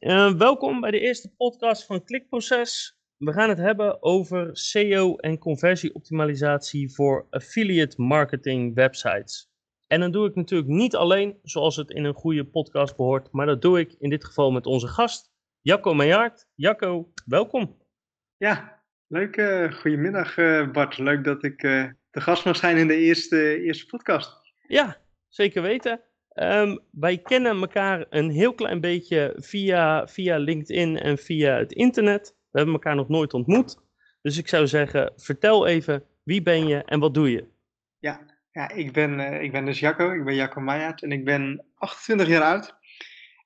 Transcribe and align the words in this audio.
Uh, 0.00 0.32
welkom 0.32 0.80
bij 0.80 0.90
de 0.90 1.00
eerste 1.00 1.34
podcast 1.34 1.86
van 1.86 2.04
Klikproces. 2.04 2.98
We 3.16 3.32
gaan 3.32 3.48
het 3.48 3.58
hebben 3.58 4.02
over 4.02 4.48
SEO 4.52 5.16
en 5.16 5.38
conversieoptimalisatie 5.38 6.92
voor 6.92 7.26
affiliate 7.30 8.02
marketing 8.02 8.74
websites. 8.74 9.50
En 9.86 10.00
dan 10.00 10.10
doe 10.10 10.28
ik 10.28 10.34
natuurlijk 10.34 10.70
niet 10.70 10.96
alleen, 10.96 11.38
zoals 11.42 11.76
het 11.76 11.90
in 11.90 12.04
een 12.04 12.14
goede 12.14 12.44
podcast 12.44 12.96
behoort, 12.96 13.32
maar 13.32 13.46
dat 13.46 13.62
doe 13.62 13.78
ik 13.78 13.94
in 13.98 14.10
dit 14.10 14.24
geval 14.24 14.50
met 14.50 14.66
onze 14.66 14.88
gast, 14.88 15.32
Jacco 15.60 15.94
Meijaert. 15.94 16.46
Jacco, 16.54 17.12
welkom. 17.26 17.76
Ja, 18.36 18.82
leuk. 19.06 19.36
Uh, 19.36 19.72
goedemiddag 19.72 20.36
uh, 20.36 20.70
Bart. 20.70 20.98
Leuk 20.98 21.24
dat 21.24 21.44
ik 21.44 21.60
de 22.10 22.20
gast 22.20 22.44
mag 22.44 22.56
zijn 22.56 22.76
in 22.76 22.86
de 22.86 22.96
eerste, 22.96 23.60
eerste 23.60 23.86
podcast. 23.86 24.52
Ja, 24.66 24.96
zeker 25.28 25.62
weten. 25.62 26.00
Um, 26.42 26.78
wij 26.90 27.18
kennen 27.18 27.60
elkaar 27.60 28.06
een 28.10 28.30
heel 28.30 28.54
klein 28.54 28.80
beetje 28.80 29.36
via, 29.36 30.06
via 30.06 30.36
LinkedIn 30.36 30.98
en 30.98 31.18
via 31.18 31.56
het 31.56 31.72
internet. 31.72 32.34
We 32.50 32.58
hebben 32.58 32.74
elkaar 32.74 32.94
nog 32.94 33.08
nooit 33.08 33.34
ontmoet. 33.34 33.78
Dus 34.22 34.38
ik 34.38 34.48
zou 34.48 34.66
zeggen, 34.66 35.12
vertel 35.16 35.66
even, 35.66 36.04
wie 36.22 36.42
ben 36.42 36.66
je 36.66 36.84
en 36.84 37.00
wat 37.00 37.14
doe 37.14 37.30
je? 37.30 37.48
Ja, 37.98 38.20
ja 38.52 38.70
ik, 38.70 38.92
ben, 38.92 39.18
uh, 39.18 39.42
ik 39.42 39.52
ben 39.52 39.64
dus 39.64 39.80
Jacco, 39.80 40.12
ik 40.12 40.24
ben 40.24 40.34
Jacco 40.34 40.60
Meijaert 40.60 41.02
en 41.02 41.12
ik 41.12 41.24
ben 41.24 41.64
28 41.74 42.28
jaar 42.28 42.42
oud. 42.42 42.76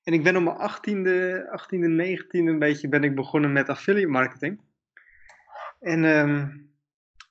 En 0.03 0.13
ik 0.13 0.23
ben 0.23 0.37
op 0.37 0.43
mijn 0.43 0.59
18e, 0.59 1.41
18e 1.61 2.19
19e 2.21 2.29
een 2.31 2.59
beetje 2.59 2.89
ben 2.89 3.05
ik 3.05 3.15
begonnen 3.15 3.53
met 3.53 3.69
affiliate 3.69 4.09
marketing. 4.09 4.61
En 5.81 6.05
um, 6.05 6.74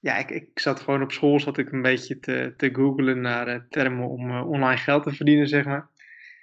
ja, 0.04 0.18
ik, 0.18 0.30
ik 0.30 0.60
zat 0.60 0.80
gewoon 0.80 1.02
op 1.02 1.12
school, 1.12 1.40
zat 1.40 1.58
ik 1.58 1.72
een 1.72 1.82
beetje 1.82 2.20
te, 2.20 2.54
te 2.58 2.70
googlen 2.74 3.22
naar 3.22 3.48
uh, 3.48 3.60
termen 3.70 4.08
om 4.08 4.30
uh, 4.30 4.50
online 4.50 4.78
geld 4.78 5.04
te 5.04 5.14
verdienen, 5.14 5.48
zeg 5.48 5.66
maar. 5.66 5.88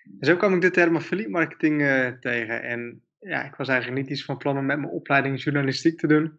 En 0.04 0.26
zo 0.26 0.36
kwam 0.36 0.54
ik 0.54 0.60
de 0.60 0.70
term 0.70 0.96
affiliate 0.96 1.30
marketing 1.30 1.80
uh, 1.80 2.08
tegen. 2.08 2.62
En 2.62 3.02
ja, 3.18 3.44
ik 3.44 3.54
was 3.54 3.68
eigenlijk 3.68 4.00
niet 4.00 4.10
iets 4.10 4.24
van 4.24 4.36
plan 4.36 4.58
om 4.58 4.66
met 4.66 4.78
mijn 4.78 4.90
opleiding 4.90 5.42
journalistiek 5.42 5.98
te 5.98 6.06
doen. 6.06 6.38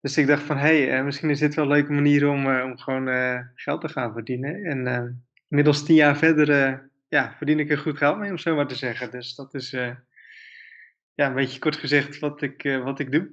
Dus 0.00 0.16
ik 0.16 0.26
dacht 0.26 0.42
van, 0.42 0.56
hé, 0.56 0.86
hey, 0.86 1.04
misschien 1.04 1.30
is 1.30 1.38
dit 1.38 1.54
wel 1.54 1.64
een 1.64 1.70
leuke 1.70 1.92
manier 1.92 2.28
om, 2.28 2.60
om 2.60 2.78
gewoon 2.78 3.08
geld 3.54 3.80
te 3.80 3.88
gaan 3.88 4.12
verdienen. 4.12 4.64
En 4.64 5.24
inmiddels 5.48 5.84
tien 5.84 5.94
jaar 5.94 6.16
verder 6.16 6.80
ja, 7.08 7.34
verdien 7.36 7.58
ik 7.58 7.70
er 7.70 7.78
goed 7.78 7.96
geld 7.96 8.18
mee, 8.18 8.30
om 8.30 8.38
zo 8.38 8.54
maar 8.54 8.66
te 8.66 8.74
zeggen. 8.74 9.10
Dus 9.10 9.34
dat 9.34 9.54
is 9.54 9.70
ja, 9.70 11.26
een 11.26 11.34
beetje 11.34 11.58
kort 11.58 11.76
gezegd 11.76 12.18
wat 12.18 12.42
ik, 12.42 12.62
wat 12.82 12.98
ik 12.98 13.12
doe. 13.12 13.30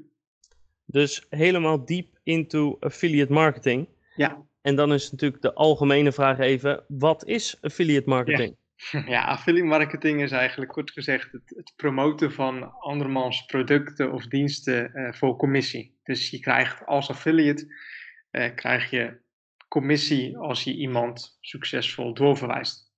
Dus 0.85 1.25
helemaal 1.29 1.85
diep 1.85 2.10
into 2.31 2.77
affiliate 2.79 3.33
marketing. 3.33 3.87
Ja. 4.15 4.45
En 4.61 4.75
dan 4.75 4.93
is 4.93 5.11
natuurlijk 5.11 5.41
de 5.41 5.53
algemene 5.53 6.11
vraag 6.11 6.39
even, 6.39 6.83
wat 6.87 7.25
is 7.25 7.57
affiliate 7.61 8.09
marketing? 8.09 8.55
Ja, 8.91 9.03
ja 9.15 9.23
affiliate 9.25 9.67
marketing 9.67 10.21
is 10.21 10.31
eigenlijk 10.31 10.71
kort 10.71 10.91
gezegd 10.91 11.31
het, 11.31 11.53
het 11.55 11.73
promoten 11.75 12.31
van 12.31 12.79
andermans 12.79 13.45
producten 13.45 14.11
of 14.11 14.27
diensten 14.27 14.91
uh, 14.93 15.13
voor 15.13 15.35
commissie. 15.35 15.99
Dus 16.03 16.29
je 16.29 16.39
krijgt 16.39 16.85
als 16.85 17.09
affiliate, 17.09 17.75
uh, 18.31 18.55
krijg 18.55 18.89
je 18.89 19.19
commissie 19.67 20.37
als 20.37 20.63
je 20.63 20.73
iemand 20.73 21.37
succesvol 21.41 22.13
doorverwijst. 22.13 22.89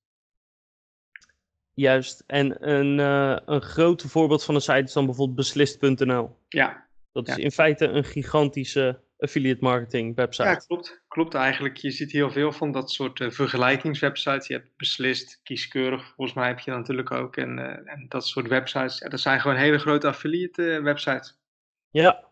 Juist, 1.73 2.23
en 2.27 2.69
een, 2.69 2.99
uh, 2.99 3.37
een 3.45 3.61
groot 3.61 4.01
voorbeeld 4.01 4.43
van 4.43 4.55
een 4.55 4.61
site 4.61 4.83
is 4.83 4.93
dan 4.93 5.05
bijvoorbeeld 5.05 5.37
beslist.nl. 5.37 6.37
Ja, 6.49 6.87
dat 7.11 7.27
is 7.27 7.37
in 7.37 7.51
feite 7.51 7.87
een 7.87 8.03
gigantische 8.03 8.99
affiliate 9.23 9.63
marketing 9.63 10.15
website. 10.15 10.47
Ja, 10.47 10.55
klopt. 10.55 11.01
Klopt 11.07 11.33
eigenlijk. 11.33 11.77
Je 11.77 11.91
ziet 11.91 12.11
heel 12.11 12.31
veel 12.31 12.51
van 12.51 12.71
dat 12.71 12.91
soort 12.91 13.19
uh, 13.19 13.29
vergelijkingswebsites. 13.29 14.47
Je 14.47 14.53
hebt 14.53 14.69
beslist, 14.77 15.39
kieskeurig, 15.43 16.13
volgens 16.15 16.37
mij 16.37 16.47
heb 16.47 16.59
je 16.59 16.71
natuurlijk 16.71 17.11
ook. 17.11 17.37
En, 17.37 17.57
uh, 17.57 17.65
en 17.65 18.05
dat 18.07 18.27
soort 18.27 18.47
websites. 18.47 18.99
Ja, 18.99 19.09
dat 19.09 19.19
zijn 19.19 19.41
gewoon 19.41 19.57
hele 19.57 19.77
grote 19.77 20.07
affiliate 20.07 20.61
uh, 20.61 20.83
websites. 20.83 21.37
Ja, 21.89 22.23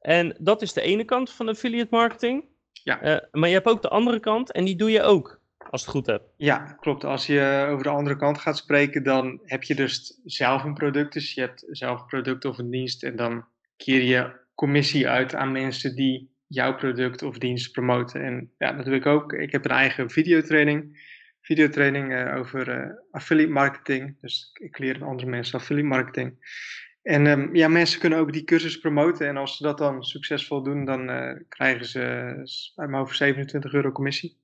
en 0.00 0.36
dat 0.38 0.62
is 0.62 0.72
de 0.72 0.80
ene 0.80 1.04
kant 1.04 1.32
van 1.32 1.48
affiliate 1.48 1.94
marketing. 1.94 2.44
Ja. 2.72 3.28
maar 3.32 3.48
je 3.48 3.54
hebt 3.54 3.66
ook 3.66 3.82
de 3.82 3.88
andere 3.88 4.20
kant 4.20 4.52
en 4.52 4.64
die 4.64 4.76
doe 4.76 4.90
je 4.90 5.02
ook, 5.02 5.40
als 5.70 5.80
het 5.80 5.90
goed 5.90 6.06
hebt. 6.06 6.24
Ja, 6.36 6.76
klopt. 6.80 7.04
Als 7.04 7.26
je 7.26 7.66
over 7.70 7.82
de 7.82 7.88
andere 7.88 8.16
kant 8.16 8.38
gaat 8.38 8.56
spreken, 8.56 9.02
dan 9.02 9.40
heb 9.44 9.62
je 9.62 9.74
dus 9.74 10.20
zelf 10.24 10.64
een 10.64 10.74
product. 10.74 11.12
Dus 11.12 11.34
je 11.34 11.40
hebt 11.40 11.64
zelf 11.70 12.00
een 12.00 12.06
product 12.06 12.44
of 12.44 12.58
een 12.58 12.70
dienst 12.70 13.02
en 13.02 13.16
dan 13.16 13.44
keer 13.76 14.02
je 14.02 14.46
commissie 14.58 15.08
uit 15.08 15.34
aan 15.34 15.52
mensen 15.52 15.94
die 15.94 16.30
jouw 16.46 16.74
product 16.74 17.22
of 17.22 17.38
dienst 17.38 17.72
promoten. 17.72 18.22
En 18.22 18.52
ja, 18.58 18.72
dat 18.72 18.84
doe 18.84 18.94
ik 18.94 19.06
ook. 19.06 19.32
Ik 19.32 19.52
heb 19.52 19.64
een 19.64 19.70
eigen 19.70 20.10
videotraining, 20.10 21.06
videotraining 21.40 22.12
uh, 22.12 22.36
over 22.36 22.68
uh, 22.68 22.90
affiliate 23.10 23.52
marketing. 23.52 24.20
Dus 24.20 24.50
ik 24.60 24.78
leer 24.78 25.04
andere 25.04 25.28
mensen 25.28 25.58
affiliate 25.58 25.88
marketing. 25.88 26.36
En 27.02 27.26
um, 27.26 27.54
ja, 27.54 27.68
mensen 27.68 28.00
kunnen 28.00 28.18
ook 28.18 28.32
die 28.32 28.44
cursus 28.44 28.78
promoten. 28.78 29.26
En 29.28 29.36
als 29.36 29.56
ze 29.56 29.62
dat 29.62 29.78
dan 29.78 30.02
succesvol 30.02 30.62
doen, 30.62 30.84
dan 30.84 31.10
uh, 31.10 31.32
krijgen 31.48 31.86
ze 31.86 32.00
uit 32.74 32.90
mijn 32.90 33.02
over 33.02 33.14
27 33.14 33.72
euro 33.72 33.92
commissie. 33.92 34.38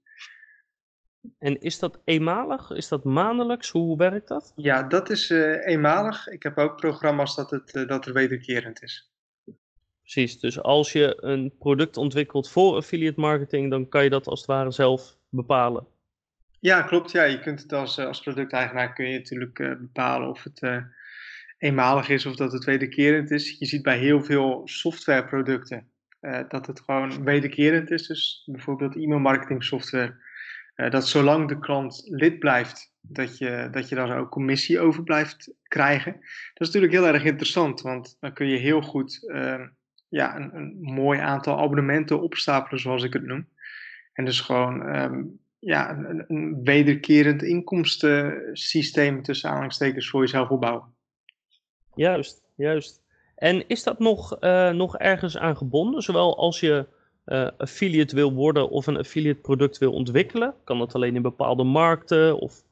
En 1.39 1.61
is 1.61 1.79
dat 1.79 2.01
eenmalig? 2.05 2.71
Is 2.71 2.89
dat 2.89 3.05
maandelijks? 3.05 3.71
Hoe 3.71 3.97
werkt 3.97 4.29
dat? 4.29 4.53
Ja, 4.57 4.83
dat 4.83 5.11
is 5.11 5.31
eenmalig. 5.31 6.29
Ik 6.29 6.43
heb 6.43 6.59
ook 6.59 6.77
programma's 6.77 7.37
dat 7.37 7.51
het 7.51 7.73
dat 7.89 8.07
er 8.07 8.13
wederkerend 8.13 8.83
is. 8.83 9.14
Precies, 10.05 10.41
dus 10.41 10.61
als 10.61 10.93
je 10.93 11.17
een 11.21 11.53
product 11.59 11.97
ontwikkelt 11.97 12.51
voor 12.51 12.77
affiliate 12.77 13.21
marketing, 13.21 13.71
dan 13.71 13.89
kan 13.89 14.05
je 14.05 14.11
dat 14.11 14.27
als 14.27 14.39
het 14.39 14.49
ware 14.49 14.71
zelf 14.71 15.17
bepalen. 15.29 15.87
Ja, 16.61 16.83
klopt. 16.83 17.11
Ja, 17.11 17.23
je 17.23 17.41
kunt 17.41 17.63
het 17.63 17.73
als, 17.73 17.99
als 17.99 18.21
producteigenaar 18.21 18.93
kun 18.93 19.09
je 19.09 19.19
natuurlijk 19.19 19.59
uh, 19.59 19.69
bepalen 19.69 20.29
of 20.29 20.43
het 20.43 20.63
uh, 20.63 20.83
eenmalig 21.59 22.09
is 22.09 22.27
of 22.27 22.37
dat 22.37 22.53
het 22.53 22.65
wederkerend 22.65 23.31
is. 23.31 23.59
Je 23.59 23.67
ziet 23.67 23.83
bij 23.83 23.99
heel 23.99 24.23
veel 24.23 24.63
softwareproducten 24.65 25.89
uh, 26.21 26.41
dat 26.49 26.67
het 26.67 26.81
gewoon 26.81 27.25
wederkerend 27.25 27.91
is. 27.91 28.07
Dus 28.07 28.43
bijvoorbeeld 28.47 28.97
e-mailmarketing 28.97 29.65
software. 29.65 30.17
dat 30.75 31.09
zolang 31.09 31.49
de 31.49 31.59
klant 31.59 32.03
lid 32.05 32.39
blijft, 32.39 32.93
dat 33.01 33.39
je, 33.39 33.69
dat 33.71 33.89
je 33.89 33.95
daar 33.95 34.19
ook 34.19 34.31
commissie 34.31 34.81
over 34.81 35.03
blijft 35.03 35.55
krijgen. 35.63 36.13
Dat 36.55 36.69
is 36.69 36.75
natuurlijk 36.75 36.93
heel 36.93 37.07
erg 37.07 37.25
interessant, 37.25 37.81
want 37.81 38.17
dan 38.21 38.33
kun 38.33 38.47
je 38.47 38.59
heel 38.59 38.83
goed 38.83 39.33
ja, 40.15 40.37
een, 40.37 40.57
een, 40.57 40.79
mooi 40.81 41.19
aantal 41.19 41.59
abonnementen 41.59 42.23
opstapelen, 42.23 42.81
zoals 42.81 43.03
ik 43.03 43.13
het 43.13 43.25
noem. 43.25 43.49
En 44.13 44.25
dus 44.25 44.41
gewoon 44.41 44.97
um, 44.97 45.41
ja, 45.59 45.91
een, 45.91 46.25
een, 46.29 46.61
wederkerend 46.65 47.43
inkomstensysteem 47.43 49.23
tussen 49.23 49.49
aanhalingstekens 49.49 50.09
voor 50.09 50.21
jezelf 50.21 50.49
opbouwen. 50.49 50.95
Juist, 51.95 52.43
juist. 52.57 53.03
En 53.37 53.69
is 53.69 53.83
dat 53.83 53.99
nog, 53.99 54.37
uh, 54.41 54.71
nog 54.71 54.99
ergens 54.99 55.39
aan 55.39 55.57
gebonden? 55.57 56.03
Zowel 56.03 56.39
als 56.39 56.61
je 56.61 56.87
uh, 57.27 57.49
affiliate 57.59 58.15
wil 58.15 58.33
worden 58.33 58.71
of 58.71 58.87
een 58.87 58.97
affiliate 58.97 59.41
product 59.41 59.79
wil 59.79 59.93
ontwikkelen? 59.93 60.55
Kan 60.65 60.79
dat 60.79 60.95
alleen 60.95 61.17
in 61.17 61.23
bepaalde 61.23 61.65
markten 61.65 62.39
of 62.39 62.64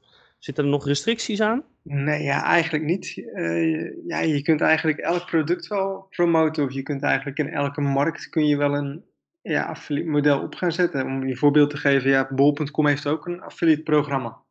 zitten 0.44 0.64
er 0.64 0.70
nog 0.70 0.86
restricties 0.86 1.40
aan? 1.40 1.64
Nee, 1.82 2.22
ja, 2.22 2.44
eigenlijk 2.44 2.84
niet. 2.84 3.16
Uh, 3.16 4.06
ja, 4.06 4.20
je 4.20 4.42
kunt 4.42 4.60
eigenlijk 4.60 4.98
elk 4.98 5.26
product 5.26 5.66
wel 5.66 6.06
promoten. 6.10 6.64
Of 6.64 6.72
je 6.72 6.82
kunt 6.82 7.02
eigenlijk 7.02 7.38
in 7.38 7.48
elke 7.48 7.80
markt 7.80 8.28
kun 8.28 8.46
je 8.46 8.56
wel 8.56 8.74
een 8.74 9.04
ja, 9.42 9.64
affiliate 9.64 10.10
model 10.10 10.42
op 10.42 10.54
gaan 10.54 10.72
zetten. 10.72 11.06
Om 11.06 11.26
je 11.26 11.36
voorbeeld 11.36 11.70
te 11.70 11.76
geven, 11.76 12.10
ja, 12.10 12.28
bol.com 12.34 12.86
heeft 12.86 13.06
ook 13.06 13.26
een 13.26 13.40
affiliate 13.40 13.82
programma. 13.82 14.42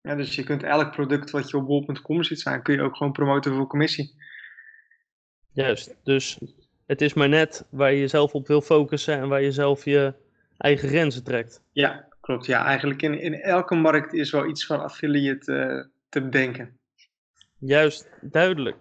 Ja, 0.00 0.14
dus 0.14 0.34
je 0.34 0.44
kunt 0.44 0.62
elk 0.62 0.92
product 0.92 1.30
wat 1.30 1.50
je 1.50 1.56
op 1.56 1.66
bol.com 1.66 2.22
ziet 2.22 2.40
staan, 2.40 2.62
kun 2.62 2.74
je 2.74 2.82
ook 2.82 2.96
gewoon 2.96 3.12
promoten 3.12 3.54
voor 3.54 3.66
commissie. 3.66 4.14
Juist, 5.52 5.94
dus 6.04 6.38
het 6.86 7.00
is 7.00 7.14
maar 7.14 7.28
net 7.28 7.66
waar 7.70 7.92
je 7.92 8.00
jezelf 8.00 8.32
op 8.32 8.46
wil 8.46 8.60
focussen 8.60 9.18
en 9.18 9.28
waar 9.28 9.42
je 9.42 9.52
zelf 9.52 9.84
je 9.84 10.14
eigen 10.56 10.88
grenzen 10.88 11.24
trekt. 11.24 11.62
Ja, 11.72 12.11
klopt. 12.22 12.46
Ja, 12.46 12.64
eigenlijk 12.64 13.02
in, 13.02 13.20
in 13.20 13.34
elke 13.34 13.74
markt 13.74 14.12
is 14.12 14.30
wel 14.30 14.46
iets 14.46 14.66
van 14.66 14.80
affiliate 14.80 15.52
uh, 15.52 15.84
te 16.08 16.22
bedenken. 16.22 16.78
Juist, 17.58 18.08
duidelijk. 18.20 18.76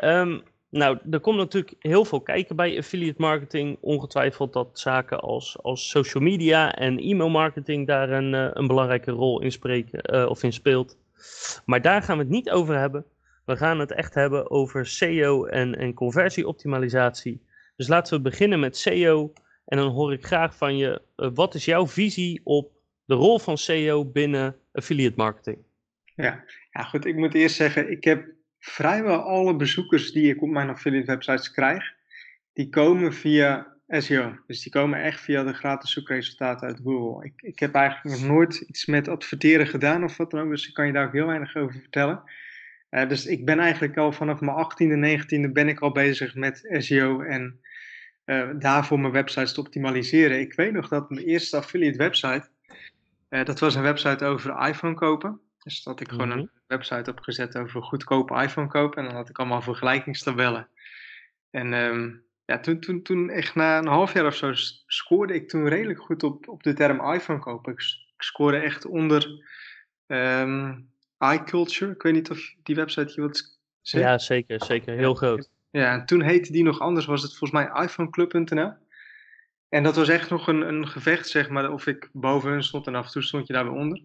Um, 0.00 0.42
nou, 0.70 0.98
er 1.10 1.20
komt 1.20 1.36
natuurlijk 1.36 1.74
heel 1.78 2.04
veel 2.04 2.20
kijken 2.20 2.56
bij 2.56 2.78
affiliate 2.78 3.20
marketing. 3.20 3.78
Ongetwijfeld 3.80 4.52
dat 4.52 4.78
zaken 4.78 5.20
als, 5.20 5.62
als 5.62 5.88
social 5.88 6.22
media 6.22 6.74
en 6.74 6.98
e-mail 6.98 7.28
marketing 7.28 7.86
daar 7.86 8.10
een, 8.10 8.32
uh, 8.32 8.48
een 8.52 8.66
belangrijke 8.66 9.10
rol 9.10 9.42
in, 9.42 9.52
spreken, 9.52 10.14
uh, 10.14 10.26
of 10.28 10.42
in 10.42 10.52
speelt. 10.52 10.98
Maar 11.64 11.82
daar 11.82 12.02
gaan 12.02 12.16
we 12.16 12.22
het 12.22 12.32
niet 12.32 12.50
over 12.50 12.78
hebben. 12.78 13.04
We 13.44 13.56
gaan 13.56 13.78
het 13.78 13.92
echt 13.92 14.14
hebben 14.14 14.50
over 14.50 14.86
SEO 14.86 15.44
en, 15.44 15.78
en 15.78 15.94
conversieoptimalisatie. 15.94 17.42
Dus 17.76 17.88
laten 17.88 18.16
we 18.16 18.22
beginnen 18.22 18.60
met 18.60 18.76
SEO. 18.76 19.32
En 19.66 19.76
dan 19.76 19.90
hoor 19.90 20.12
ik 20.12 20.24
graag 20.24 20.56
van 20.56 20.76
je, 20.76 21.02
uh, 21.16 21.30
wat 21.34 21.54
is 21.54 21.64
jouw 21.64 21.86
visie 21.86 22.40
op 22.44 22.72
de 23.04 23.14
rol 23.14 23.38
van 23.38 23.58
SEO 23.58 24.04
binnen 24.04 24.56
affiliate 24.72 25.16
marketing? 25.16 25.58
Ja. 26.14 26.44
ja, 26.70 26.82
goed. 26.82 27.04
Ik 27.04 27.16
moet 27.16 27.34
eerst 27.34 27.56
zeggen, 27.56 27.90
ik 27.90 28.04
heb 28.04 28.26
vrijwel 28.58 29.18
alle 29.18 29.56
bezoekers 29.56 30.12
die 30.12 30.34
ik 30.34 30.42
op 30.42 30.48
mijn 30.48 30.68
affiliate 30.68 31.06
websites 31.06 31.50
krijg, 31.50 31.94
die 32.52 32.68
komen 32.68 33.12
via 33.14 33.76
SEO. 33.88 34.38
Dus 34.46 34.62
die 34.62 34.72
komen 34.72 35.02
echt 35.02 35.20
via 35.20 35.44
de 35.44 35.52
gratis 35.52 35.92
zoekresultaten 35.92 36.68
uit 36.68 36.80
Google. 36.84 37.24
Ik, 37.24 37.42
ik 37.42 37.58
heb 37.58 37.74
eigenlijk 37.74 38.20
nog 38.20 38.28
nooit 38.28 38.56
iets 38.60 38.86
met 38.86 39.08
adverteren 39.08 39.66
gedaan 39.66 40.04
of 40.04 40.16
wat 40.16 40.30
dan 40.30 40.40
ook, 40.40 40.50
dus 40.50 40.68
ik 40.68 40.74
kan 40.74 40.86
je 40.86 40.92
daar 40.92 41.06
ook 41.06 41.12
heel 41.12 41.26
weinig 41.26 41.56
over 41.56 41.80
vertellen. 41.80 42.22
Uh, 42.90 43.08
dus 43.08 43.26
ik 43.26 43.44
ben 43.44 43.58
eigenlijk 43.58 43.96
al 43.96 44.12
vanaf 44.12 44.40
mijn 44.40 44.56
18e, 44.56 45.20
19e 45.22 45.52
ben 45.52 45.68
ik 45.68 45.80
al 45.80 45.92
bezig 45.92 46.34
met 46.34 46.66
SEO 46.78 47.20
en 47.20 47.60
uh, 48.26 48.50
daarvoor 48.58 49.00
mijn 49.00 49.12
websites 49.12 49.52
te 49.52 49.60
optimaliseren. 49.60 50.40
Ik 50.40 50.54
weet 50.54 50.72
nog 50.72 50.88
dat 50.88 51.10
mijn 51.10 51.26
eerste 51.26 51.56
affiliate 51.56 51.98
website, 51.98 52.48
uh, 53.30 53.44
dat 53.44 53.58
was 53.58 53.74
een 53.74 53.82
website 53.82 54.24
over 54.24 54.68
iPhone 54.68 54.94
kopen. 54.94 55.40
Dus 55.58 55.82
dat 55.82 56.00
ik 56.00 56.08
gewoon 56.08 56.30
een 56.30 56.38
mhm. 56.38 56.48
website 56.66 57.10
opgezet 57.10 57.56
over 57.56 57.82
goedkope 57.82 58.42
iPhone 58.42 58.68
kopen. 58.68 58.98
En 58.98 59.04
dan 59.04 59.14
had 59.16 59.28
ik 59.28 59.38
allemaal 59.38 59.62
vergelijkingstabellen. 59.62 60.68
En 61.50 61.72
um, 61.72 62.24
ja, 62.44 62.60
toen, 62.60 62.80
toen, 62.80 63.02
toen 63.02 63.30
echt 63.30 63.54
na 63.54 63.78
een 63.78 63.86
half 63.86 64.12
jaar 64.12 64.26
of 64.26 64.34
zo 64.34 64.52
scoorde 64.86 65.34
ik 65.34 65.48
toen 65.48 65.68
redelijk 65.68 66.00
goed 66.00 66.22
op, 66.22 66.48
op 66.48 66.62
de 66.62 66.72
term 66.72 67.12
iPhone 67.12 67.38
kopen. 67.38 67.72
Ik, 67.72 67.78
ik 68.16 68.22
scoorde 68.22 68.58
echt 68.58 68.84
onder 68.84 69.44
um, 70.06 70.90
iCulture. 71.18 71.92
Ik 71.92 72.02
weet 72.02 72.12
niet 72.12 72.30
of 72.30 72.54
die 72.62 72.74
website 72.74 73.12
je 73.14 73.20
wilt 73.20 73.58
zeggen. 73.80 74.10
Ja, 74.10 74.18
zeker. 74.18 74.64
Zeker. 74.64 74.96
Heel 74.96 75.14
groot. 75.14 75.50
Ja, 75.70 75.92
en 75.92 76.06
toen 76.06 76.22
heette 76.22 76.52
die 76.52 76.62
nog 76.62 76.80
anders. 76.80 77.06
Was 77.06 77.22
het 77.22 77.36
volgens 77.36 77.50
mij 77.50 77.84
iPhoneclub.nl. 77.84 78.72
En 79.68 79.82
dat 79.82 79.96
was 79.96 80.08
echt 80.08 80.30
nog 80.30 80.48
een, 80.48 80.68
een 80.68 80.88
gevecht, 80.88 81.28
zeg 81.28 81.48
maar, 81.48 81.72
of 81.72 81.86
ik 81.86 82.08
boven 82.12 82.50
hun 82.50 82.62
stond 82.62 82.86
en 82.86 82.94
af 82.94 83.06
en 83.06 83.12
toe 83.12 83.22
stond 83.22 83.46
je 83.46 83.52
daar 83.52 83.64
weer 83.64 83.80
onder. 83.80 84.02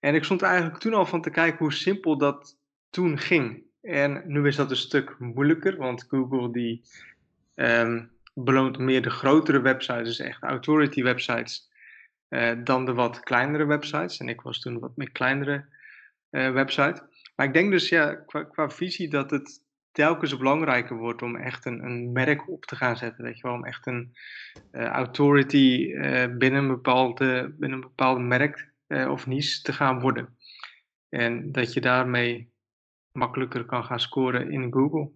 En 0.00 0.14
ik 0.14 0.24
stond 0.24 0.42
eigenlijk 0.42 0.78
toen 0.78 0.94
al 0.94 1.06
van 1.06 1.22
te 1.22 1.30
kijken 1.30 1.58
hoe 1.58 1.72
simpel 1.72 2.18
dat 2.18 2.58
toen 2.90 3.18
ging. 3.18 3.64
En 3.82 4.22
nu 4.26 4.46
is 4.46 4.56
dat 4.56 4.70
een 4.70 4.76
stuk 4.76 5.18
moeilijker, 5.18 5.76
want 5.76 6.06
Google 6.08 6.52
die 6.52 6.82
um, 7.54 8.10
beloont 8.34 8.78
meer 8.78 9.02
de 9.02 9.10
grotere 9.10 9.60
websites, 9.60 10.04
dus 10.04 10.18
echt 10.18 10.42
authority 10.42 11.02
websites, 11.02 11.70
uh, 12.28 12.52
dan 12.64 12.84
de 12.84 12.92
wat 12.92 13.20
kleinere 13.20 13.64
websites. 13.64 14.18
En 14.18 14.28
ik 14.28 14.40
was 14.40 14.60
toen 14.60 14.78
wat 14.78 14.96
meer 14.96 15.10
kleinere 15.10 15.64
uh, 16.30 16.52
website. 16.52 17.02
Maar 17.36 17.46
ik 17.46 17.52
denk 17.52 17.70
dus 17.70 17.88
ja, 17.88 18.14
qua, 18.50 18.70
visie 18.70 19.08
dat 19.08 19.30
het 19.30 19.64
telkens 19.96 20.36
belangrijker 20.36 20.96
wordt 20.96 21.22
om 21.22 21.36
echt 21.36 21.64
een, 21.64 21.84
een 21.84 22.12
merk 22.12 22.50
op 22.50 22.64
te 22.64 22.76
gaan 22.76 22.96
zetten. 22.96 23.24
Weet 23.24 23.36
je 23.36 23.42
wel, 23.42 23.52
om 23.52 23.64
echt 23.64 23.86
een 23.86 24.16
uh, 24.72 24.84
authority 24.84 25.92
binnen, 26.38 26.54
een 26.54 26.68
bepaalde, 26.68 27.54
binnen 27.58 27.78
een 27.78 27.88
bepaalde 27.88 28.20
merk 28.20 28.72
of 28.88 29.26
niche 29.26 29.62
te 29.62 29.72
gaan 29.72 30.00
worden. 30.00 30.36
En 31.08 31.52
dat 31.52 31.72
je 31.72 31.80
daarmee 31.80 32.52
makkelijker 33.12 33.64
kan 33.64 33.84
gaan 33.84 34.00
scoren 34.00 34.50
in 34.50 34.72
Google. 34.72 35.10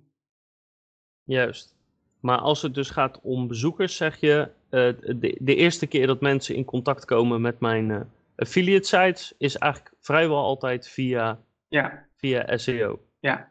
Juist. 1.22 1.76
Maar 2.20 2.38
als 2.38 2.62
het 2.62 2.74
dus 2.74 2.90
gaat 2.90 3.20
om 3.22 3.48
bezoekers, 3.48 3.96
zeg 3.96 4.20
je, 4.20 4.50
de, 4.68 5.36
de, 5.40 5.54
eerste 5.54 5.86
keer 5.86 6.06
dat 6.06 6.20
mensen 6.20 6.54
in 6.54 6.64
contact 6.64 7.04
komen 7.04 7.40
met 7.40 7.60
mijn 7.60 8.10
affiliate 8.36 8.86
sites, 8.86 9.34
is 9.38 9.56
eigenlijk 9.56 9.94
vrijwel 10.00 10.44
altijd 10.44 10.88
via, 10.88 11.40
ja. 11.68 12.06
via 12.16 12.56
SEO. 12.56 13.00
Ja. 13.18 13.49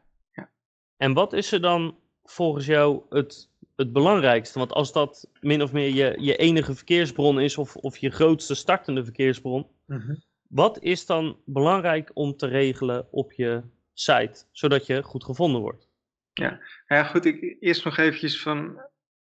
En 0.99 1.13
wat 1.13 1.33
is 1.33 1.51
er 1.51 1.61
dan 1.61 1.97
volgens 2.23 2.65
jou 2.65 3.01
het, 3.09 3.49
het 3.75 3.93
belangrijkste? 3.93 4.59
Want 4.59 4.71
als 4.73 4.91
dat 4.91 5.29
min 5.41 5.61
of 5.61 5.71
meer 5.71 5.93
je, 5.93 6.15
je 6.19 6.35
enige 6.35 6.75
verkeersbron 6.75 7.39
is, 7.39 7.57
of, 7.57 7.75
of 7.75 7.97
je 7.97 8.09
grootste 8.09 8.55
startende 8.55 9.03
verkeersbron, 9.03 9.67
mm 9.85 10.27
wat 10.49 10.79
is 10.81 11.05
dan 11.05 11.37
belangrijk 11.45 12.11
om 12.13 12.37
te 12.37 12.47
regelen 12.47 13.07
op 13.11 13.33
je 13.33 13.63
site, 13.93 14.43
zodat 14.51 14.85
je 14.85 15.03
goed 15.03 15.23
gevonden 15.23 15.61
wordt? 15.61 15.87
Ja, 16.33 16.49
nou 16.87 17.01
ja 17.01 17.03
goed, 17.03 17.25
ik, 17.25 17.57
eerst 17.59 17.85
nog 17.85 17.97
eventjes 17.97 18.41
van 18.41 18.81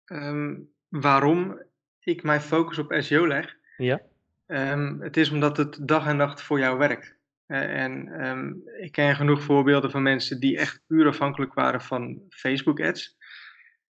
um, 0.06 0.70
waarom 0.88 1.62
ik 2.00 2.23
mijn 2.23 2.40
focus 2.40 2.78
op 2.78 2.94
SEO 2.99 3.26
leg. 3.26 3.56
Ja. 3.76 4.00
Um, 4.46 5.00
het 5.00 5.16
is 5.16 5.31
omdat 5.31 5.56
het 5.56 5.88
dag 5.88 6.06
en 6.06 6.16
nacht 6.16 6.43
voor 6.43 6.58
jou 6.58 6.78
werkt. 6.78 7.16
Uh, 7.50 7.82
en 7.82 8.26
um, 8.26 8.62
ik 8.81 8.93
ken 8.93 9.17
genoeg 9.17 9.43
voorbeelden 9.43 9.91
van 9.91 10.02
mensen 10.02 10.41
die 10.41 10.58
echt 10.58 10.82
puur 10.87 11.06
afhankelijk 11.06 11.55
waren 11.55 11.81
van 11.81 12.23
Facebook 12.29 12.81
ads. 12.81 13.17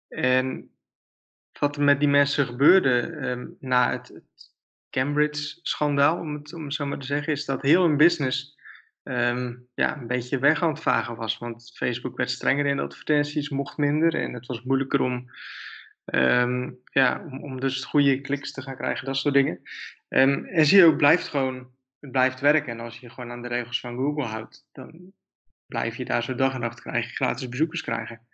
En 0.07 0.71
wat 1.59 1.75
er 1.75 1.83
met 1.83 2.00
die 2.00 2.09
mensen 2.09 2.45
gebeurde 2.45 3.56
na 3.59 3.92
het, 3.92 4.21
Cambridge-schandaal, 4.89 6.19
om 6.19 6.33
het, 6.33 6.54
om 6.54 6.63
het 6.63 6.74
zo 6.74 6.86
maar 6.86 7.00
te 7.00 7.06
zeggen, 7.06 7.33
is 7.33 7.45
dat 7.45 7.62
heel 7.62 7.83
hun 7.83 7.98
business 7.98 8.57
um, 9.04 9.68
ja, 9.74 9.98
een 9.98 10.07
beetje 10.07 10.39
weg 10.39 10.63
aan 10.63 10.69
het 10.69 10.81
vagen 10.81 11.15
was. 11.15 11.38
Want 11.38 11.71
Facebook 11.75 12.18
werd 12.18 12.31
strenger 12.31 12.65
in 12.65 12.75
de 12.75 12.83
advertenties, 12.83 13.50
mocht 13.50 13.77
minder. 13.77 14.15
En 14.15 14.33
het 14.33 14.45
was 14.45 14.63
moeilijker 14.63 15.01
om, 15.01 15.31
ja, 16.92 17.25
om, 17.31 17.44
om 17.44 17.59
dus 17.59 17.83
goede 17.83 18.21
kliks 18.21 18.51
te 18.51 18.62
gaan 18.62 18.75
krijgen, 18.75 19.06
dat 19.06 19.18
soort 19.18 19.33
dingen. 19.33 19.62
Um, 20.09 20.45
ehm, 20.45 20.63
SEO 20.63 20.95
blijft 20.95 21.27
gewoon, 21.27 21.71
het 21.99 22.11
blijft 22.11 22.39
werken. 22.39 22.71
En 22.71 22.79
als 22.79 22.99
je 22.99 23.09
gewoon 23.09 23.31
aan 23.31 23.41
de 23.41 23.47
regels 23.47 23.79
van 23.79 23.95
Google 23.95 24.25
houdt, 24.25 24.67
dan 24.71 25.13
blijf 25.65 25.95
je 25.95 26.05
daar 26.05 26.23
zo 26.23 26.35
dag 26.35 26.53
en 26.53 26.59
nacht 26.59 26.81
gratis 27.15 27.49
bezoekers 27.49 27.81
krijgen. 27.81 28.27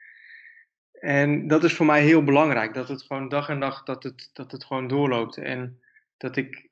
En 0.92 1.48
dat 1.48 1.64
is 1.64 1.74
voor 1.74 1.86
mij 1.86 2.04
heel 2.04 2.24
belangrijk, 2.24 2.74
dat 2.74 2.88
het 2.88 3.04
gewoon 3.04 3.30
dag 3.30 3.50
en 3.50 3.58
nacht, 3.58 3.86
dat 3.86 4.04
het, 4.04 4.30
dat 4.34 4.52
het 4.52 4.66
gewoon 4.66 4.88
doorloopt. 4.88 5.38
En 5.38 5.82
dat 6.18 6.36
ik 6.36 6.70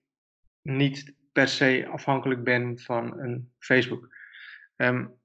niet 0.61 1.15
per 1.31 1.47
se 1.47 1.87
afhankelijk 1.91 2.43
ben 2.43 2.79
van 2.79 3.19
een 3.19 3.51
Facebook. 3.59 4.15
Um, 4.75 5.20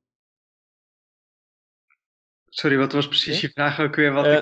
sorry, 2.58 2.76
wat 2.76 2.92
was 2.92 3.08
precies 3.08 3.40
je 3.40 3.48
vraag 3.48 3.80
ook 3.80 3.94
weer? 3.96 4.12
Wat 4.12 4.26
uh, 4.26 4.40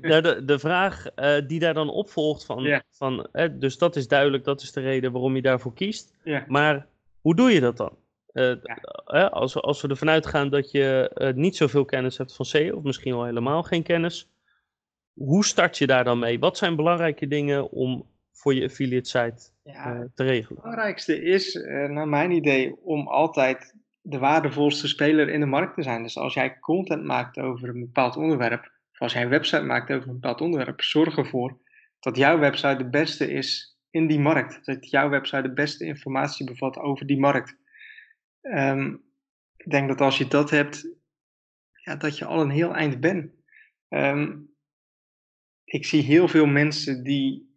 de, 0.22 0.42
de 0.44 0.58
vraag 0.58 1.06
uh, 1.16 1.36
die 1.46 1.60
daar 1.60 1.74
dan 1.74 1.90
opvolgt 1.90 2.44
van, 2.44 2.62
yeah. 2.62 2.80
van 2.90 3.28
uh, 3.32 3.46
dus 3.52 3.78
dat 3.78 3.96
is 3.96 4.08
duidelijk, 4.08 4.44
dat 4.44 4.62
is 4.62 4.72
de 4.72 4.80
reden 4.80 5.12
waarom 5.12 5.34
je 5.36 5.42
daarvoor 5.42 5.74
kiest. 5.74 6.14
Yeah. 6.22 6.46
Maar 6.46 6.86
hoe 7.20 7.34
doe 7.34 7.50
je 7.50 7.60
dat 7.60 7.76
dan? 7.76 7.96
Ja. 8.32 9.26
als, 9.26 9.54
we, 9.54 9.60
als 9.60 9.82
we 9.82 9.88
ervan 9.88 10.10
uitgaan 10.10 10.50
dat 10.50 10.70
je 10.70 11.32
niet 11.34 11.56
zoveel 11.56 11.84
kennis 11.84 12.18
hebt 12.18 12.36
van 12.36 12.44
SEO, 12.44 12.76
of 12.76 12.82
misschien 12.82 13.14
wel 13.14 13.24
helemaal 13.24 13.62
geen 13.62 13.82
kennis, 13.82 14.30
hoe 15.14 15.44
start 15.44 15.78
je 15.78 15.86
daar 15.86 16.04
dan 16.04 16.18
mee? 16.18 16.38
Wat 16.38 16.56
zijn 16.56 16.76
belangrijke 16.76 17.26
dingen 17.26 17.70
om 17.70 18.06
voor 18.32 18.54
je 18.54 18.64
affiliate 18.64 19.08
site 19.08 19.50
ja, 19.62 20.08
te 20.14 20.24
regelen? 20.24 20.54
Het 20.54 20.62
belangrijkste 20.62 21.22
is, 21.22 21.54
naar 21.88 22.08
mijn 22.08 22.30
idee, 22.30 22.76
om 22.82 23.08
altijd 23.08 23.74
de 24.02 24.18
waardevolste 24.18 24.88
speler 24.88 25.28
in 25.28 25.40
de 25.40 25.46
markt 25.46 25.74
te 25.74 25.82
zijn. 25.82 26.02
Dus 26.02 26.16
als 26.16 26.34
jij 26.34 26.58
content 26.58 27.04
maakt 27.04 27.38
over 27.38 27.68
een 27.68 27.80
bepaald 27.80 28.16
onderwerp, 28.16 28.64
of 28.92 29.00
als 29.00 29.12
jij 29.12 29.22
een 29.22 29.28
website 29.28 29.62
maakt 29.62 29.90
over 29.90 30.08
een 30.08 30.14
bepaald 30.14 30.40
onderwerp, 30.40 30.80
zorg 30.80 31.16
ervoor 31.16 31.60
dat 32.00 32.16
jouw 32.16 32.38
website 32.38 32.76
de 32.76 32.88
beste 32.88 33.32
is 33.32 33.78
in 33.90 34.06
die 34.06 34.20
markt. 34.20 34.64
Dat 34.64 34.90
jouw 34.90 35.08
website 35.08 35.42
de 35.42 35.52
beste 35.52 35.84
informatie 35.84 36.46
bevat 36.46 36.76
over 36.76 37.06
die 37.06 37.18
markt. 37.18 37.56
Um, 38.42 39.04
ik 39.56 39.70
denk 39.70 39.88
dat 39.88 40.00
als 40.00 40.18
je 40.18 40.28
dat 40.28 40.50
hebt, 40.50 40.88
ja, 41.72 41.96
dat 41.96 42.18
je 42.18 42.24
al 42.24 42.40
een 42.40 42.50
heel 42.50 42.74
eind 42.74 43.00
bent. 43.00 43.32
Um, 43.88 44.50
ik 45.64 45.84
zie 45.84 46.02
heel 46.02 46.28
veel 46.28 46.46
mensen 46.46 47.02
die 47.02 47.50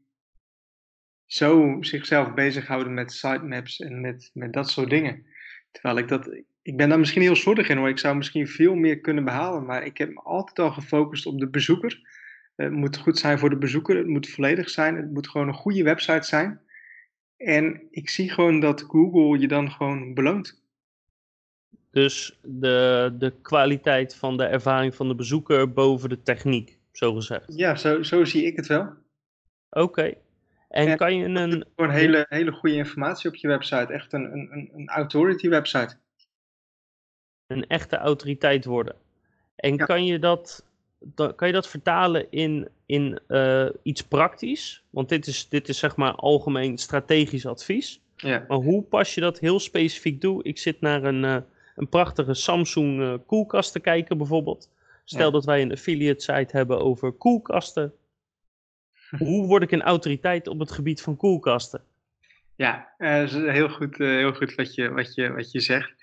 zo 1.26 1.78
zichzelf 1.82 2.34
bezighouden 2.34 2.94
met 2.94 3.12
sitemaps 3.12 3.80
en 3.80 4.02
met, 4.02 4.32
met 4.34 4.54
dat 4.54 4.70
soort 4.70 4.90
dingen. 4.90 5.26
Terwijl 5.76 5.98
ik 5.98 6.08
dat, 6.08 6.30
ik 6.62 6.78
ben 6.78 6.90
daar 6.90 7.00
misschien 7.00 7.22
heel 7.22 7.36
slordig 7.36 7.70
in 7.70 7.78
hoor. 7.78 7.90
Ik 7.90 8.00
zou 8.00 8.16
misschien 8.16 8.48
veel 8.48 8.76
meer 8.76 9.00
kunnen 9.00 9.24
behalen, 9.24 9.66
maar 9.66 9.86
ik 9.86 9.98
heb 9.98 10.14
me 10.14 10.22
altijd 10.22 10.60
al 10.60 10.72
gefocust 10.72 11.26
op 11.26 11.40
de 11.40 11.50
bezoeker. 11.50 12.00
Het 12.56 12.72
moet 12.72 12.98
goed 12.98 13.18
zijn 13.18 13.40
voor 13.40 13.50
de 13.50 13.58
bezoeker, 13.58 13.98
het 13.98 14.08
moet 14.08 14.30
volledig 14.30 14.70
zijn, 14.70 14.96
het 14.96 15.12
moet 15.12 15.30
gewoon 15.30 15.48
een 15.48 15.54
goede 15.54 15.84
website 15.84 16.28
zijn. 16.28 16.62
En 17.38 17.88
ik 17.90 18.10
zie 18.10 18.30
gewoon 18.32 18.60
dat 18.60 18.82
Google 18.82 19.40
je 19.40 19.48
dan 19.48 19.72
gewoon 19.72 20.14
beloont. 20.14 20.64
Dus 21.92 22.40
de, 22.42 23.16
de 23.18 23.34
kwaliteit 23.42 24.16
van 24.16 24.38
de 24.38 24.44
ervaring 24.44 24.96
van 24.96 25.08
de 25.08 25.16
bezoeker 25.16 25.74
boven 25.74 26.10
de 26.10 26.22
techniek, 26.22 26.80
zo 26.92 27.14
gezegd. 27.14 27.54
Ja, 27.56 27.76
zo, 27.76 28.04
zo 28.04 28.26
zie 28.26 28.46
ik 28.46 28.56
het 28.56 28.68
wel. 28.68 28.94
Oké, 29.70 30.14
en 30.76 30.98
kan 30.98 31.16
je 31.16 31.26
een... 31.26 31.66
Gewoon 31.76 31.92
hele, 31.92 32.26
hele 32.30 32.52
goede 32.52 32.76
informatie 32.76 33.30
op 33.30 33.36
je 33.36 33.48
website. 33.48 33.94
Echt 33.94 34.14
een, 34.14 34.34
een, 34.34 34.72
een 34.76 34.88
authority 34.88 35.50
website. 35.50 35.96
Een 37.48 37.68
echte 37.68 37.98
autoriteit 37.98 38.66
worden. 38.66 38.96
En 39.56 39.78
kan, 39.78 40.06
je 40.06 40.20
dat, 40.20 40.66
kan 41.16 41.48
je 41.48 41.52
dat 41.54 41.68
vertalen 41.68 42.32
in, 42.32 42.68
in 42.86 43.20
uh, 43.28 43.70
iets 43.84 44.02
praktisch? 44.02 44.84
Want 44.90 45.10
dit 45.10 45.28
is, 45.28 45.50
dit 45.50 45.70
is 45.70 45.80
zeg 45.80 45.96
maar 45.96 46.14
algemeen 46.16 46.78
strategisch 46.78 47.46
advies. 47.46 48.02
Ja. 48.16 48.46
Maar 48.48 48.58
hoe 48.58 48.84
pas 48.84 49.14
je 49.14 49.22
dat 49.22 49.40
heel 49.40 49.60
specifiek 49.60 50.20
toe? 50.20 50.44
Ik 50.44 50.58
zit 50.58 50.82
naar 50.82 51.04
een, 51.04 51.24
uh, 51.24 51.38
een 51.76 51.90
prachtige 51.90 52.34
Samsung 52.34 53.00
uh, 53.00 53.14
koelkast 53.26 53.72
te 53.72 53.80
kijken 53.80 54.18
bijvoorbeeld. 54.18 54.70
Stel 55.04 55.26
ja. 55.26 55.32
dat 55.32 55.46
wij 55.46 55.62
een 55.62 55.72
affiliate 55.72 56.22
site 56.22 56.58
hebben 56.58 56.80
over 56.80 57.12
koelkasten 57.12 57.94
hoe 59.18 59.48
word 59.48 59.64
ik 59.64 59.72
een 59.72 59.82
autoriteit 59.82 60.48
op 60.48 60.60
het 60.60 60.72
gebied 60.72 61.02
van 61.02 61.18
koelkasten? 61.18 61.82
Ja, 62.56 62.88
uh, 62.98 63.24
is 63.24 63.34
heel 63.34 63.70
goed, 63.70 64.00
uh, 64.00 64.08
heel 64.08 64.34
goed 64.34 64.56
wat, 64.56 64.76
je, 64.76 64.90
wat, 64.90 65.14
je, 65.14 65.34
wat 65.34 65.52
je 65.52 65.60
zegt. 65.60 65.94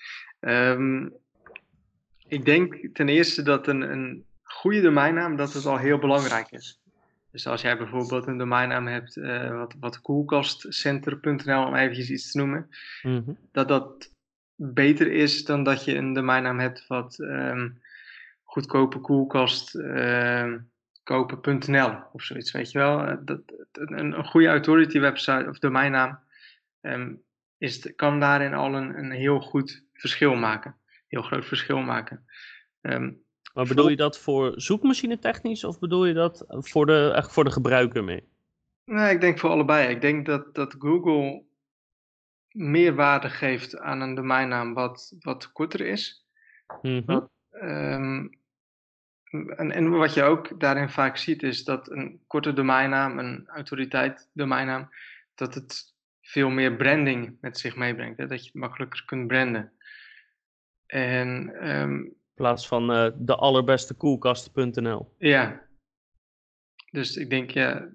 Um, 0.40 1.12
ik 2.28 2.45
denk 2.45 2.88
ten 2.92 3.09
eerste 3.09 3.42
dat 3.42 3.66
een, 3.66 3.81
een 3.81 4.25
goede 4.42 4.81
domeinnaam 4.81 5.37
dat 5.37 5.52
het 5.52 5.66
al 5.66 5.78
heel 5.78 5.99
belangrijk 5.99 6.50
is. 6.50 6.81
Dus 7.31 7.47
als 7.47 7.62
jij 7.62 7.76
bijvoorbeeld 7.76 8.26
een 8.26 8.38
domeinnaam 8.38 8.87
hebt, 8.87 9.16
uh, 9.16 9.59
wat, 9.59 9.75
wat 9.81 10.00
koelkastcenter.nl 10.00 11.66
om 11.66 11.75
eventjes 11.75 12.11
iets 12.11 12.31
te 12.31 12.38
noemen, 12.38 12.69
mm 13.02 13.23
-hmm. 13.25 13.38
dat 13.52 13.69
dat 13.69 14.11
beter 14.54 15.12
is 15.12 15.45
dan 15.45 15.62
dat 15.62 15.85
je 15.85 15.95
een 15.95 16.12
domeinnaam 16.12 16.59
hebt 16.59 16.87
wat 16.87 17.19
ehm, 17.19 17.69
goedkope 18.42 18.99
koelkast 18.99 19.75
ehm, 19.75 20.59
kopen.nl 21.12 21.99
of 22.12 22.23
zoiets, 22.23 22.52
weet 22.52 22.71
je 22.71 22.78
wel. 22.78 23.00
Eh, 23.00 23.16
dat, 23.21 23.40
een, 23.73 24.19
een 24.19 24.25
goede 24.25 24.49
authority 24.49 25.00
website 25.00 25.47
of 25.49 25.59
domeinnaam 25.59 26.19
um, 26.81 27.23
is, 27.59 27.95
kan 27.95 28.21
daarin 28.21 28.54
al 28.54 28.75
een, 28.75 28.99
een 28.99 29.11
heel 29.11 29.40
goed 29.40 29.85
verschil 29.92 30.35
maken. 30.35 30.76
Heel 31.09 31.23
groot 31.23 31.45
verschil 31.45 31.78
maken. 31.78 32.25
maar 33.52 33.66
bedoel 33.66 33.88
je 33.88 33.97
dat 33.97 34.19
voor 34.19 34.52
zoekmachine 34.57 35.19
technisch 35.19 35.64
of 35.64 35.78
bedoel 35.78 36.07
je 36.07 36.14
dat 36.14 36.45
voor 36.49 36.87
de, 36.87 37.12
echt 37.14 37.33
voor 37.33 37.45
de 37.45 37.50
gebruiker 37.50 38.04
mee? 38.04 38.28
Nee, 38.85 39.14
ik 39.14 39.21
denk 39.21 39.38
voor 39.38 39.50
allebei. 39.50 39.88
Ik 39.88 40.00
denk 40.00 40.26
dat, 40.26 40.54
dat 40.54 40.75
Google 40.78 41.45
meer 42.49 42.95
waarde 42.95 43.31
geeft 43.31 43.78
aan 43.78 44.00
een 44.00 44.14
domeinnaam 44.14 44.75
wat, 44.75 45.16
wat 45.21 45.52
korter 45.52 45.81
is. 45.81 46.26
Mm 46.83 47.31
en, 49.33 49.71
en 49.71 49.91
wat 49.91 50.15
je 50.15 50.23
ook 50.23 50.61
daarin 50.61 50.89
vaak 50.89 51.17
ziet 51.17 51.43
is 51.43 51.65
dat 51.65 51.91
een 51.91 52.21
korte 52.27 52.53
domeinnaam, 52.53 53.19
een 53.19 53.49
autoriteit 53.49 54.31
domeinnaam, 54.33 54.89
dat 55.35 55.55
het 55.55 55.95
veel 56.21 56.51
meer 56.51 56.77
branding 56.77 57.37
met 57.41 57.59
zich 57.59 57.77
meebrengt. 57.77 58.19
Hè? 58.19 58.27
Dat 58.27 58.39
je 58.39 58.51
het 58.53 58.61
makkelijker 58.61 59.05
kunt 59.05 59.27
branden. 59.27 59.73
En, 60.87 61.29
um, 61.71 62.05
In 62.05 62.17
plaats 62.35 62.69
van 62.69 62.91
uh, 62.91 63.11
de 63.15 63.37
allerbeste 63.37 63.95
koelkasten.nl. 63.95 65.15
Ja. 65.19 65.62
Dus 66.91 67.17
ik 67.17 67.31
denk, 67.31 67.51
ja, 67.51 67.89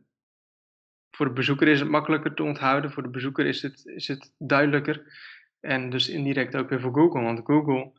voor 1.12 1.26
de 1.26 1.34
bezoeker 1.34 1.68
is 1.68 1.80
het 1.80 1.90
makkelijker 1.90 2.34
te 2.34 2.44
onthouden. 2.44 2.92
Voor 2.92 3.04
de 3.04 3.10
bezoeker 3.10 3.46
is 3.46 3.62
het, 3.62 3.86
is 3.86 4.08
het 4.08 4.34
duidelijker. 4.38 5.18
En 5.60 5.90
dus 5.90 6.10
indirect 6.10 6.56
ook 6.56 6.70
weer 6.70 6.82
voor 6.82 6.94
Google. 6.94 7.22
Want 7.22 7.42
Google 7.46 7.92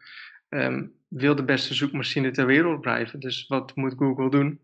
um, 0.48 0.97
wil 1.08 1.34
de 1.34 1.44
beste 1.44 1.74
zoekmachine 1.74 2.30
ter 2.30 2.46
wereld 2.46 2.80
blijven. 2.80 3.20
Dus 3.20 3.46
wat 3.46 3.76
moet 3.76 3.94
Google 3.96 4.30
doen? 4.30 4.60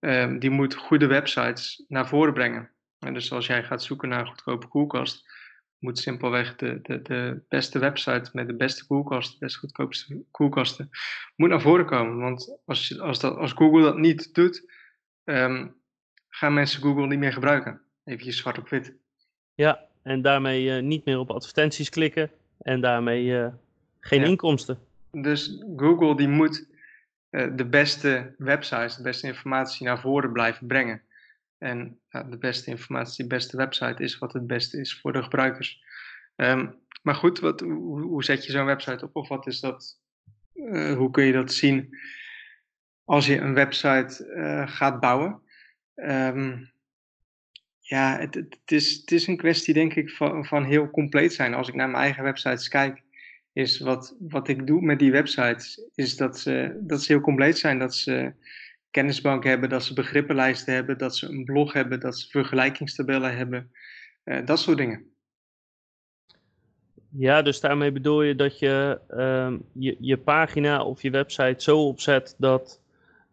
Um, 0.00 0.38
die 0.38 0.50
moet 0.50 0.74
goede 0.74 1.06
websites 1.06 1.84
naar 1.88 2.08
voren 2.08 2.32
brengen. 2.32 2.70
En 2.98 3.14
dus 3.14 3.32
als 3.32 3.46
jij 3.46 3.64
gaat 3.64 3.82
zoeken 3.82 4.08
naar 4.08 4.20
een 4.20 4.26
goedkope 4.26 4.66
koelkast, 4.66 5.34
moet 5.78 5.98
simpelweg 5.98 6.56
de, 6.56 6.78
de, 6.82 7.02
de 7.02 7.42
beste 7.48 7.78
website 7.78 8.30
met 8.32 8.46
de 8.46 8.54
beste 8.54 8.86
koelkast, 8.86 9.32
de 9.32 9.38
best 9.38 9.56
goedkoopste 9.56 10.22
koelkasten, 10.30 10.90
moet 11.36 11.48
naar 11.48 11.60
voren 11.60 11.86
komen. 11.86 12.16
Want 12.16 12.58
als, 12.64 13.00
als, 13.00 13.20
dat, 13.20 13.36
als 13.36 13.52
Google 13.52 13.82
dat 13.82 13.98
niet 13.98 14.34
doet, 14.34 14.72
um, 15.24 15.74
gaan 16.28 16.54
mensen 16.54 16.82
Google 16.82 17.06
niet 17.06 17.18
meer 17.18 17.32
gebruiken. 17.32 17.80
Even 18.04 18.32
zwart 18.32 18.58
op 18.58 18.68
wit. 18.68 18.94
Ja, 19.54 19.84
en 20.02 20.22
daarmee 20.22 20.64
uh, 20.64 20.82
niet 20.82 21.04
meer 21.04 21.18
op 21.18 21.30
advertenties 21.30 21.88
klikken 21.88 22.30
en 22.58 22.80
daarmee 22.80 23.24
uh, 23.24 23.48
geen 24.00 24.20
ja. 24.20 24.26
inkomsten. 24.26 24.78
Dus 25.22 25.64
Google 25.76 26.16
die 26.16 26.28
moet 26.28 26.68
uh, 27.30 27.56
de 27.56 27.68
beste 27.68 28.34
websites, 28.38 28.96
de 28.96 29.02
beste 29.02 29.26
informatie 29.26 29.86
naar 29.86 30.00
voren 30.00 30.32
blijven 30.32 30.66
brengen. 30.66 31.02
En 31.58 32.00
de 32.08 32.38
beste 32.38 32.70
informatie, 32.70 33.24
de 33.24 33.34
beste 33.34 33.56
website 33.56 34.02
is 34.02 34.18
wat 34.18 34.32
het 34.32 34.46
beste 34.46 34.80
is 34.80 35.00
voor 35.00 35.12
de 35.12 35.22
gebruikers. 35.22 35.84
Um, 36.36 36.78
maar 37.02 37.14
goed, 37.14 37.38
wat, 37.40 37.60
hoe, 37.60 38.24
zet 38.24 38.44
je 38.44 38.52
zo'n 38.52 38.64
website 38.64 39.04
op? 39.04 39.16
Of 39.16 39.28
wat 39.28 39.46
is 39.46 39.60
dat? 39.60 40.00
hoe 40.96 41.10
kun 41.10 41.24
je 41.24 41.32
dat 41.32 41.52
zien 41.52 41.98
als 43.04 43.26
je 43.26 43.38
een 43.38 43.54
website 43.54 44.66
gaat 44.68 45.00
bouwen? 45.00 45.42
Um, 45.94 46.72
ja, 47.78 48.18
het, 48.18 48.34
het, 48.34 48.58
is, 48.64 48.96
het 48.96 49.12
is 49.12 49.26
een 49.26 49.36
kwestie, 49.36 49.74
denk 49.74 49.94
ik, 49.94 50.10
van, 50.10 50.44
van 50.44 50.64
heel 50.64 50.90
compleet 50.90 51.32
zijn. 51.32 51.54
Als 51.54 51.68
ik 51.68 51.74
naar 51.74 51.88
mijn 51.88 52.02
eigen 52.02 52.22
websites 52.22 52.68
kijk, 52.68 53.02
is 53.56 53.78
wat, 53.78 54.16
wat 54.18 54.48
ik 54.48 54.66
doe 54.66 54.80
met 54.80 54.98
die 54.98 55.10
websites, 55.10 55.88
is 55.94 56.16
dat 56.16 56.38
ze, 56.38 56.76
dat 56.80 57.02
ze 57.02 57.12
heel 57.12 57.20
compleet 57.20 57.58
zijn. 57.58 57.78
Dat 57.78 57.94
ze 57.94 58.32
kennisbanken 58.90 59.50
hebben, 59.50 59.68
dat 59.68 59.84
ze 59.84 59.94
begrippenlijsten 59.94 60.74
hebben, 60.74 60.98
dat 60.98 61.16
ze 61.16 61.28
een 61.28 61.44
blog 61.44 61.72
hebben, 61.72 62.00
dat 62.00 62.18
ze 62.18 62.28
vergelijkingstabellen 62.28 63.36
hebben. 63.36 63.70
Uh, 64.24 64.46
dat 64.46 64.58
soort 64.58 64.76
dingen. 64.76 65.04
Ja, 67.10 67.42
dus 67.42 67.60
daarmee 67.60 67.92
bedoel 67.92 68.22
je 68.22 68.34
dat 68.34 68.58
je 68.58 69.00
uh, 69.10 69.52
je, 69.72 69.96
je 70.00 70.18
pagina 70.18 70.84
of 70.84 71.02
je 71.02 71.10
website 71.10 71.62
zo 71.62 71.86
opzet 71.86 72.34
dat 72.38 72.80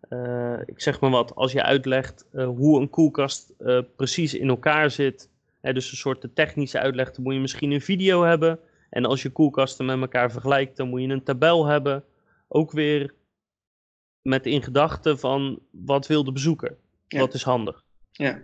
uh, 0.09 0.59
ik 0.65 0.81
zeg 0.81 0.99
maar 0.99 1.09
wat, 1.09 1.35
als 1.35 1.51
je 1.51 1.63
uitlegt 1.63 2.25
uh, 2.33 2.45
hoe 2.45 2.81
een 2.81 2.89
koelkast 2.89 3.53
precies 3.95 4.33
in 4.33 4.49
elkaar 4.49 4.91
zit, 4.91 5.29
hè, 5.61 5.73
dus 5.73 5.91
een 5.91 5.97
soort 5.97 6.27
technische 6.33 6.79
uitleg, 6.79 7.11
dan 7.11 7.23
moet 7.23 7.33
je 7.33 7.39
misschien 7.39 7.71
een 7.71 7.81
video 7.81 8.23
hebben. 8.23 8.59
En 8.93 9.05
als 9.05 9.21
je 9.21 9.29
koelkasten 9.29 9.85
met 9.85 9.99
elkaar 9.99 10.31
vergelijkt, 10.31 10.77
dan 10.77 10.89
moet 10.89 11.01
je 11.01 11.07
een 11.07 11.23
tabel 11.23 11.65
hebben. 11.65 12.03
Ook 12.47 12.71
weer 12.71 13.13
met 14.21 14.45
in 14.45 14.63
gedachten 14.63 15.19
van 15.19 15.59
wat 15.71 16.07
wil 16.07 16.23
de 16.23 16.31
bezoeker? 16.31 16.77
Ja. 17.07 17.19
Wat 17.19 17.33
is 17.33 17.43
handig? 17.43 17.83
Ja, 18.11 18.41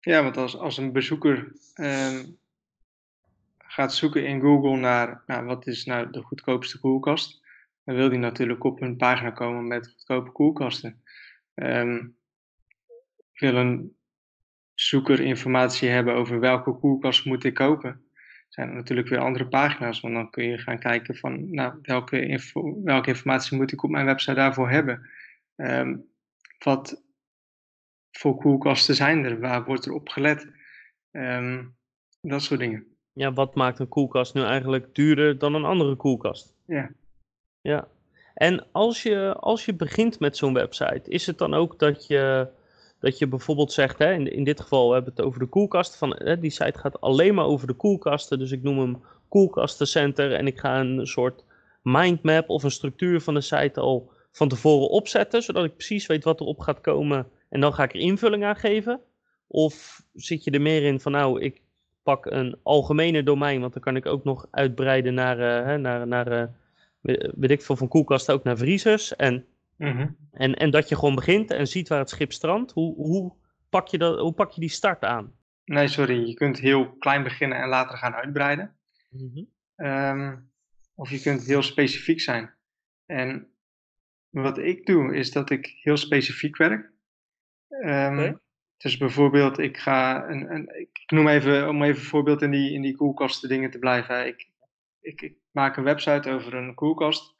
ja 0.00 0.22
want 0.22 0.36
als, 0.36 0.56
als 0.56 0.76
een 0.76 0.92
bezoeker 0.92 1.52
ehm, 1.74 2.24
gaat 3.58 3.94
zoeken 3.94 4.26
in 4.26 4.40
Google 4.40 4.76
naar 4.76 5.22
nou, 5.26 5.44
wat 5.44 5.66
is 5.66 5.84
nou 5.84 6.10
de 6.10 6.22
goedkoopste 6.22 6.80
koelkast, 6.80 7.42
dan 7.84 7.94
wil 7.94 8.08
die 8.08 8.18
natuurlijk 8.18 8.64
op 8.64 8.80
een 8.80 8.96
pagina 8.96 9.30
komen 9.30 9.66
met 9.66 9.88
goedkope 9.88 10.30
koelkasten. 10.30 11.02
Um, 11.54 12.16
wil 13.32 13.54
een 13.54 13.96
zoeker 14.74 15.20
informatie 15.20 15.88
hebben 15.88 16.14
over 16.14 16.40
welke 16.40 16.72
koelkast 16.72 17.24
moet 17.24 17.44
ik 17.44 17.54
kopen, 17.54 18.05
zijn 18.56 18.68
er 18.68 18.74
natuurlijk 18.74 19.08
weer 19.08 19.18
andere 19.18 19.46
pagina's. 19.46 20.00
Want 20.00 20.14
dan 20.14 20.30
kun 20.30 20.44
je 20.44 20.58
gaan 20.58 20.78
kijken 20.78 21.16
van 21.16 21.50
nou, 21.54 21.78
welke, 21.82 22.26
info, 22.26 22.82
welke 22.82 23.08
informatie 23.08 23.56
moet 23.56 23.72
ik 23.72 23.82
op 23.82 23.90
mijn 23.90 24.06
website 24.06 24.34
daarvoor 24.34 24.70
hebben. 24.70 25.10
Um, 25.56 26.04
wat 26.58 27.02
voor 28.10 28.36
koelkasten 28.36 28.94
zijn 28.94 29.24
er? 29.24 29.40
Waar 29.40 29.64
wordt 29.64 29.86
er 29.86 29.92
op 29.92 30.08
gelet? 30.08 30.48
Um, 31.10 31.76
dat 32.20 32.42
soort 32.42 32.60
dingen. 32.60 32.86
Ja, 33.12 33.32
wat 33.32 33.54
maakt 33.54 33.78
een 33.78 33.88
koelkast 33.88 34.34
nu 34.34 34.42
eigenlijk 34.42 34.94
duurder 34.94 35.38
dan 35.38 35.54
een 35.54 35.64
andere 35.64 35.96
koelkast? 35.96 36.54
Ja. 36.66 36.90
Ja. 37.60 37.88
En 38.34 38.66
als 38.72 39.02
je, 39.02 39.34
als 39.34 39.64
je 39.64 39.74
begint 39.74 40.20
met 40.20 40.36
zo'n 40.36 40.54
website, 40.54 41.10
is 41.10 41.26
het 41.26 41.38
dan 41.38 41.54
ook 41.54 41.78
dat 41.78 42.06
je, 42.06 42.48
dat 43.06 43.18
je 43.18 43.26
bijvoorbeeld 43.26 43.72
zegt, 43.72 43.98
hè, 43.98 44.12
in, 44.12 44.32
in 44.32 44.44
dit 44.44 44.60
geval 44.60 44.92
hebben 44.92 45.14
we 45.14 45.20
het 45.20 45.26
over 45.26 45.40
de 45.40 45.46
koelkast, 45.46 45.96
van, 45.96 46.16
hè, 46.18 46.38
die 46.38 46.50
site 46.50 46.78
gaat 46.78 47.00
alleen 47.00 47.34
maar 47.34 47.44
over 47.44 47.66
de 47.66 47.74
koelkasten, 47.74 48.38
dus 48.38 48.50
ik 48.50 48.62
noem 48.62 48.78
hem 48.78 49.02
koelkastencenter 49.28 50.32
en 50.32 50.46
ik 50.46 50.58
ga 50.58 50.80
een 50.80 51.06
soort 51.06 51.44
mindmap 51.82 52.48
of 52.48 52.62
een 52.62 52.70
structuur 52.70 53.20
van 53.20 53.34
de 53.34 53.40
site 53.40 53.80
al 53.80 54.10
van 54.32 54.48
tevoren 54.48 54.88
opzetten, 54.88 55.42
zodat 55.42 55.64
ik 55.64 55.76
precies 55.76 56.06
weet 56.06 56.24
wat 56.24 56.40
erop 56.40 56.60
gaat 56.60 56.80
komen 56.80 57.28
en 57.48 57.60
dan 57.60 57.74
ga 57.74 57.82
ik 57.82 57.94
er 57.94 58.00
invulling 58.00 58.44
aan 58.44 58.56
geven? 58.56 59.00
Of 59.46 60.02
zit 60.14 60.44
je 60.44 60.50
er 60.50 60.60
meer 60.60 60.82
in 60.82 61.00
van, 61.00 61.12
nou, 61.12 61.40
ik 61.40 61.62
pak 62.02 62.26
een 62.26 62.56
algemene 62.62 63.22
domein, 63.22 63.60
want 63.60 63.72
dan 63.72 63.82
kan 63.82 63.96
ik 63.96 64.06
ook 64.06 64.24
nog 64.24 64.46
uitbreiden 64.50 65.14
naar, 65.14 65.38
uh, 65.38 65.76
naar, 65.76 66.06
naar 66.06 66.32
uh, 66.32 66.44
weet 67.34 67.50
ik 67.50 67.62
veel, 67.62 67.76
van 67.76 67.88
koelkasten 67.88 68.34
ook 68.34 68.44
naar 68.44 68.56
vriezers. 68.56 69.16
En, 69.16 69.44
mhm. 69.76 70.08
en, 70.32 70.54
en 70.54 70.70
dat 70.70 70.88
je 70.88 70.94
gewoon 70.94 71.14
begint 71.14 71.50
en 71.50 71.66
ziet 71.66 71.88
waar 71.88 71.98
het 71.98 72.10
schip 72.10 72.32
strandt. 72.32 72.72
Hoe, 72.72 72.94
hoe, 72.94 73.32
pak 73.68 73.88
je 73.88 73.98
dat, 73.98 74.18
hoe 74.18 74.32
pak 74.32 74.50
je 74.50 74.60
die 74.60 74.70
start 74.70 75.04
aan? 75.04 75.32
Nee, 75.64 75.88
sorry. 75.88 76.26
Je 76.26 76.34
kunt 76.34 76.58
heel 76.58 76.96
klein 76.98 77.22
beginnen 77.22 77.58
en 77.58 77.68
later 77.68 77.98
gaan 77.98 78.14
uitbreiden. 78.14 78.76
Mhm. 79.10 79.44
Ehm, 79.76 80.36
of 80.94 81.10
je 81.10 81.20
kunt 81.20 81.46
heel 81.46 81.62
specifiek 81.62 82.20
zijn. 82.20 82.54
En 83.06 83.48
wat 84.30 84.58
ik 84.58 84.86
doe, 84.86 85.16
is 85.16 85.32
dat 85.32 85.50
ik 85.50 85.66
heel 85.82 85.96
specifiek 85.96 86.56
werk. 86.56 86.90
Ehm, 87.68 88.34
dus 88.76 88.96
bijvoorbeeld, 88.96 89.58
ik 89.58 89.76
ga, 89.76 90.28
een, 90.28 90.54
een, 90.54 90.80
ik 90.80 91.10
noem 91.10 91.28
even, 91.28 91.68
om 91.68 91.82
even 91.82 92.00
een 92.00 92.08
voorbeeld 92.08 92.42
in 92.42 92.50
die, 92.50 92.72
in 92.72 92.82
die 92.82 92.96
koelkasten 92.96 93.48
dingen 93.48 93.70
te 93.70 93.78
blijven. 93.78 94.26
Ik, 94.26 94.50
ik, 95.00 95.22
ik 95.22 95.36
maak 95.50 95.76
een 95.76 95.84
website 95.84 96.30
over 96.30 96.54
een 96.54 96.74
koelkast. 96.74 97.34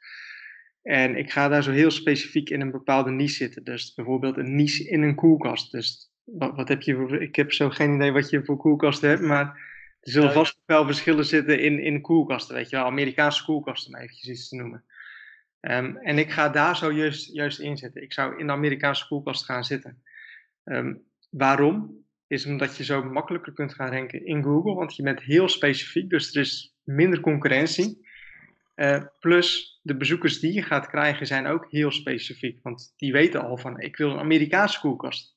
En 0.87 1.15
ik 1.15 1.31
ga 1.31 1.47
daar 1.47 1.63
zo 1.63 1.71
heel 1.71 1.91
specifiek 1.91 2.49
in 2.49 2.61
een 2.61 2.71
bepaalde 2.71 3.11
niche 3.11 3.35
zitten. 3.35 3.63
Dus 3.63 3.93
bijvoorbeeld 3.93 4.37
een 4.37 4.55
niche 4.55 4.89
in 4.89 5.01
een 5.01 5.15
koelkast. 5.15 5.71
Dus 5.71 6.11
wat, 6.23 6.55
wat 6.55 6.67
heb 6.67 6.81
je 6.81 6.95
voor, 6.95 7.21
ik 7.21 7.35
heb 7.35 7.51
zo 7.51 7.69
geen 7.69 7.95
idee 7.95 8.11
wat 8.11 8.29
je 8.29 8.45
voor 8.45 8.57
koelkasten 8.57 9.09
hebt, 9.09 9.21
maar 9.21 9.45
er 10.01 10.11
zullen 10.11 10.33
vast 10.33 10.59
wel 10.65 10.85
verschillen 10.85 11.25
zitten 11.25 11.59
in, 11.59 11.79
in 11.79 12.01
koelkasten, 12.01 12.55
weet 12.55 12.69
je 12.69 12.75
wel. 12.75 12.85
Amerikaanse 12.85 13.43
koelkasten, 13.43 13.93
om 13.93 13.99
eventjes 13.99 14.29
iets 14.29 14.49
te 14.49 14.55
noemen. 14.55 14.83
Um, 15.61 15.97
en 15.97 16.17
ik 16.17 16.31
ga 16.31 16.49
daar 16.49 16.77
zo 16.77 16.91
juist, 16.91 17.33
juist 17.33 17.59
in 17.59 17.77
zitten. 17.77 18.01
Ik 18.01 18.13
zou 18.13 18.39
in 18.39 18.45
de 18.45 18.53
Amerikaanse 18.53 19.07
koelkast 19.07 19.45
gaan 19.45 19.63
zitten. 19.63 20.03
Um, 20.63 21.03
waarom? 21.29 22.05
Is 22.27 22.45
omdat 22.45 22.77
je 22.77 22.83
zo 22.83 23.03
makkelijker 23.03 23.53
kunt 23.53 23.73
gaan 23.73 23.91
ranken 23.91 24.25
in 24.25 24.43
Google, 24.43 24.73
want 24.73 24.95
je 24.95 25.03
bent 25.03 25.21
heel 25.21 25.49
specifiek, 25.49 26.09
dus 26.09 26.35
er 26.35 26.41
is 26.41 26.75
minder 26.83 27.19
concurrentie. 27.19 28.05
Uh, 28.75 29.03
plus 29.19 29.76
de 29.87 29.97
bezoekers 29.97 30.39
die 30.39 30.53
je 30.53 30.61
gaat 30.61 30.87
krijgen 30.87 31.27
zijn 31.27 31.47
ook 31.47 31.71
heel 31.71 31.91
specifiek. 31.91 32.59
Want 32.63 32.93
die 32.97 33.11
weten 33.11 33.41
al 33.41 33.57
van 33.57 33.79
ik 33.79 33.97
wil 33.97 34.11
een 34.11 34.19
Amerikaanse 34.19 34.79
koelkast. 34.79 35.35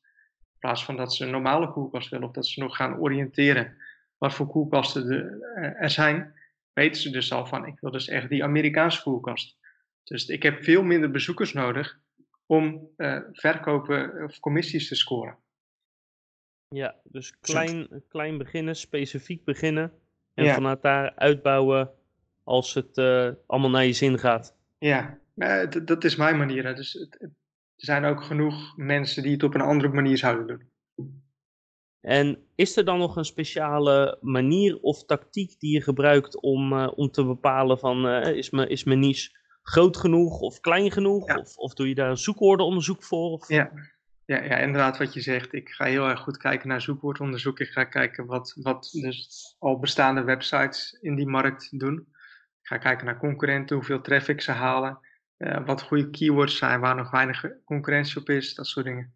In 0.52 0.59
plaats 0.59 0.85
van 0.85 0.97
dat 0.97 1.14
ze 1.14 1.25
een 1.25 1.30
normale 1.30 1.73
koelkast 1.73 2.09
willen 2.09 2.28
of 2.28 2.35
dat 2.35 2.47
ze 2.47 2.61
nog 2.61 2.76
gaan 2.76 2.99
oriënteren 2.99 3.76
wat 4.19 4.35
voor 4.35 4.47
koelkasten 4.47 5.11
er, 5.11 5.38
uh, 5.64 5.83
er 5.83 5.90
zijn. 5.90 6.35
weten 6.73 7.00
ze 7.00 7.11
dus 7.11 7.33
al 7.33 7.47
van, 7.47 7.66
ik 7.66 7.80
wil 7.80 7.90
dus 7.90 8.09
echt 8.09 8.28
die 8.28 8.45
Amerikaanse 8.45 9.02
koelkast. 9.02 9.59
Dus 10.04 10.26
ik 10.26 10.42
heb 10.42 10.62
veel 10.62 10.83
minder 10.83 11.11
bezoekers 11.11 11.52
nodig 11.52 12.00
om 12.47 12.88
uh, 12.97 13.21
verkopen 13.33 14.25
of 14.25 14.40
commissies 14.40 14.88
te 14.88 14.95
scoren. 14.95 15.38
Ja, 16.69 17.00
dus 17.04 17.38
klein, 17.40 18.04
klein 18.09 18.38
beginnen, 18.38 18.76
specifiek 18.76 19.45
beginnen. 19.45 19.92
En 20.35 20.54
vanuit 20.54 20.83
daar 20.83 21.14
uitbouwen 21.14 21.90
als 22.50 22.75
het 22.75 22.97
uh, 22.97 23.30
allemaal 23.47 23.71
naar 23.71 23.85
je 23.85 23.92
zin 23.92 24.19
gaat. 24.19 24.57
Ja, 24.78 25.19
dat 25.85 26.04
is 26.04 26.16
mijn 26.16 26.37
manier. 26.37 26.64
Hè. 26.64 26.75
Dus 26.75 26.92
het, 26.92 27.21
er 27.21 27.30
zijn 27.76 28.04
ook 28.04 28.23
genoeg 28.23 28.76
mensen 28.76 29.23
die 29.23 29.33
het 29.33 29.42
op 29.42 29.54
een 29.54 29.61
andere 29.61 29.92
manier 29.92 30.19
zouden 30.19 30.47
doen. 30.47 30.69
En 32.00 32.38
is 32.54 32.76
er 32.76 32.85
dan 32.85 32.99
nog 32.99 33.16
een 33.16 33.25
speciale 33.25 34.19
manier 34.21 34.80
of 34.80 35.04
tactiek 35.04 35.59
die 35.59 35.73
je 35.73 35.83
gebruikt 35.83 36.40
om, 36.40 36.73
uh, 36.73 36.88
om 36.95 37.11
te 37.11 37.25
bepalen 37.25 37.78
van 37.78 38.09
is, 38.09 38.50
me, 38.50 38.66
is 38.66 38.85
mijn 38.85 39.00
niche 39.00 39.30
groot 39.62 39.97
genoeg 39.97 40.40
of 40.40 40.61
klein 40.61 40.90
genoeg? 40.90 41.37
Of, 41.37 41.57
of 41.57 41.75
doe 41.75 41.88
je 41.88 41.95
daar 41.95 42.11
een 42.11 42.16
zoekwoordenonderzoek 42.16 43.04
voor? 43.04 43.30
Of? 43.30 43.49
Ja. 43.49 43.71
Ja, 44.25 44.42
ja, 44.42 44.57
inderdaad 44.57 44.99
wat 44.99 45.14
je 45.14 45.21
zegt. 45.21 45.52
Ik 45.52 45.69
ga 45.69 45.85
heel 45.85 46.09
erg 46.09 46.21
goed 46.21 46.37
kijken 46.37 46.69
naar 46.69 46.80
zoekwoordonderzoek. 46.80 47.61
Ik 47.61 47.69
ga 47.69 47.85
kijken 47.85 48.26
wat, 48.26 48.57
wat 48.62 48.88
dus 48.92 49.57
al 49.59 49.78
bestaande 49.78 50.23
websites 50.23 50.99
in 51.00 51.14
die 51.14 51.26
markt 51.26 51.78
doen. 51.78 52.07
Ga 52.71 52.79
kijken 52.79 53.07
naar 53.07 53.19
concurrenten, 53.19 53.77
hoeveel 53.77 54.00
traffic 54.00 54.41
ze 54.41 54.53
halen. 54.53 54.99
Uh, 55.39 55.67
wat 55.67 55.83
goede 55.83 56.11
keywords 56.11 56.57
zijn, 56.57 56.81
waar 56.81 56.95
nog 56.95 57.11
weinig 57.11 57.47
concurrentie 57.65 58.21
op 58.21 58.29
is, 58.29 58.55
dat 58.55 58.67
soort 58.67 58.87
dingen. 58.87 59.15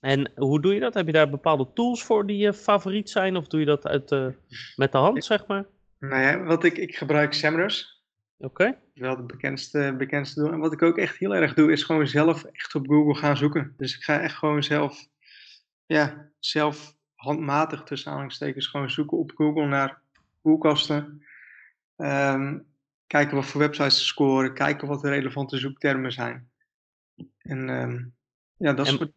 En 0.00 0.32
hoe 0.34 0.60
doe 0.60 0.74
je 0.74 0.80
dat? 0.80 0.94
Heb 0.94 1.06
je 1.06 1.12
daar 1.12 1.30
bepaalde 1.30 1.72
tools 1.72 2.04
voor 2.04 2.26
die 2.26 2.36
je 2.36 2.52
favoriet 2.52 3.10
zijn? 3.10 3.36
Of 3.36 3.46
doe 3.46 3.60
je 3.60 3.66
dat 3.66 3.86
uit, 3.86 4.10
uh, 4.10 4.26
met 4.76 4.92
de 4.92 4.98
hand, 4.98 5.24
zeg 5.24 5.46
maar? 5.46 5.64
Nou 5.98 6.22
ja, 6.22 6.42
wat 6.42 6.64
ik, 6.64 6.76
ik 6.76 6.96
gebruik 6.96 7.32
SEMrush. 7.32 7.82
Oké. 8.38 8.78
Wel 8.94 9.16
de 9.16 9.22
bekendste, 9.22 9.94
bekendste 9.98 10.40
doen. 10.40 10.52
En 10.52 10.58
wat 10.58 10.72
ik 10.72 10.82
ook 10.82 10.98
echt 10.98 11.16
heel 11.16 11.34
erg 11.34 11.54
doe, 11.54 11.72
is 11.72 11.82
gewoon 11.82 12.06
zelf 12.06 12.44
echt 12.44 12.74
op 12.74 12.86
Google 12.86 13.14
gaan 13.14 13.36
zoeken. 13.36 13.74
Dus 13.76 13.96
ik 13.96 14.02
ga 14.02 14.20
echt 14.20 14.36
gewoon 14.36 14.62
zelf, 14.62 15.08
ja, 15.86 16.30
zelf 16.38 16.96
handmatig 17.14 17.82
tussen 17.82 18.08
aanhalingstekens 18.08 18.66
gewoon 18.66 18.90
zoeken 18.90 19.18
op 19.18 19.32
Google 19.34 19.66
naar 19.66 20.00
koelkasten. 20.42 21.22
Um, 21.96 22.66
kijken 23.06 23.36
wat 23.36 23.46
voor 23.46 23.60
websites 23.60 24.06
scoren, 24.06 24.54
kijken 24.54 24.88
wat 24.88 25.00
de 25.00 25.08
relevante 25.08 25.58
zoektermen 25.58 26.12
zijn. 26.12 26.50
En 27.38 27.68
um, 27.68 28.14
ja, 28.56 28.72
dat 28.72 28.86
is... 28.86 28.98
En, 28.98 29.14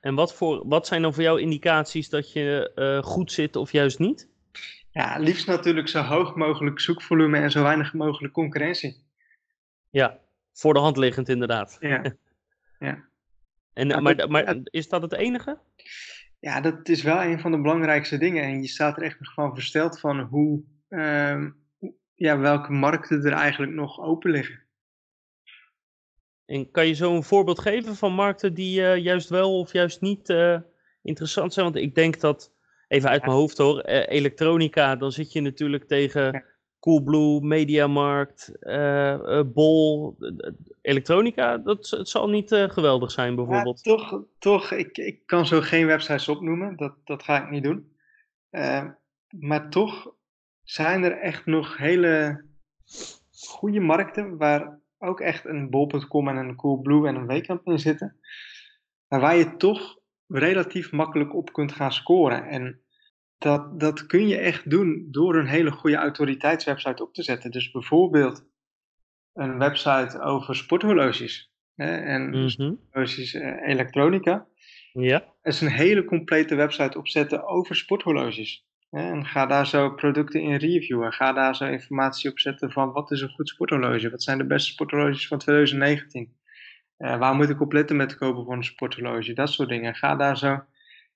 en 0.00 0.14
wat, 0.14 0.34
voor, 0.34 0.68
wat 0.68 0.86
zijn 0.86 1.02
dan 1.02 1.14
voor 1.14 1.22
jou 1.22 1.40
indicaties 1.40 2.08
dat 2.08 2.32
je 2.32 2.72
uh, 2.74 3.10
goed 3.10 3.32
zit 3.32 3.56
of 3.56 3.72
juist 3.72 3.98
niet? 3.98 4.30
Ja, 4.90 5.18
liefst 5.18 5.46
natuurlijk 5.46 5.88
zo 5.88 6.00
hoog 6.00 6.34
mogelijk 6.34 6.80
zoekvolume 6.80 7.38
en 7.38 7.50
zo 7.50 7.62
weinig 7.62 7.92
mogelijk 7.92 8.32
concurrentie. 8.32 9.04
Ja, 9.90 10.18
voor 10.52 10.74
de 10.74 10.80
hand 10.80 10.96
liggend 10.96 11.28
inderdaad. 11.28 11.76
Ja. 11.80 12.14
ja. 12.78 13.04
En, 13.72 14.02
maar, 14.02 14.30
maar 14.30 14.56
is 14.62 14.88
dat 14.88 15.02
het 15.02 15.12
enige? 15.12 15.58
Ja, 16.38 16.60
dat 16.60 16.88
is 16.88 17.02
wel 17.02 17.22
een 17.22 17.40
van 17.40 17.50
de 17.50 17.60
belangrijkste 17.60 18.18
dingen. 18.18 18.42
En 18.42 18.62
je 18.62 18.68
staat 18.68 18.96
er 18.96 19.02
echt 19.02 19.20
nog 19.20 19.32
van 19.32 19.54
versteld 19.54 20.00
van 20.00 20.20
hoe, 20.20 20.62
ja, 22.14 22.38
welke 22.38 22.72
markten 22.72 23.24
er 23.24 23.32
eigenlijk 23.32 23.72
nog 23.72 24.00
open 24.00 24.30
liggen. 24.30 24.60
En 26.44 26.70
kan 26.70 26.86
je 26.86 26.92
zo 26.92 27.14
een 27.14 27.22
voorbeeld 27.22 27.58
geven 27.58 27.96
van 27.96 28.12
markten 28.12 28.54
die 28.54 28.80
uh, 28.80 28.96
juist 28.96 29.28
wel 29.28 29.58
of 29.58 29.72
juist 29.72 30.00
niet 30.00 30.28
uh, 30.28 30.58
interessant 31.02 31.52
zijn? 31.52 31.64
Want 31.64 31.76
ik 31.76 31.94
denk 31.94 32.20
dat 32.20 32.52
even 32.88 33.10
uit 33.10 33.22
mijn 33.22 33.36
hoofd 33.36 33.58
hoor, 33.58 33.88
uh, 33.88 34.06
elektronica, 34.08 34.96
dan 34.96 35.12
zit 35.12 35.32
je 35.32 35.40
natuurlijk 35.40 35.84
tegen 35.84 36.44
Coolblue, 36.80 37.40
Mediamarkt, 37.40 38.52
Bol, 39.54 40.16
elektronica. 40.80 41.58
Dat 41.58 41.90
het 41.90 42.08
zal 42.08 42.28
niet 42.28 42.48
geweldig 42.48 43.10
zijn 43.10 43.34
bijvoorbeeld. 43.34 43.80
Ja, 43.84 43.96
toch, 43.96 44.22
toch 44.38 44.70
ik, 44.70 44.98
ik 44.98 45.26
kan 45.26 45.46
zo 45.46 45.60
geen 45.60 45.86
websites 45.86 46.28
opnoemen, 46.28 46.76
dat, 46.76 46.94
dat 47.04 47.22
ga 47.22 47.42
ik 47.42 47.50
niet 47.50 47.62
doen. 47.62 47.96
maar 49.30 49.70
toch 49.70 50.14
zijn 50.72 51.02
er 51.02 51.18
echt 51.18 51.46
nog 51.46 51.76
hele 51.76 52.44
goede 53.30 53.80
markten 53.80 54.36
waar 54.36 54.80
ook 54.98 55.20
echt 55.20 55.44
een 55.44 55.70
bol.com 55.70 56.28
en 56.28 56.36
een 56.36 56.56
Coolblue 56.56 57.06
en 57.08 57.14
een 57.14 57.26
Weekamp 57.26 57.66
in 57.66 57.78
zitten. 57.78 58.16
Maar 59.08 59.20
waar 59.20 59.36
je 59.36 59.56
toch 59.56 59.98
relatief 60.26 60.92
makkelijk 60.92 61.34
op 61.34 61.52
kunt 61.52 61.72
gaan 61.72 61.92
scoren. 61.92 62.44
En 62.48 62.80
dat, 63.38 63.80
dat 63.80 64.06
kun 64.06 64.28
je 64.28 64.36
echt 64.36 64.70
doen 64.70 65.08
door 65.10 65.36
een 65.36 65.46
hele 65.46 65.70
goede 65.70 65.96
autoriteitswebsite 65.96 67.02
op 67.02 67.14
te 67.14 67.22
zetten. 67.22 67.50
Dus 67.50 67.70
bijvoorbeeld 67.70 68.46
een 69.32 69.58
website 69.58 70.20
over 70.20 70.56
sporthorloges 70.56 71.52
hè, 71.74 71.96
en 71.96 72.28
mm 72.28 72.46
-hmm. 72.46 72.80
horloges, 72.90 73.34
elektronica. 73.64 74.46
Ja. 74.92 75.34
is 75.42 75.60
een 75.60 75.70
hele 75.70 76.04
complete 76.04 76.54
website 76.54 76.98
opzetten 76.98 77.46
over 77.46 77.76
sporthorloges. 77.76 78.66
En 78.92 79.26
ga 79.26 79.46
daar 79.46 79.66
zo 79.66 79.90
producten 79.90 80.40
in 80.40 80.56
reviewen. 80.56 81.12
Ga 81.12 81.32
daar 81.32 81.56
zo 81.56 81.64
informatie 81.64 82.30
op 82.30 82.38
zetten 82.38 82.72
van 82.72 82.92
wat 82.92 83.10
is 83.10 83.20
een 83.20 83.28
goed 83.34 83.48
sporthorloge? 83.48 84.10
Wat 84.10 84.22
zijn 84.22 84.38
de 84.38 84.46
beste 84.46 84.70
sporthorloges 84.70 85.26
van 85.26 85.38
2019? 85.38 86.36
Uh, 86.98 87.18
waar 87.18 87.34
moet 87.34 87.48
ik 87.48 87.60
op 87.60 87.72
letten 87.72 87.96
met 87.96 88.10
het 88.10 88.18
kopen 88.18 88.44
van 88.44 88.56
een 88.56 88.64
sporthorloge? 88.64 89.32
Dat 89.32 89.50
soort 89.50 89.68
dingen. 89.68 89.94
Ga 89.94 90.16
daar 90.16 90.38
zo 90.38 90.64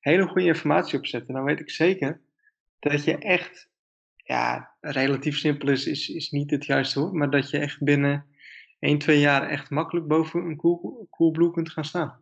hele 0.00 0.26
goede 0.26 0.46
informatie 0.46 0.98
op 0.98 1.06
zetten, 1.06 1.34
dan 1.34 1.44
weet 1.44 1.60
ik 1.60 1.70
zeker 1.70 2.20
dat 2.78 3.04
je 3.04 3.18
echt, 3.18 3.70
ja, 4.16 4.70
relatief 4.80 5.38
simpel 5.38 5.68
is, 5.68 5.86
is, 5.86 6.08
is 6.08 6.30
niet 6.30 6.50
het 6.50 6.64
juiste 6.64 7.00
woord, 7.00 7.12
maar 7.12 7.30
dat 7.30 7.50
je 7.50 7.58
echt 7.58 7.82
binnen 7.82 8.26
1, 8.78 8.98
2 8.98 9.20
jaar 9.20 9.48
echt 9.48 9.70
makkelijk 9.70 10.06
boven 10.06 10.40
een 10.40 10.56
cool, 10.56 11.06
Coolblue 11.10 11.50
kunt 11.50 11.70
gaan 11.70 11.84
staan. 11.84 12.20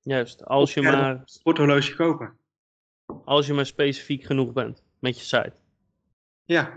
Juist, 0.00 0.44
als 0.44 0.74
je 0.74 0.82
maar... 0.82 1.10
Een 1.10 1.22
sporthorloge 1.24 1.94
kopen. 1.94 2.38
Als 3.24 3.46
je 3.46 3.52
maar 3.52 3.66
specifiek 3.66 4.24
genoeg 4.24 4.52
bent 4.52 4.82
met 4.98 5.18
je 5.18 5.24
site. 5.24 5.52
Ja. 6.44 6.76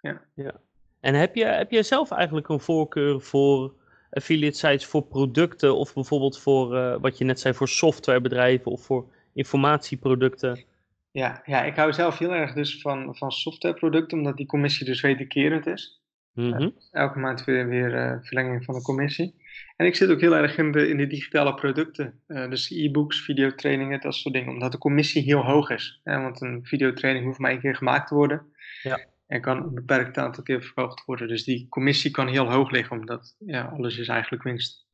ja. 0.00 0.22
ja. 0.34 0.60
En 1.00 1.14
heb 1.14 1.34
je, 1.34 1.44
heb 1.44 1.70
je 1.70 1.82
zelf 1.82 2.10
eigenlijk 2.10 2.48
een 2.48 2.60
voorkeur 2.60 3.20
voor 3.20 3.74
affiliate 4.10 4.58
sites 4.58 4.86
voor 4.86 5.02
producten 5.02 5.76
of 5.76 5.94
bijvoorbeeld 5.94 6.38
voor 6.38 6.76
uh, 6.76 6.96
wat 7.00 7.18
je 7.18 7.24
net 7.24 7.40
zei 7.40 7.54
voor 7.54 7.68
softwarebedrijven 7.68 8.72
of 8.72 8.84
voor 8.84 9.06
informatieproducten. 9.32 10.64
Ja, 11.10 11.42
ja, 11.44 11.64
ik 11.64 11.76
hou 11.76 11.92
zelf 11.92 12.18
heel 12.18 12.34
erg 12.34 12.52
dus 12.52 12.80
van, 12.80 13.16
van 13.16 13.32
softwareproducten, 13.32 14.18
omdat 14.18 14.36
die 14.36 14.46
commissie 14.46 14.86
dus 14.86 15.00
wederkerend 15.00 15.66
is. 15.66 16.02
Mm 16.32 16.52
-hmm. 16.52 16.62
uh, 16.62 16.70
elke 16.90 17.18
maand 17.18 17.44
weer, 17.44 17.68
weer 17.68 17.94
uh, 17.94 18.22
verlenging 18.22 18.64
van 18.64 18.74
de 18.74 18.82
commissie. 18.82 19.34
En 19.78 19.86
ik 19.86 19.96
zit 19.96 20.10
ook 20.10 20.20
heel 20.20 20.36
erg 20.36 20.58
in 20.58 20.72
de, 20.72 20.88
in 20.88 20.96
de 20.96 21.06
digitale 21.06 21.54
producten, 21.54 22.20
uh, 22.26 22.50
dus 22.50 22.70
e-books, 22.70 23.20
videotrainingen, 23.20 24.00
dat 24.00 24.14
soort 24.14 24.34
dingen, 24.34 24.52
omdat 24.52 24.72
de 24.72 24.78
commissie 24.78 25.22
heel 25.22 25.44
hoog 25.44 25.70
is. 25.70 26.00
Hè? 26.04 26.20
Want 26.20 26.40
een 26.40 26.64
videotraining 26.64 27.24
hoeft 27.24 27.38
maar 27.38 27.50
één 27.50 27.60
keer 27.60 27.76
gemaakt 27.76 28.08
te 28.08 28.14
worden. 28.14 28.52
Ja. 28.82 29.06
En 29.26 29.40
kan 29.40 29.62
een 29.62 29.74
beperkt 29.74 30.18
aantal 30.18 30.42
keer 30.42 30.62
verkocht 30.62 31.04
worden. 31.04 31.28
Dus 31.28 31.44
die 31.44 31.68
commissie 31.68 32.10
kan 32.10 32.28
heel 32.28 32.50
hoog 32.50 32.70
liggen, 32.70 32.98
omdat 32.98 33.36
ja, 33.38 33.62
alles 33.62 33.98
is 33.98 34.08
eigenlijk 34.08 34.42
winst. 34.42 34.86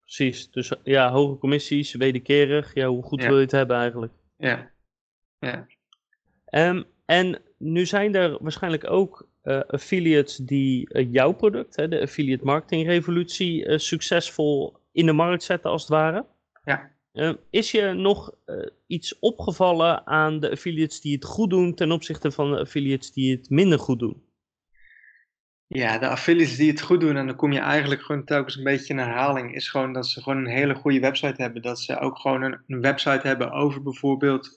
Precies, 0.00 0.50
dus 0.50 0.72
ja, 0.82 1.10
hoge 1.10 1.38
commissies, 1.38 1.94
wederkerig. 1.94 2.74
Ja, 2.74 2.86
hoe 2.86 3.02
goed 3.02 3.22
wil 3.22 3.36
je 3.36 3.42
het 3.42 3.50
hebben 3.50 3.76
eigenlijk? 3.76 4.12
Ja, 4.36 4.70
ja. 5.38 5.66
Um, 6.50 6.84
en 7.04 7.42
nu 7.58 7.86
zijn 7.86 8.14
er 8.14 8.38
waarschijnlijk 8.40 8.90
ook 8.90 9.27
uh, 9.42 9.60
affiliates 9.60 10.36
die 10.36 10.88
uh, 10.94 11.12
jouw 11.12 11.32
product, 11.32 11.76
hè, 11.76 11.88
de 11.88 12.00
affiliate 12.00 12.44
marketing 12.44 12.86
revolutie, 12.86 13.66
uh, 13.66 13.78
succesvol 13.78 14.76
in 14.92 15.06
de 15.06 15.12
markt 15.12 15.42
zetten 15.42 15.70
als 15.70 15.82
het 15.82 15.90
ware. 15.90 16.26
Ja. 16.64 16.96
Um, 17.12 17.36
is 17.50 17.70
je 17.70 17.92
nog 17.92 18.34
iets 18.86 19.18
opgevallen 19.18 20.06
aan 20.06 20.40
de 20.40 20.50
affiliates 20.50 21.00
die 21.00 21.14
het 21.14 21.24
goed 21.24 21.50
doen 21.50 21.74
ten 21.74 21.92
opzichte 21.92 22.30
van 22.30 22.50
de 22.50 22.58
affiliates 22.58 23.12
die 23.12 23.36
het 23.36 23.50
minder 23.50 23.78
goed 23.78 23.98
doen? 23.98 24.22
Ja, 25.66 25.98
de 25.98 26.08
affiliates 26.08 26.56
die 26.56 26.70
het 26.70 26.80
goed 26.80 27.00
doen, 27.00 27.16
en 27.16 27.26
dan 27.26 27.36
kom 27.36 27.52
je 27.52 27.58
eigenlijk 27.58 28.02
gewoon 28.02 28.24
telkens 28.24 28.56
een 28.56 28.64
beetje 28.64 28.92
in 28.92 28.98
herhaling, 28.98 29.54
is 29.54 29.68
gewoon 29.68 29.92
dat 29.92 30.06
ze 30.06 30.22
gewoon 30.22 30.38
een 30.38 30.50
hele 30.50 30.74
goede 30.74 31.00
website 31.00 31.42
hebben. 31.42 31.62
Dat 31.62 31.80
ze 31.80 31.98
ook 31.98 32.18
gewoon 32.18 32.42
een, 32.42 32.60
een 32.66 32.80
website 32.80 33.26
hebben 33.26 33.52
over 33.52 33.82
bijvoorbeeld 33.82 34.56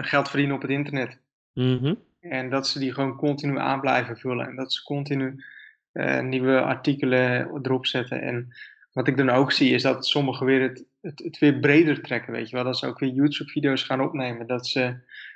geld 0.00 0.28
verdienen 0.28 0.56
op 0.56 0.62
het 0.62 0.70
internet. 0.70 1.20
Mm 1.54 1.78
-hmm. 1.78 1.98
En 2.20 2.50
dat 2.50 2.68
ze 2.68 2.78
die 2.78 2.92
gewoon 2.92 3.16
continu 3.16 3.58
aan 3.58 3.80
blijven 3.80 4.16
vullen. 4.16 4.46
En 4.46 4.56
dat 4.56 4.72
ze 4.72 4.82
continu 4.82 5.44
uh, 5.92 6.20
nieuwe 6.20 6.60
artikelen 6.60 7.58
erop 7.62 7.86
zetten. 7.86 8.22
En 8.22 8.54
wat 8.92 9.08
ik 9.08 9.16
dan 9.16 9.30
ook 9.30 9.52
zie, 9.52 9.74
is 9.74 9.82
dat 9.82 10.06
sommigen 10.06 10.46
weer 10.46 10.62
het, 10.62 10.84
het, 11.00 11.18
het 11.18 11.38
weer 11.38 11.58
breder 11.58 12.02
trekken. 12.02 12.32
Weet 12.32 12.50
je 12.50 12.56
wel, 12.56 12.64
dat 12.64 12.78
ze 12.78 12.86
ook 12.86 12.98
weer 12.98 13.10
YouTube-video's 13.10 13.82
gaan 13.82 14.00
opnemen. 14.00 14.46
Dat 14.46 14.66
ze 14.66 14.94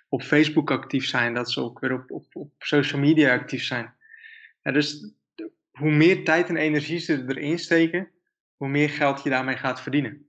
op 0.08 0.22
Facebook 0.22 0.70
actief 0.70 1.06
zijn. 1.06 1.34
Dat 1.34 1.50
ze 1.50 1.60
ook 1.60 1.80
weer 1.80 1.92
op, 1.92 2.10
op, 2.10 2.24
op 2.32 2.52
social 2.58 3.00
media 3.00 3.34
actief 3.34 3.64
zijn. 3.64 3.92
Ja, 4.62 4.72
dus 4.72 5.12
hoe 5.72 5.90
meer 5.90 6.24
tijd 6.24 6.48
en 6.48 6.56
energie 6.56 6.98
ze 6.98 7.24
erin 7.26 7.58
steken, 7.58 8.08
hoe 8.56 8.68
meer 8.68 8.90
geld 8.90 9.22
je 9.22 9.30
daarmee 9.30 9.56
gaat 9.56 9.80
verdienen. 9.80 10.26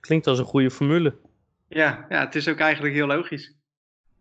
Klinkt 0.00 0.26
als 0.26 0.38
een 0.38 0.44
goede 0.44 0.70
formule. 0.70 1.16
Ja, 1.68 2.06
ja 2.08 2.24
het 2.24 2.34
is 2.34 2.48
ook 2.48 2.58
eigenlijk 2.58 2.94
heel 2.94 3.06
logisch. 3.06 3.54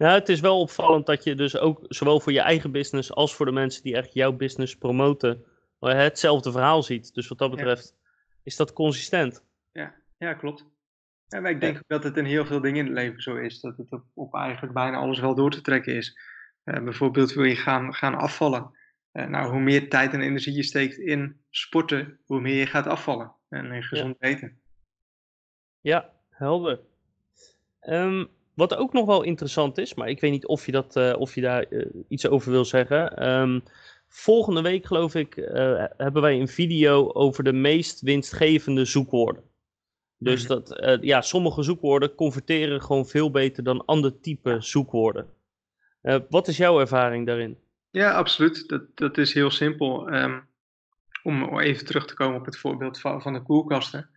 Ja, 0.04 0.13
het 0.13 0.30
is 0.30 0.39
wel 0.39 0.60
opvallend 0.60 1.06
dat 1.06 1.24
je 1.24 1.36
dus 1.36 1.58
ook 1.58 1.86
zowel 1.88 2.20
voor 2.20 2.32
je 2.32 2.42
eigen 2.42 2.72
business 2.72 3.13
als 3.13 3.36
voor 3.36 3.46
de 3.46 3.52
mensen 3.52 3.84
die 3.84 3.96
echt 3.96 4.13
jouw 4.13 4.32
business 4.32 4.78
promoten, 4.78 5.46
eh, 5.80 5.94
hetzelfde 5.94 6.52
verhaal 6.52 6.84
ziet. 6.84 7.13
Dus 7.13 7.28
wat 7.28 7.38
dat 7.38 7.52
betreft 7.52 7.96
is 8.44 8.56
dat 8.56 8.74
consistent. 8.74 9.44
Ja, 9.72 9.96
ja 10.18 10.34
klopt. 10.34 10.66
Ja, 11.28 11.39
maar 11.39 11.52
ik 11.52 11.60
denk 11.60 11.84
dat 11.88 12.04
het 12.04 12.18
in 12.18 12.26
heel 12.26 12.46
veel 12.46 12.62
dingen 12.62 12.80
in 12.80 12.86
het 12.86 12.94
leven 12.94 13.22
zo 13.22 13.36
is. 13.36 13.60
Dat 13.60 13.78
het 13.78 13.92
op, 13.92 14.04
op 14.13 14.34
eigenlijk 14.34 14.74
bijna 14.74 14.98
alles 14.98 15.20
wel 15.20 15.36
door 15.36 15.52
te 15.52 15.62
trekken 15.62 15.96
is. 15.96 16.20
Uh, 16.66 16.84
bijvoorbeeld 16.84 17.34
wil 17.34 17.44
je 17.44 17.56
gaan, 17.56 17.94
gaan 17.94 18.16
afvallen. 18.16 18.72
Uh, 19.13 19.26
nou, 19.26 19.52
hoe 19.52 19.62
meer 19.62 19.89
tijd 19.89 20.13
en 20.13 20.22
energie 20.22 20.56
je 20.56 20.63
steekt 20.63 20.98
in 20.98 21.42
sporten, 21.50 22.20
hoe 22.26 22.42
meer 22.42 22.58
je 22.58 22.66
gaat 22.66 22.88
afvallen. 22.88 23.36
En 23.50 23.72
in 23.72 23.84
gezond 23.84 24.16
ja. 24.20 24.28
eten. 24.28 24.62
Ja, 25.82 26.13
helder. 26.30 26.80
Um, 27.82 28.30
wat 28.54 28.76
ook 28.76 28.94
nog 28.94 29.06
wel 29.06 29.24
interessant 29.24 29.78
is, 29.78 29.94
maar 29.94 30.10
ik 30.10 30.20
weet 30.20 30.32
niet 30.32 30.46
of 30.46 30.66
je, 30.66 30.72
dat, 30.72 30.96
uh, 30.96 31.13
of 31.18 31.36
je 31.36 31.42
daar 31.42 31.66
uh, 31.70 31.86
iets 32.08 32.28
over 32.28 32.52
wil 32.52 32.66
zeggen. 32.66 33.30
Um, 33.30 33.63
volgende 34.08 34.62
week, 34.62 34.86
geloof 34.86 35.16
ik, 35.16 35.36
uh, 35.36 35.86
hebben 35.98 36.22
wij 36.22 36.39
een 36.39 36.48
video 36.48 37.12
over 37.12 37.44
de 37.44 37.54
meest 37.54 38.02
winstgevende 38.02 38.86
zoekwoorden. 38.86 39.44
Dus 40.18 40.48
mm 40.48 40.48
-hmm. 40.48 40.63
dat, 40.66 40.98
ja, 41.02 41.22
sommige 41.22 41.63
zoekwoorden 41.63 42.16
converteren 42.16 42.82
gewoon 42.82 43.08
veel 43.08 43.32
beter 43.32 43.63
dan 43.63 43.86
ander 43.86 44.20
type 44.20 44.56
zoekwoorden. 44.60 45.28
wat 46.30 46.48
is 46.48 46.58
jouw 46.58 46.80
ervaring 46.80 47.26
daarin? 47.26 47.58
Ja, 47.89 48.12
absoluut. 48.12 48.68
Dat, 48.68 48.84
dat 48.96 49.18
is 49.18 49.34
heel 49.34 49.52
simpel. 49.52 50.13
Um, 50.13 50.48
om 51.24 51.60
even 51.60 51.86
terug 51.86 52.06
te 52.06 52.13
komen 52.13 52.39
op 52.39 52.46
het 52.46 52.58
voorbeeld 52.58 53.00
van, 53.00 53.22
van 53.22 53.34
de 53.34 53.42
koelkasten. 53.42 54.10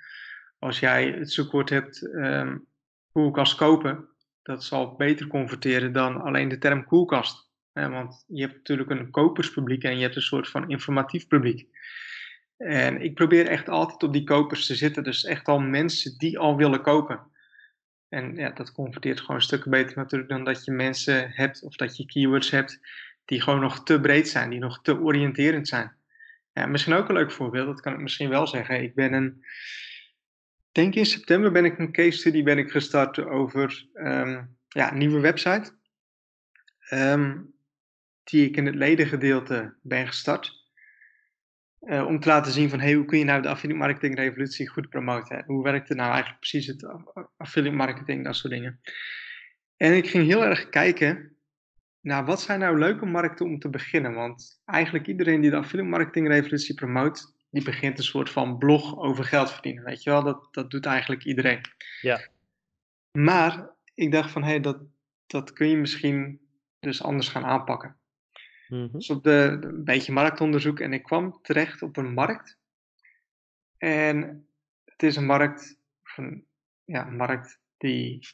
Als 0.58 0.78
jij 0.78 1.10
het 1.10 1.32
zoekwoord 1.32 1.70
hebt 1.70 2.02
um, 2.02 2.66
koelkast 3.12 3.54
kopen, 3.54 4.08
dat 4.46 4.64
zal 4.64 4.94
beter 4.96 5.26
converteren 5.26 5.92
dan 5.92 6.20
alleen 6.20 6.48
de 6.48 6.58
term 6.58 6.84
koelkast. 6.84 7.50
want 7.72 8.24
je 8.26 8.40
hebt 8.40 8.56
natuurlijk 8.56 8.90
een 8.90 9.10
koperspubliek 9.10 9.82
en 9.82 9.96
je 9.96 10.02
hebt 10.02 10.16
een 10.16 10.22
soort 10.22 10.48
van 10.48 10.68
informatief 10.68 11.26
publiek. 11.26 11.68
En 12.56 13.00
ik 13.00 13.14
probeer 13.14 13.46
echt 13.46 13.68
altijd 13.68 14.02
op 14.02 14.12
die 14.12 14.24
kopers 14.24 14.66
te 14.66 14.74
zitten. 14.74 15.04
Dus 15.04 15.24
echt 15.24 15.46
al 15.46 15.60
mensen 15.60 16.18
die 16.18 16.38
al 16.38 16.56
willen 16.56 16.82
kopen. 16.82 17.20
En 18.08 18.36
ja, 18.36 18.50
dat 18.50 18.72
converteert 18.72 19.20
gewoon 19.20 19.36
een 19.36 19.42
stuk 19.42 19.64
beter 19.64 19.96
natuurlijk 19.96 20.30
dan 20.30 20.44
dat 20.44 20.64
je 20.64 20.72
mensen 20.72 21.30
hebt 21.30 21.62
of 21.62 21.76
dat 21.76 21.96
je 21.96 22.06
keywords 22.06 22.50
hebt 22.50 22.80
die 23.24 23.40
gewoon 23.40 23.60
nog 23.60 23.82
te 23.82 24.00
breed 24.00 24.28
zijn, 24.28 24.50
die 24.50 24.58
nog 24.58 24.82
te 24.82 25.00
oriënterend 25.00 25.68
zijn. 25.68 25.96
Ja, 26.52 26.66
misschien 26.66 26.94
ook 26.94 27.08
een 27.08 27.14
leuk 27.14 27.32
voorbeeld, 27.32 27.66
dat 27.66 27.80
kan 27.80 27.92
ik 27.92 28.00
misschien 28.00 28.28
wel 28.28 28.46
zeggen. 28.46 28.82
Ik 28.82 28.94
ben 28.94 29.12
een, 29.12 29.44
denk 30.76 30.94
in 30.94 31.06
september 31.06 31.52
ben 31.52 31.64
ik 31.64 31.78
een 31.78 31.92
case 31.92 32.18
study 32.18 32.42
ben 32.42 32.58
ik 32.58 32.70
gestart 32.70 33.18
over 33.18 33.88
um, 33.94 34.56
ja, 34.68 34.92
een 34.92 34.98
nieuwe 34.98 35.20
website. 35.20 35.72
Um, 36.90 37.54
die 38.24 38.48
ik 38.48 38.56
in 38.56 38.66
het 38.66 38.74
ledengedeelte 38.74 39.76
ben 39.82 40.06
gestart. 40.06 40.64
Uh, 41.80 42.06
om 42.06 42.20
te 42.20 42.28
laten 42.28 42.52
zien 42.52 42.70
van 42.70 42.80
hey, 42.80 42.92
hoe 42.92 43.04
kun 43.04 43.18
je 43.18 43.24
nou 43.24 43.42
de 43.42 43.48
affiliate 43.48 43.80
marketing 43.80 44.16
revolutie 44.16 44.68
goed 44.68 44.88
promoten. 44.88 45.44
Hoe 45.46 45.62
werkt 45.62 45.88
het 45.88 45.96
nou 45.96 46.10
eigenlijk 46.10 46.40
precies 46.40 46.66
het 46.66 46.86
affiliate 47.36 47.76
marketing, 47.76 48.24
dat 48.24 48.36
soort 48.36 48.52
dingen. 48.52 48.80
En 49.76 49.96
ik 49.96 50.08
ging 50.08 50.26
heel 50.26 50.44
erg 50.44 50.68
kijken 50.68 51.36
naar 52.00 52.24
wat 52.24 52.40
zijn 52.40 52.60
nou 52.60 52.78
leuke 52.78 53.06
markten 53.06 53.46
om 53.46 53.58
te 53.58 53.68
beginnen. 53.68 54.14
Want 54.14 54.62
eigenlijk 54.64 55.06
iedereen 55.06 55.40
die 55.40 55.50
de 55.50 55.56
affiliate 55.56 55.90
marketing 55.90 56.28
revolutie 56.28 56.74
promoot, 56.74 57.34
die 57.50 57.64
begint 57.64 57.98
een 57.98 58.04
soort 58.04 58.30
van 58.30 58.58
blog 58.58 58.98
over 58.98 59.24
geld 59.24 59.52
verdienen. 59.52 59.84
Weet 59.84 60.02
je 60.02 60.10
wel, 60.10 60.22
dat, 60.22 60.48
dat 60.50 60.70
doet 60.70 60.86
eigenlijk 60.86 61.24
iedereen. 61.24 61.60
Ja. 62.00 62.28
Maar 63.10 63.70
ik 63.94 64.12
dacht 64.12 64.30
van, 64.30 64.42
hé, 64.42 64.48
hey, 64.48 64.60
dat, 64.60 64.78
dat 65.26 65.52
kun 65.52 65.68
je 65.68 65.76
misschien 65.76 66.40
dus 66.78 67.02
anders 67.02 67.28
gaan 67.28 67.44
aanpakken. 67.44 67.96
-hmm. 68.66 68.88
Dus 68.92 69.10
op 69.10 69.24
de, 69.24 69.58
een 69.60 69.84
beetje 69.84 70.12
marktonderzoek 70.12 70.80
en 70.80 70.92
ik 70.92 71.02
kwam 71.02 71.38
terecht 71.42 71.82
op 71.82 71.96
een 71.96 72.12
markt. 72.12 72.58
En 73.78 74.48
het 74.84 75.02
is 75.02 75.16
een 75.16 75.26
markt, 75.26 75.78
van, 76.02 76.44
ja, 76.84 77.06
een 77.06 77.16
markt 77.16 77.60
die 77.76 78.26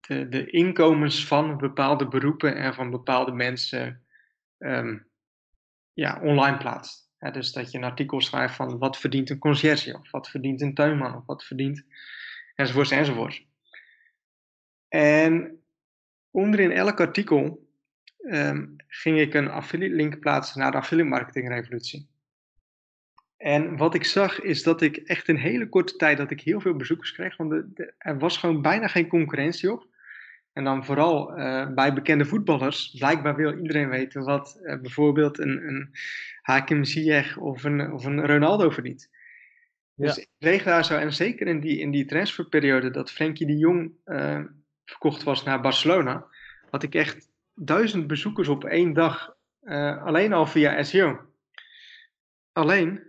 de, 0.00 0.28
de 0.28 0.50
inkomens 0.50 1.26
van 1.26 1.56
bepaalde 1.56 2.08
beroepen 2.08 2.56
en 2.56 2.74
van 2.74 2.90
bepaalde 2.90 3.32
mensen 3.32 4.04
um, 4.58 5.06
ja, 5.92 6.20
online 6.20 6.56
plaatst. 6.56 7.03
Dus 7.32 7.52
dat 7.52 7.70
je 7.70 7.78
een 7.78 7.84
artikel 7.84 8.20
schrijft 8.20 8.54
van 8.54 8.78
wat 8.78 8.98
verdient 8.98 9.30
een 9.30 9.38
conciërge, 9.38 9.98
of 9.98 10.10
wat 10.10 10.30
verdient 10.30 10.60
een 10.60 10.74
tuinman, 10.74 11.16
of 11.16 11.26
wat 11.26 11.44
verdient, 11.44 11.84
enzovoorts, 12.54 12.90
enzovoorts. 12.90 13.46
En 14.88 15.62
onderin 16.30 16.70
elk 16.70 17.00
artikel 17.00 17.68
um, 18.18 18.76
ging 18.86 19.18
ik 19.18 19.34
een 19.34 19.48
affiliate 19.48 19.94
link 19.94 20.18
plaatsen 20.18 20.60
naar 20.60 20.70
de 20.70 20.76
affiliate 20.76 21.10
marketing 21.10 21.48
revolutie. 21.48 22.08
En 23.36 23.76
wat 23.76 23.94
ik 23.94 24.04
zag 24.04 24.40
is 24.40 24.62
dat 24.62 24.82
ik 24.82 24.96
echt 24.96 25.28
in 25.28 25.36
hele 25.36 25.68
korte 25.68 25.96
tijd 25.96 26.18
dat 26.18 26.30
ik 26.30 26.40
heel 26.40 26.60
veel 26.60 26.76
bezoekers 26.76 27.12
kreeg, 27.12 27.36
want 27.36 27.52
er 27.98 28.18
was 28.18 28.36
gewoon 28.36 28.62
bijna 28.62 28.86
geen 28.86 29.08
concurrentie 29.08 29.72
op. 29.72 29.86
En 30.54 30.64
dan 30.64 30.84
vooral 30.84 31.38
uh, 31.38 31.68
bij 31.74 31.92
bekende 31.92 32.24
voetballers. 32.24 32.94
Blijkbaar 32.98 33.36
wil 33.36 33.58
iedereen 33.58 33.88
weten 33.88 34.24
wat 34.24 34.60
uh, 34.62 34.80
bijvoorbeeld 34.80 35.38
een, 35.38 35.68
een 35.68 35.90
Hakim 36.42 36.84
Ziyech 36.84 37.36
of 37.36 37.64
een, 37.64 37.92
of 37.92 38.04
een 38.04 38.26
Ronaldo 38.26 38.70
verdient. 38.70 39.10
Ja. 39.94 40.06
Dus 40.06 40.18
ik 40.18 40.28
kreeg 40.38 40.62
daar 40.62 40.84
zo, 40.84 40.96
en 40.96 41.12
zeker 41.12 41.46
in 41.46 41.60
die, 41.60 41.78
in 41.78 41.90
die 41.90 42.04
transferperiode 42.04 42.90
dat 42.90 43.10
Frenkie 43.10 43.46
de 43.46 43.56
Jong 43.56 43.92
uh, 44.04 44.40
verkocht 44.84 45.22
was 45.22 45.44
naar 45.44 45.60
Barcelona, 45.60 46.26
had 46.70 46.82
ik 46.82 46.94
echt 46.94 47.28
duizend 47.54 48.06
bezoekers 48.06 48.48
op 48.48 48.64
één 48.64 48.92
dag, 48.92 49.36
alleen 50.04 50.32
al 50.32 50.46
via 50.46 50.82
SEO. 50.82 51.20
Alleen, 52.52 53.02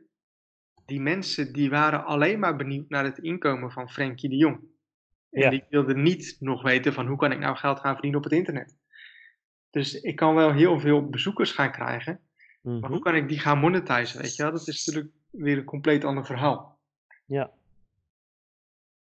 die 0.86 1.02
mensen 1.02 1.54
die 1.54 1.70
waren 1.70 2.06
alleen 2.06 2.40
maar 2.40 2.56
benieuwd 2.56 2.90
naar 2.90 3.04
het 3.04 3.18
inkomen 3.18 3.72
van 3.72 3.90
Frenkie 3.90 4.30
de 4.30 4.38
Jong. 4.38 4.60
En 5.36 5.42
ja. 5.42 5.50
die 5.50 5.64
wilde 5.70 5.96
niet 5.96 6.38
nog 6.40 6.62
weten 6.62 6.94
van 6.94 7.08
hoe 7.08 7.18
kan 7.18 7.32
ik 7.32 7.40
nou 7.40 7.56
geld 7.56 7.80
gaan 7.80 7.94
verdienen 7.94 8.20
op 8.20 8.26
het 8.26 8.34
internet. 8.34 8.78
Dus 9.70 10.02
ik 10.02 10.16
kan 10.16 10.36
wel 10.36 10.54
heel 10.54 10.80
veel 10.80 11.10
bezoekers 11.10 11.52
gaan 11.52 11.72
krijgen. 11.72 12.20
Mm 12.62 12.72
-hmm. 12.72 12.80
Maar 12.80 12.90
hoe 12.90 13.00
kan 13.00 13.16
ik 13.16 13.28
die 13.28 13.40
gaan 13.40 13.58
monetizen, 13.58 14.22
weet 14.22 14.36
je 14.36 14.44
wel? 14.44 14.52
Dat 14.52 14.68
is 14.68 14.86
natuurlijk 14.86 15.14
weer 15.32 15.58
een 15.58 15.64
compleet 15.64 16.04
ander 16.04 16.26
verhaal. 16.26 16.80
Ja. 17.26 17.52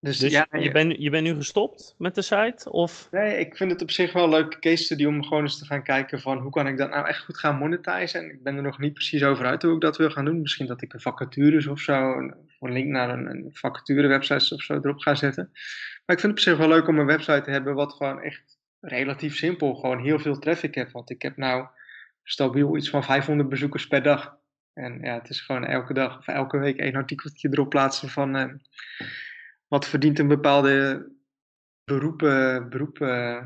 Dus, 0.01 0.19
dus 0.19 0.33
ja, 0.33 0.47
je, 0.51 0.71
bent, 0.71 0.95
je 0.99 1.11
bent 1.11 1.27
nu 1.27 1.35
gestopt 1.35 1.95
met 1.99 2.15
de 2.15 2.23
site? 2.23 2.71
Of? 2.71 3.09
Nee, 3.11 3.39
ik 3.39 3.57
vind 3.57 3.71
het 3.71 3.83
op 3.83 3.91
zich 3.91 4.13
wel 4.13 4.25
een 4.25 4.31
leuke 4.31 4.59
case 4.59 4.85
study 4.85 5.05
om 5.05 5.25
gewoon 5.25 5.43
eens 5.43 5.59
te 5.59 5.65
gaan 5.65 5.83
kijken 5.83 6.21
van 6.21 6.39
hoe 6.39 6.51
kan 6.51 6.67
ik 6.67 6.77
dat 6.77 6.91
nou 6.91 7.07
echt 7.07 7.25
goed 7.25 7.39
gaan 7.39 7.57
monetizen. 7.59 8.21
En 8.21 8.31
ik 8.31 8.43
ben 8.43 8.57
er 8.57 8.63
nog 8.63 8.79
niet 8.79 8.93
precies 8.93 9.23
over 9.23 9.47
uit 9.47 9.63
hoe 9.63 9.75
ik 9.75 9.81
dat 9.81 9.97
wil 9.97 10.11
gaan 10.11 10.25
doen. 10.25 10.41
Misschien 10.41 10.67
dat 10.67 10.83
ik 10.83 10.93
een 10.93 11.01
vacatures 11.01 11.67
of 11.67 11.81
zo, 11.81 12.13
een, 12.13 12.35
een 12.61 12.73
link 12.73 12.87
naar 12.87 13.11
een, 13.11 13.27
een 13.27 13.49
vacature 13.53 14.09
website 14.09 14.55
of 14.55 14.63
zo 14.63 14.75
erop 14.75 14.99
ga 14.99 15.15
zetten. 15.15 15.51
Maar 16.11 16.19
ik 16.19 16.25
vind 16.25 16.39
het 16.39 16.47
op 16.47 16.53
zich 16.53 16.67
wel 16.67 16.77
leuk 16.77 16.89
om 16.89 16.99
een 16.99 17.07
website 17.07 17.41
te 17.41 17.51
hebben 17.51 17.75
wat 17.75 17.93
gewoon 17.93 18.21
echt 18.21 18.59
relatief 18.81 19.37
simpel, 19.37 19.75
gewoon 19.75 19.99
heel 19.99 20.19
veel 20.19 20.39
traffic 20.39 20.75
heeft. 20.75 20.93
Want 20.93 21.11
ik 21.11 21.23
heb 21.23 21.37
nou 21.37 21.67
stabiel 22.23 22.77
iets 22.77 22.91
van 22.91 23.05
500 23.05 23.49
bezoekers 23.49 23.87
per 23.87 24.03
dag. 24.03 24.37
En 24.73 25.01
ja, 25.03 25.15
het 25.15 25.29
is 25.31 25.41
gewoon 25.41 25.65
elke 25.65 25.95
dag 25.95 26.19
of 26.19 26.27
elke 26.27 26.59
week 26.59 26.79
één 26.79 26.95
artikeltje 26.95 27.49
erop 27.53 27.69
plaatsen 27.69 28.09
van 28.09 28.37
eh, 28.37 28.55
wat 29.69 29.87
verdient 29.87 30.19
een 30.19 30.29
bepaalde 30.29 31.09
beroepen, 31.85 32.69
beroep, 32.69 32.99
uh, 32.99 33.43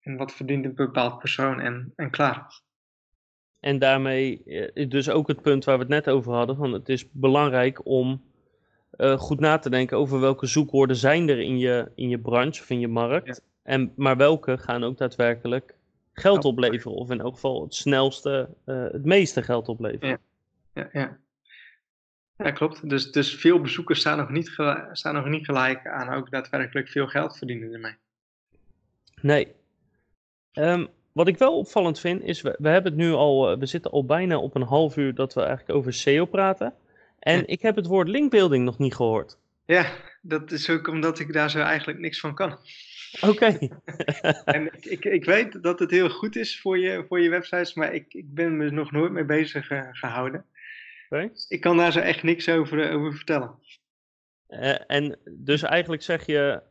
en 0.00 0.16
wat 0.16 0.32
verdient 0.32 0.64
een 0.64 0.74
bepaald 0.74 1.18
persoon 1.18 1.60
en, 1.60 1.92
en 1.96 2.10
klaar. 2.10 2.60
En 3.60 3.78
daarmee 3.78 4.42
dus 4.88 5.10
ook 5.10 5.28
het 5.28 5.42
punt 5.42 5.64
waar 5.64 5.76
we 5.76 5.82
het 5.82 5.90
net 5.90 6.08
over 6.08 6.32
hadden, 6.32 6.56
van 6.56 6.72
het 6.72 6.88
is 6.88 7.10
belangrijk 7.10 7.86
om 7.86 8.32
uh, 8.98 9.18
goed 9.18 9.40
na 9.40 9.58
te 9.58 9.70
denken 9.70 9.96
over 9.96 10.20
welke 10.20 10.46
zoekwoorden 10.46 10.96
zijn 10.96 11.28
er 11.28 11.40
in 11.40 11.58
je, 11.58 11.90
in 11.94 12.08
je 12.08 12.18
branche 12.18 12.62
of 12.62 12.70
in 12.70 12.80
je 12.80 12.88
markt. 12.88 13.26
Ja. 13.26 13.36
En, 13.62 13.92
maar 13.96 14.16
welke 14.16 14.58
gaan 14.58 14.84
ook 14.84 14.98
daadwerkelijk 14.98 15.74
geld 16.12 16.44
opleveren. 16.44 16.96
Of 16.96 17.10
in 17.10 17.20
elk 17.20 17.34
geval 17.34 17.62
het 17.62 17.74
snelste, 17.74 18.48
uh, 18.66 18.84
het 18.90 19.04
meeste 19.04 19.42
geld 19.42 19.68
opleveren. 19.68 20.08
Ja, 20.72 20.88
ja, 20.92 21.00
ja. 21.00 21.18
ja 22.36 22.50
klopt. 22.50 22.88
Dus, 22.88 23.12
dus 23.12 23.34
veel 23.34 23.60
bezoekers 23.60 24.00
staan 24.00 24.18
nog, 24.18 24.30
niet 24.30 24.54
staan 24.92 25.14
nog 25.14 25.26
niet 25.26 25.44
gelijk 25.44 25.86
aan 25.86 26.14
ook 26.14 26.30
daadwerkelijk 26.30 26.88
veel 26.88 27.06
geld 27.06 27.38
verdienen 27.38 27.72
ermee. 27.72 27.96
Nee. 29.20 29.52
Um, 30.52 30.88
wat 31.12 31.28
ik 31.28 31.38
wel 31.38 31.58
opvallend 31.58 32.00
vind 32.00 32.22
is, 32.22 32.42
we, 32.42 32.56
we 32.58 32.68
hebben 32.68 32.92
het 32.92 33.00
nu 33.00 33.12
al, 33.12 33.58
we 33.58 33.66
zitten 33.66 33.90
al 33.90 34.04
bijna 34.04 34.38
op 34.38 34.54
een 34.54 34.62
half 34.62 34.96
uur 34.96 35.14
dat 35.14 35.34
we 35.34 35.40
eigenlijk 35.40 35.78
over 35.78 35.92
SEO 35.92 36.24
praten. 36.24 36.74
En 37.24 37.46
ik 37.46 37.62
heb 37.62 37.76
het 37.76 37.86
woord 37.86 38.08
linkbuilding 38.08 38.64
nog 38.64 38.78
niet 38.78 38.94
gehoord. 38.94 39.38
Ja, 39.66 39.92
dat 40.22 40.50
is 40.50 40.70
ook 40.70 40.86
omdat 40.86 41.18
ik 41.18 41.32
daar 41.32 41.50
zo 41.50 41.60
eigenlijk 41.60 41.98
niks 41.98 42.20
van 42.20 42.34
kan. 42.34 42.58
Oké. 43.20 43.28
Okay. 43.28 43.70
en 44.44 44.66
ik, 44.66 44.84
ik, 44.84 45.04
ik, 45.04 45.24
weet 45.24 45.62
dat 45.62 45.78
het 45.78 45.90
heel 45.90 46.08
goed 46.08 46.36
is 46.36 46.60
voor 46.60 46.78
je, 46.78 47.04
voor 47.08 47.20
je 47.20 47.28
websites, 47.28 47.74
maar 47.74 47.94
ik, 47.94 48.14
ik 48.14 48.34
ben 48.34 48.56
me 48.56 48.70
nog 48.70 48.92
nooit 48.92 49.12
mee 49.12 49.24
bezig 49.24 49.70
uh, 49.70 49.88
gehouden. 49.92 50.44
Okay. 51.08 51.32
Ik 51.48 51.60
kan 51.60 51.76
daar 51.76 51.92
zo 51.92 52.00
echt 52.00 52.22
niks 52.22 52.48
over, 52.48 52.92
over 52.92 53.14
vertellen. 53.14 53.54
Uh, 54.48 54.74
en 54.86 55.18
dus 55.30 55.62
eigenlijk 55.62 56.02
zeg 56.02 56.26
je, 56.26 56.62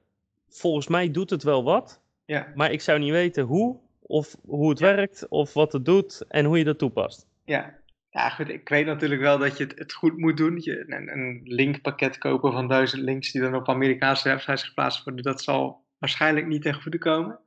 volgens 0.50 0.88
mij 0.88 1.12
doet 1.12 1.30
het 1.30 1.44
wel 1.44 1.64
wat, 1.64 2.02
Ja, 2.26 2.52
maar 2.56 2.72
ik 2.72 2.82
zou 2.82 3.00
niet 3.00 3.12
weten 3.12 3.44
hoe, 3.44 3.80
of 4.02 4.36
hoe 4.46 4.70
het 4.70 4.80
werkt, 4.80 5.28
of 5.30 5.54
wat 5.54 5.74
het 5.74 5.86
doet 5.86 6.26
en 6.28 6.46
hoe 6.46 6.58
je 6.58 6.64
dat 6.64 6.78
toepast. 6.78 7.28
ja. 7.46 7.82
Ja, 8.14 8.30
goed, 8.30 8.50
ik 8.50 8.70
weet 8.70 8.86
natuurlijk 8.86 9.22
wel 9.22 9.38
dat 9.38 9.58
je 9.58 9.64
het, 9.64 9.78
het 9.80 9.94
goed 9.94 10.18
moet 10.18 10.38
doen. 10.38 10.58
Je, 10.60 10.84
een, 10.88 11.12
een 11.18 11.42
linkpakket 11.44 12.18
kopen 12.18 12.52
van 12.52 12.68
duizend 12.68 13.02
links 13.02 13.32
die 13.32 13.42
dan 13.42 13.56
op 13.56 13.70
Amerikaanse 13.70 14.28
websites 14.30 14.64
geplaatst 14.64 15.04
worden, 15.04 15.24
dat 15.24 15.42
zal 15.44 15.86
waarschijnlijk 15.98 16.48
niet 16.48 16.62
ten 16.62 16.82
goede 16.82 16.98
komen. 16.98 17.40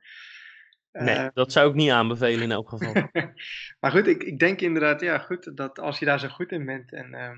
Nee, 0.91 1.15
Eh, 1.15 1.27
dat 1.33 1.51
zou 1.51 1.69
ik 1.69 1.75
niet 1.75 1.89
aanbevelen 1.91 2.41
in 2.41 2.51
elk 2.51 2.69
geval. 2.69 2.93
maar 3.79 3.91
goed, 3.91 4.07
ik, 4.07 4.23
ik 4.23 4.39
denk 4.39 4.61
inderdaad, 4.61 5.01
ja, 5.01 5.17
goed, 5.17 5.57
dat 5.57 5.79
als 5.79 5.99
je 5.99 6.05
daar 6.05 6.19
zo 6.19 6.27
goed 6.27 6.51
in 6.51 6.65
bent 6.65 6.93
en 6.93 7.13
ehm, 7.13 7.37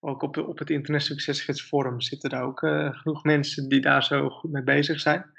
ook 0.00 0.22
op, 0.22 0.34
de- 0.34 0.46
op 0.46 0.58
het 0.58 0.70
Internet 0.70 1.02
Succesgids 1.02 1.62
Forum 1.62 2.00
zitten 2.00 2.30
daar 2.30 2.42
ook 2.42 2.62
eh, 2.62 2.92
genoeg 2.92 3.24
mensen 3.24 3.68
die 3.68 3.80
daar 3.80 4.04
zo 4.04 4.28
goed 4.28 4.50
mee 4.52 4.62
bezig 4.62 5.00
zijn. 5.00 5.32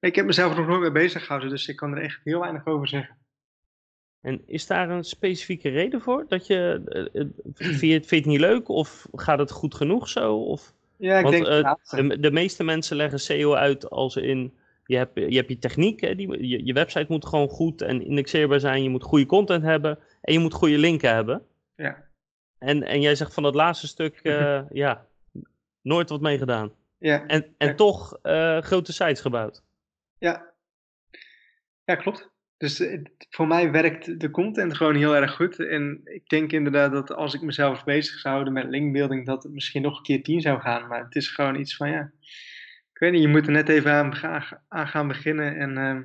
Ik 0.00 0.14
heb 0.14 0.26
mezelf 0.26 0.56
nog 0.56 0.66
nooit 0.66 0.80
mee 0.80 0.92
bezig 0.92 1.22
gehouden, 1.22 1.50
dus 1.50 1.68
ik 1.68 1.76
kan 1.76 1.96
er 1.96 2.02
echt 2.02 2.20
heel 2.24 2.40
weinig 2.40 2.66
over 2.66 2.88
zeggen. 2.88 3.18
En 4.22 4.42
is 4.46 4.66
daar 4.66 4.90
een 4.90 5.04
specifieke 5.04 5.68
reden 5.68 6.00
voor? 6.00 6.24
Dat 6.28 6.46
je, 6.46 6.82
eh, 6.86 7.20
eh, 7.22 7.28
vind 7.54 7.80
je, 7.80 7.92
het- 7.92 8.06
vind 8.06 8.08
je 8.10 8.16
het 8.16 8.24
niet 8.26 8.40
leuk 8.40 8.68
of 8.68 9.06
gaat 9.14 9.38
het 9.38 9.50
goed 9.50 9.74
genoeg 9.74 10.08
zo? 10.08 10.36
Of, 10.36 10.74
Ja, 10.96 11.16
ik 11.16 11.22
want 11.22 11.34
denk 11.34 11.46
het 11.46 11.62
laatste. 11.62 12.06
de, 12.06 12.20
de 12.20 12.30
meeste 12.30 12.64
mensen 12.64 12.96
leggen 12.96 13.20
SEO 13.20 13.54
uit 13.54 13.90
als 13.90 14.16
in, 14.16 14.54
je 14.86 14.96
hebt 14.96 15.14
je, 15.14 15.36
hebt 15.36 15.48
je 15.48 15.58
techniek, 15.58 16.00
hè, 16.00 16.14
die, 16.14 16.46
je, 16.48 16.64
je 16.66 16.72
website 16.72 17.06
moet 17.08 17.26
gewoon 17.26 17.48
goed 17.48 17.82
en 17.82 18.02
indexeerbaar 18.06 18.60
zijn, 18.60 18.82
je 18.82 18.88
moet 18.88 19.02
goede 19.02 19.26
content 19.26 19.62
hebben 19.62 19.98
en 20.20 20.32
je 20.32 20.38
moet 20.38 20.54
goede 20.54 20.78
linken 20.78 21.14
hebben. 21.14 21.46
Ja. 21.76 22.08
En, 22.58 22.82
en 22.82 23.00
jij 23.00 23.14
zegt 23.14 23.34
van 23.34 23.42
dat 23.42 23.54
laatste 23.54 23.86
stuk, 23.86 24.20
ja, 24.72 25.06
nooit 25.80 26.08
wat 26.08 26.20
mee 26.20 26.38
gedaan. 26.38 26.72
Ja, 26.98 27.26
En, 27.26 27.54
en 27.58 27.68
Ja. 27.68 27.74
toch 27.74 28.18
grote 28.60 28.92
sites 28.92 29.20
gebouwd. 29.20 29.62
ja. 30.18 30.50
ja, 31.84 31.94
klopt. 31.94 32.30
Dus 32.62 32.80
eh, 32.80 33.00
voor 33.30 33.46
mij 33.46 33.70
werkt 33.70 34.20
de 34.20 34.30
content 34.30 34.76
gewoon 34.76 34.94
heel 34.94 35.16
erg 35.16 35.34
goed. 35.34 35.58
En 35.58 36.00
ik 36.04 36.28
denk 36.28 36.52
inderdaad 36.52 36.92
dat 36.92 37.12
als 37.12 37.34
ik 37.34 37.40
mezelf 37.40 37.84
bezig 37.84 38.18
zou 38.18 38.34
houden 38.34 38.52
met 38.52 38.70
linkbuilding, 38.70 39.26
dat 39.26 39.42
het 39.42 39.52
misschien 39.52 39.82
nog 39.82 39.96
een 39.96 40.02
keer 40.02 40.22
tien 40.22 40.40
zou 40.40 40.60
gaan. 40.60 40.88
Maar 40.88 41.04
het 41.04 41.14
is 41.14 41.28
gewoon 41.28 41.56
iets 41.56 41.76
van, 41.76 41.90
ja, 41.90 42.12
ik 42.92 42.98
weet 42.98 43.12
niet, 43.12 43.22
je 43.22 43.28
moet 43.28 43.46
er 43.46 43.52
net 43.52 43.68
even 43.68 43.92
aan, 44.68 44.88
gaan 44.88 45.08
beginnen. 45.08 45.56
En 45.56 45.76
ehm, 45.78 46.02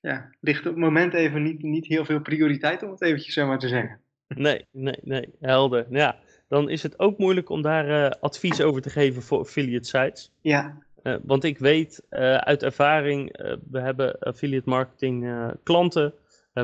ja, 0.00 0.30
ligt 0.40 0.66
op 0.66 0.72
het 0.72 0.82
moment 0.82 1.14
even 1.14 1.42
niet, 1.42 1.62
niet 1.62 1.86
heel 1.86 2.04
veel 2.04 2.20
prioriteit, 2.20 2.82
om 2.82 2.90
het 2.90 3.02
eventjes 3.02 3.34
zo 3.34 3.46
maar 3.46 3.58
te 3.58 3.68
zeggen. 3.68 4.00
Nee, 4.28 4.66
nee, 4.70 4.98
nee, 5.02 5.34
helder. 5.40 5.86
Ja, 5.90 6.18
dan 6.48 6.70
is 6.70 6.82
het 6.82 6.98
ook 6.98 7.18
moeilijk 7.18 7.48
om 7.48 7.62
daar 7.62 7.88
eh, 7.88 8.20
advies 8.20 8.60
over 8.60 8.82
te 8.82 8.90
geven 8.90 9.22
voor 9.22 9.38
affiliate 9.38 9.88
sites. 9.88 10.32
Ja, 10.40 10.82
Eh, 11.02 11.14
want 11.22 11.44
ik 11.44 11.58
weet 11.58 12.02
eh, 12.08 12.36
uit 12.36 12.62
ervaring, 12.62 13.32
eh, 13.32 13.56
we 13.70 13.80
hebben 13.80 14.18
affiliate 14.18 14.68
marketing 14.68 15.26
klanten, 15.62 16.14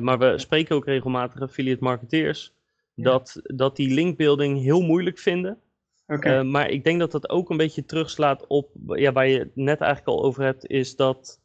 maar 0.00 0.18
we 0.18 0.38
spreken 0.38 0.76
ook 0.76 0.84
regelmatig 0.86 1.40
affiliate 1.40 1.84
marketeers, 1.84 2.52
Ja. 2.94 3.04
dat, 3.04 3.40
dat 3.44 3.76
die 3.76 3.94
linkbuilding 3.94 4.60
heel 4.62 4.80
moeilijk 4.80 5.18
vinden. 5.18 5.58
oké. 6.06 6.28
Eh, 6.38 6.42
maar 6.42 6.70
ik 6.70 6.84
denk 6.84 6.98
dat 7.00 7.12
dat 7.12 7.28
ook 7.30 7.50
een 7.50 7.56
beetje 7.56 7.84
terugslaat 7.84 8.46
op, 8.46 8.70
ja, 8.86 9.12
waar 9.12 9.26
je 9.28 9.38
het 9.38 9.56
net 9.56 9.80
eigenlijk 9.80 10.18
al 10.18 10.24
over 10.24 10.42
hebt, 10.44 10.66
is 10.66 10.96
dat 10.96 11.40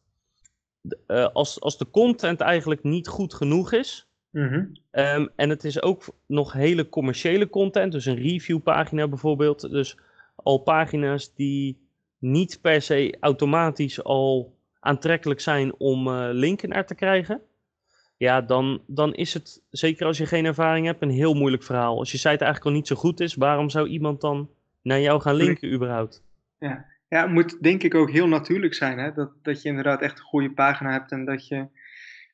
als, 1.34 1.62
als 1.62 1.77
de 1.77 1.89
content 1.89 2.39
eigenlijk 2.41 2.84
niet 2.84 3.08
goed 3.08 3.34
genoeg 3.34 3.71
is, 3.71 4.08
Mhm. 4.29 4.65
Ehm, 4.91 5.27
en 5.36 5.49
het 5.49 5.63
is 5.63 5.82
ook 5.82 6.03
nog 6.27 6.53
hele 6.53 6.89
commerciële 6.89 7.49
content, 7.49 7.91
dus 7.91 8.06
een 8.06 8.15
reviewpagina 8.15 9.08
bijvoorbeeld. 9.08 9.71
Dus 9.71 9.97
al 10.36 10.58
pagina's 10.58 11.34
die 11.36 11.83
niet 12.24 12.60
per 12.62 12.82
se 12.82 13.18
automatisch 13.20 14.04
al 14.04 14.58
aantrekkelijk 14.80 15.40
zijn 15.40 15.76
om 15.78 16.08
eh, 16.08 16.30
linken 16.32 16.70
naar 16.70 16.86
te 16.86 16.96
krijgen. 16.96 17.42
Ja, 18.18 18.42
dan, 18.42 18.82
dan 18.88 19.14
is 19.14 19.34
het, 19.34 19.64
zeker 19.70 20.06
als 20.06 20.18
je 20.18 20.26
geen 20.26 20.46
ervaring 20.46 20.86
hebt, 20.86 21.02
een 21.02 21.10
heel 21.10 21.34
moeilijk 21.34 21.64
verhaal. 21.64 21.98
Als 21.98 22.12
je 22.12 22.18
site 22.18 22.30
eigenlijk 22.30 22.66
al 22.66 22.72
niet 22.72 22.88
zo 22.88 22.96
goed 22.96 23.20
is, 23.20 23.36
waarom 23.36 23.70
zou 23.70 23.88
iemand 23.88 24.22
dan 24.22 24.50
naar 24.82 25.00
jou 25.00 25.22
gaan 25.22 25.36
linken 25.36 25.74
überhaupt? 25.74 26.24
Ja. 26.60 26.86
ja, 27.08 27.22
het 27.22 27.32
moet 27.32 27.64
denk 27.64 27.84
ik 27.84 27.96
ook 27.96 28.12
heel 28.12 28.28
natuurlijk 28.28 28.74
zijn. 28.74 28.98
Hè? 28.98 29.14
Dat, 29.14 29.32
dat 29.42 29.62
je 29.62 29.70
inderdaad 29.70 30.02
echt 30.02 30.20
een 30.20 30.26
goede 30.26 30.52
pagina 30.52 30.92
hebt 30.92 31.12
en 31.12 31.26
dat 31.26 31.48
je 31.48 31.68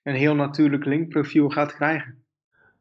een 0.03 0.15
heel 0.15 0.35
natuurlijk 0.35 0.85
linkprofiel 0.85 1.49
gaat 1.49 1.73
krijgen. 1.75 2.23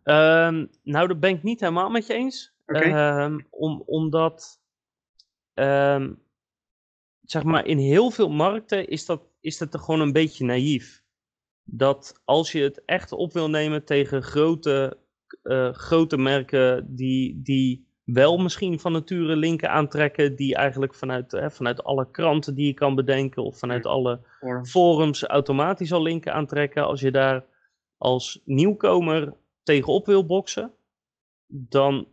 Ehm, 0.03 0.67
nou, 0.83 1.09
dat 1.09 1.21
ben 1.21 1.31
ik 1.31 1.43
niet 1.43 1.61
helemaal 1.61 1.91
met 1.91 2.07
je 2.07 2.15
eens. 2.15 2.55
Oké. 2.67 2.79
Ehm, 2.79 3.39
om, 3.51 3.83
omdat, 3.87 4.61
ehm, 5.55 6.13
zeg 7.31 7.43
maar, 7.45 7.67
in 7.67 7.79
heel 7.79 8.11
veel 8.11 8.31
markten 8.31 8.89
is 8.89 9.07
dat, 9.07 9.23
is 9.41 9.59
dat 9.59 9.75
er 9.75 9.81
gewoon 9.81 10.01
een 10.01 10.13
beetje 10.13 10.45
naïef. 10.45 11.03
Dat 11.65 12.21
als 12.25 12.53
je 12.53 12.63
het 12.63 12.85
echt 12.85 13.13
op 13.13 13.33
wil 13.33 13.51
nemen 13.51 13.85
tegen 13.85 14.23
grote, 14.23 14.99
eh, 15.43 15.73
grote 15.73 16.17
merken 16.17 16.95
die, 16.95 17.43
die 17.43 17.87
wel 18.05 18.39
misschien 18.39 18.81
van 18.81 18.93
nature 18.93 19.37
linken 19.37 19.71
aantrekken, 19.71 20.37
die 20.37 20.55
eigenlijk 20.55 20.95
vanuit, 20.95 21.33
eh, 21.33 21.51
vanuit 21.51 21.85
alle 21.85 22.11
kranten 22.11 22.55
die 22.55 22.67
je 22.67 22.75
kan 22.75 22.95
bedenken 22.95 23.43
of 23.43 23.59
vanuit 23.59 23.87
alle 23.87 24.21
Forum. 24.39 24.65
forums 24.65 25.23
automatisch 25.23 25.93
al 25.93 26.03
linken 26.03 26.33
aantrekken. 26.33 26.87
Als 26.87 27.01
je 27.01 27.11
daar 27.11 27.45
als 27.97 28.41
nieuwkomer 28.45 29.37
tegenop 29.63 30.07
wil 30.07 30.27
boksen, 30.27 30.73
dan 31.47 32.09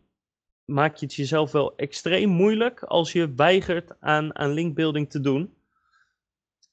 maak 0.66 0.96
je 0.96 1.06
het 1.06 1.16
jezelf 1.16 1.52
wel 1.52 1.76
extreem 1.76 2.30
moeilijk 2.30 2.84
als 2.84 3.12
je 3.12 3.34
weigert 3.36 3.92
aan, 4.00 4.36
aan 4.36 4.54
linkbuilding 4.54 5.10
te 5.10 5.20
doen. 5.20 5.58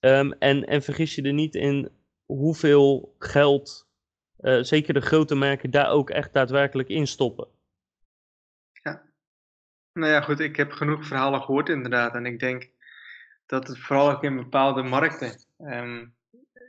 Ehm, 0.01 0.31
en, 0.31 0.65
en 0.65 0.83
vergis 0.83 1.15
je 1.15 1.23
er 1.23 1.33
niet 1.33 1.55
in 1.55 1.91
hoeveel 2.25 3.15
geld, 3.19 3.89
eh, 4.37 4.63
zeker 4.63 4.95
de 4.95 5.01
grote 5.01 5.35
merken, 5.35 5.71
daar 5.71 5.91
ook 5.91 6.11
echt 6.11 6.33
daadwerkelijk 6.33 6.89
in 6.89 7.07
stoppen. 7.07 7.49
Nou 9.93 10.13
ja, 10.13 10.21
goed, 10.21 10.41
ik 10.41 10.57
heb 10.57 10.73
genoeg 10.73 11.07
verhalen 11.07 11.43
gehoord 11.43 11.69
inderdaad. 11.69 12.15
En 12.15 12.27
ik 12.27 12.39
denk 12.39 12.71
dat 13.47 13.69
het 13.69 13.79
vooral 13.79 14.11
ook 14.11 14.23
in 14.23 14.37
bepaalde 14.37 14.83
markten, 14.83 15.45
ehm, 15.59 16.07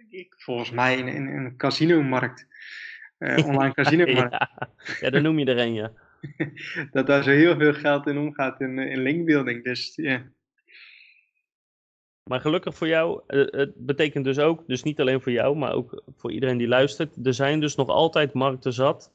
ik, 0.10 0.34
volgens 0.38 0.72
mij 0.72 0.98
in, 0.98 1.08
in, 1.08 1.28
in 1.28 1.46
een 1.46 1.58
casino-markt, 1.58 2.48
eh, 3.18 3.46
online 3.48 3.74
casino-markt, 3.74 4.32
ja, 4.32 4.70
ja, 5.00 5.10
daar 5.10 5.22
noem 5.22 5.40
je 5.40 5.46
er 5.46 5.58
een, 5.58 5.74
ja. 5.74 5.92
dat 6.92 7.08
daar 7.08 7.24
zo 7.24 7.30
heel 7.30 7.58
veel 7.58 7.74
geld 7.74 8.08
in 8.08 8.18
omgaat 8.18 8.62
in, 8.62 8.80
eh, 8.80 8.92
in 8.92 9.02
linkbuilding. 9.02 9.64
Dus 9.64 9.94
ja, 9.96 10.24
Maar 12.30 12.40
gelukkig 12.40 12.76
voor 12.76 12.88
jou, 12.88 13.22
eh, 13.28 13.46
het 13.52 13.74
betekent 13.76 14.26
dus 14.26 14.40
ook, 14.40 14.64
dus 14.68 14.84
niet 14.84 15.00
alleen 15.00 15.22
voor 15.22 15.32
jou, 15.32 15.58
maar 15.58 15.74
ook 15.74 16.04
voor 16.18 16.32
iedereen 16.32 16.58
die 16.58 16.68
luistert, 16.68 17.26
er 17.26 17.34
zijn 17.34 17.60
dus 17.60 17.76
nog 17.76 17.88
altijd 17.88 18.34
markten 18.34 18.74
zat 18.74 19.12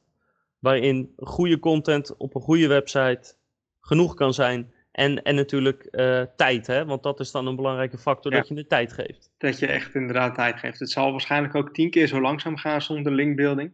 waarin 0.59 1.13
goede 1.17 1.59
content 1.59 2.17
op 2.17 2.35
een 2.35 2.41
goede 2.41 2.67
website 2.67 3.33
genoeg 3.81 4.13
kan 4.13 4.33
zijn. 4.33 4.73
En, 4.91 5.23
en 5.23 5.35
natuurlijk 5.35 5.83
eh, 5.83 6.21
tijd, 6.35 6.67
hè? 6.67 6.85
want 6.85 7.03
dat 7.03 7.19
is 7.19 7.31
dan 7.31 7.47
een 7.47 7.55
belangrijke 7.55 7.97
factor, 7.97 8.31
Ja. 8.31 8.37
dat 8.37 8.47
je 8.47 8.55
de 8.55 8.67
tijd 8.67 8.93
geeft. 8.93 9.31
dat 9.37 9.59
je 9.59 9.67
echt 9.67 9.95
inderdaad 9.95 10.35
tijd 10.35 10.59
geeft. 10.59 10.79
Het 10.79 10.89
zal 10.89 11.11
waarschijnlijk 11.11 11.55
ook 11.55 11.73
tien 11.73 11.89
keer 11.89 12.07
zo 12.07 12.21
langzaam 12.21 12.57
gaan 12.57 12.81
zonder 12.81 13.11
linkbuilding. 13.11 13.71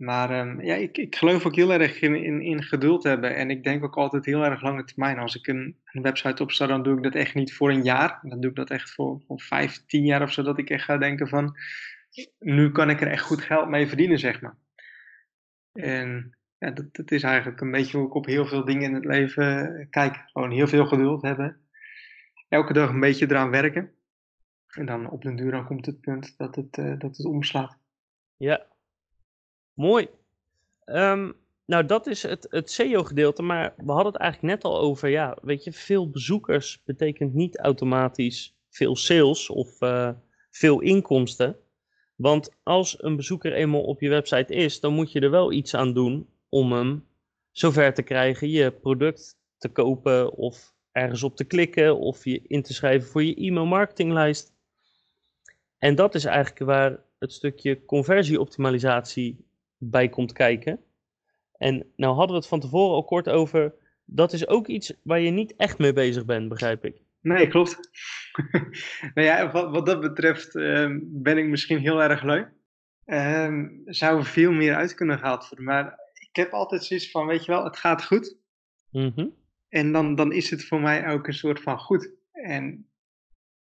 Maar 0.00 0.30
ehm, 0.30 0.60
ja, 0.60 0.74
ik, 0.74 0.98
ik 0.98 1.16
geloof 1.16 1.46
ook 1.46 1.54
heel 1.54 1.72
erg 1.72 2.00
in, 2.00 2.14
in, 2.14 2.40
in 2.40 2.62
geduld 2.62 3.02
hebben. 3.02 3.36
En 3.36 3.50
ik 3.50 3.64
denk 3.64 3.84
ook 3.84 3.96
altijd 3.96 4.24
heel 4.24 4.44
erg 4.44 4.62
lange 4.62 4.84
termijn. 4.84 5.18
Als 5.18 5.36
ik 5.36 5.46
een, 5.46 5.76
een 5.84 6.02
website 6.02 6.42
opsta, 6.42 6.66
dan 6.66 6.82
doe 6.82 6.96
ik 6.96 7.02
dat 7.02 7.14
echt 7.14 7.34
niet 7.34 7.54
voor 7.54 7.70
een 7.70 7.82
jaar. 7.82 8.18
Dan 8.22 8.40
doe 8.40 8.50
ik 8.50 8.56
dat 8.56 8.70
echt 8.70 8.90
voor, 8.90 9.20
voor 9.26 9.40
vijf, 9.40 9.84
tien 9.86 10.04
jaar 10.04 10.22
of 10.22 10.32
zo. 10.32 10.42
Dat 10.42 10.58
ik 10.58 10.70
echt 10.70 10.84
ga 10.84 10.98
denken 10.98 11.28
van, 11.28 11.56
nu 12.38 12.72
kan 12.72 12.90
ik 12.90 13.00
er 13.00 13.06
echt 13.06 13.22
goed 13.22 13.40
geld 13.40 13.68
mee 13.68 13.86
verdienen, 13.86 14.18
zeg 14.18 14.40
maar. 14.40 14.56
En 15.72 16.36
ja, 16.58 16.70
dat, 16.70 17.10
is 17.10 17.22
eigenlijk 17.22 17.60
een 17.60 17.70
beetje 17.70 17.96
hoe 17.96 18.06
ik 18.06 18.14
op 18.14 18.26
heel 18.26 18.46
veel 18.46 18.64
dingen 18.64 18.88
in 18.88 18.94
het 18.94 19.04
leven 19.04 19.78
eh, 19.78 19.86
kijk. 19.90 20.22
Gewoon 20.26 20.50
heel 20.50 20.68
veel 20.68 20.86
geduld 20.86 21.22
hebben. 21.22 21.60
Elke 22.48 22.72
dag 22.72 22.90
een 22.90 23.00
beetje 23.00 23.26
eraan 23.26 23.50
werken. 23.50 23.94
En 24.68 24.86
dan 24.86 25.10
op 25.10 25.22
den 25.22 25.36
duur 25.36 25.50
dan 25.50 25.66
komt 25.66 25.86
het 25.86 26.00
punt 26.00 26.34
dat 26.38 26.54
het, 26.54 26.78
eh, 26.78 26.98
dat 26.98 27.16
het 27.16 27.26
omslaat. 27.26 27.78
Ja, 28.36 28.66
mooi. 29.80 30.08
Ehm, 30.84 31.32
nou, 31.66 31.86
dat 31.86 32.06
is 32.06 32.22
het, 32.22 32.46
het 32.50 32.70
SEO-gedeelte, 32.70 33.42
maar 33.42 33.74
we 33.76 33.92
hadden 33.92 34.12
het 34.12 34.22
eigenlijk 34.22 34.54
net 34.54 34.64
al 34.64 34.78
over, 34.78 35.08
ja, 35.08 35.36
weet 35.42 35.64
je, 35.64 35.72
veel 35.72 36.10
bezoekers 36.10 36.82
betekent 36.84 37.34
niet 37.34 37.58
automatisch 37.58 38.56
veel 38.68 38.96
sales 38.96 39.50
of 39.50 39.80
eh, 39.80 40.10
veel 40.50 40.80
inkomsten. 40.80 41.56
Want 42.16 42.50
als 42.62 43.02
een 43.02 43.16
bezoeker 43.16 43.52
eenmaal 43.52 43.82
op 43.82 44.00
je 44.00 44.08
website 44.08 44.54
is, 44.54 44.80
dan 44.80 44.94
moet 44.94 45.12
je 45.12 45.20
er 45.20 45.30
wel 45.30 45.52
iets 45.52 45.74
aan 45.74 45.94
doen 45.94 46.28
om 46.48 46.72
hem 46.72 47.06
zover 47.50 47.94
te 47.94 48.02
krijgen 48.02 48.50
je 48.50 48.70
product 48.70 49.38
te 49.58 49.68
kopen 49.68 50.32
of 50.32 50.74
ergens 50.92 51.22
op 51.22 51.36
te 51.36 51.44
klikken 51.44 51.98
of 51.98 52.24
je 52.24 52.42
in 52.46 52.62
te 52.62 52.74
schrijven 52.74 53.10
voor 53.10 53.24
je 53.24 53.34
e-mail 53.34 53.66
marketinglijst. 53.66 54.52
En 55.78 55.94
dat 55.94 56.14
is 56.14 56.24
eigenlijk 56.24 56.58
waar 56.58 57.00
het 57.18 57.32
stukje 57.32 57.84
conversieoptimalisatie 57.84 59.49
bij 59.80 60.08
komt 60.08 60.32
kijken. 60.32 60.80
En 61.56 61.86
nou 61.96 62.14
hadden 62.14 62.30
we 62.30 62.40
het 62.40 62.46
van 62.46 62.60
tevoren 62.60 62.94
al 62.94 63.04
kort 63.04 63.28
over, 63.28 63.74
dat 64.04 64.32
is 64.32 64.46
ook 64.46 64.66
iets 64.66 64.92
waar 65.02 65.20
je 65.20 65.30
niet 65.30 65.56
echt 65.56 65.78
mee 65.78 65.92
bezig 65.92 66.24
bent, 66.24 66.48
begrijp 66.48 66.84
ik. 66.84 67.02
Nee, 67.20 67.48
klopt. 67.48 67.90
nou 69.14 69.26
ja, 69.26 69.50
wat, 69.50 69.70
wat 69.70 69.86
dat 69.86 70.00
betreft 70.00 70.56
ehm, 70.56 70.98
ben 71.02 71.38
ik 71.38 71.46
misschien 71.46 71.78
heel 71.78 72.02
erg 72.02 72.22
leuk. 72.22 72.52
Ehm, 73.04 73.68
zou 73.84 74.18
er 74.18 74.24
veel 74.24 74.52
meer 74.52 74.74
uit 74.74 74.94
kunnen 74.94 75.18
gehaald 75.18 75.48
worden. 75.48 75.64
Maar 75.64 75.98
ik 76.14 76.36
heb 76.36 76.52
altijd 76.52 76.84
zoiets 76.84 77.10
van, 77.10 77.26
weet 77.26 77.44
je 77.44 77.52
wel, 77.52 77.64
het 77.64 77.76
gaat 77.76 78.04
goed. 78.04 78.36
Mhm. 78.90 79.26
En 79.68 79.92
dan, 79.92 80.14
dan 80.14 80.32
is 80.32 80.50
het 80.50 80.64
voor 80.64 80.80
mij 80.80 81.08
ook 81.08 81.26
een 81.26 81.34
soort 81.34 81.60
van 81.60 81.78
goed. 81.78 82.12
En 82.32 82.88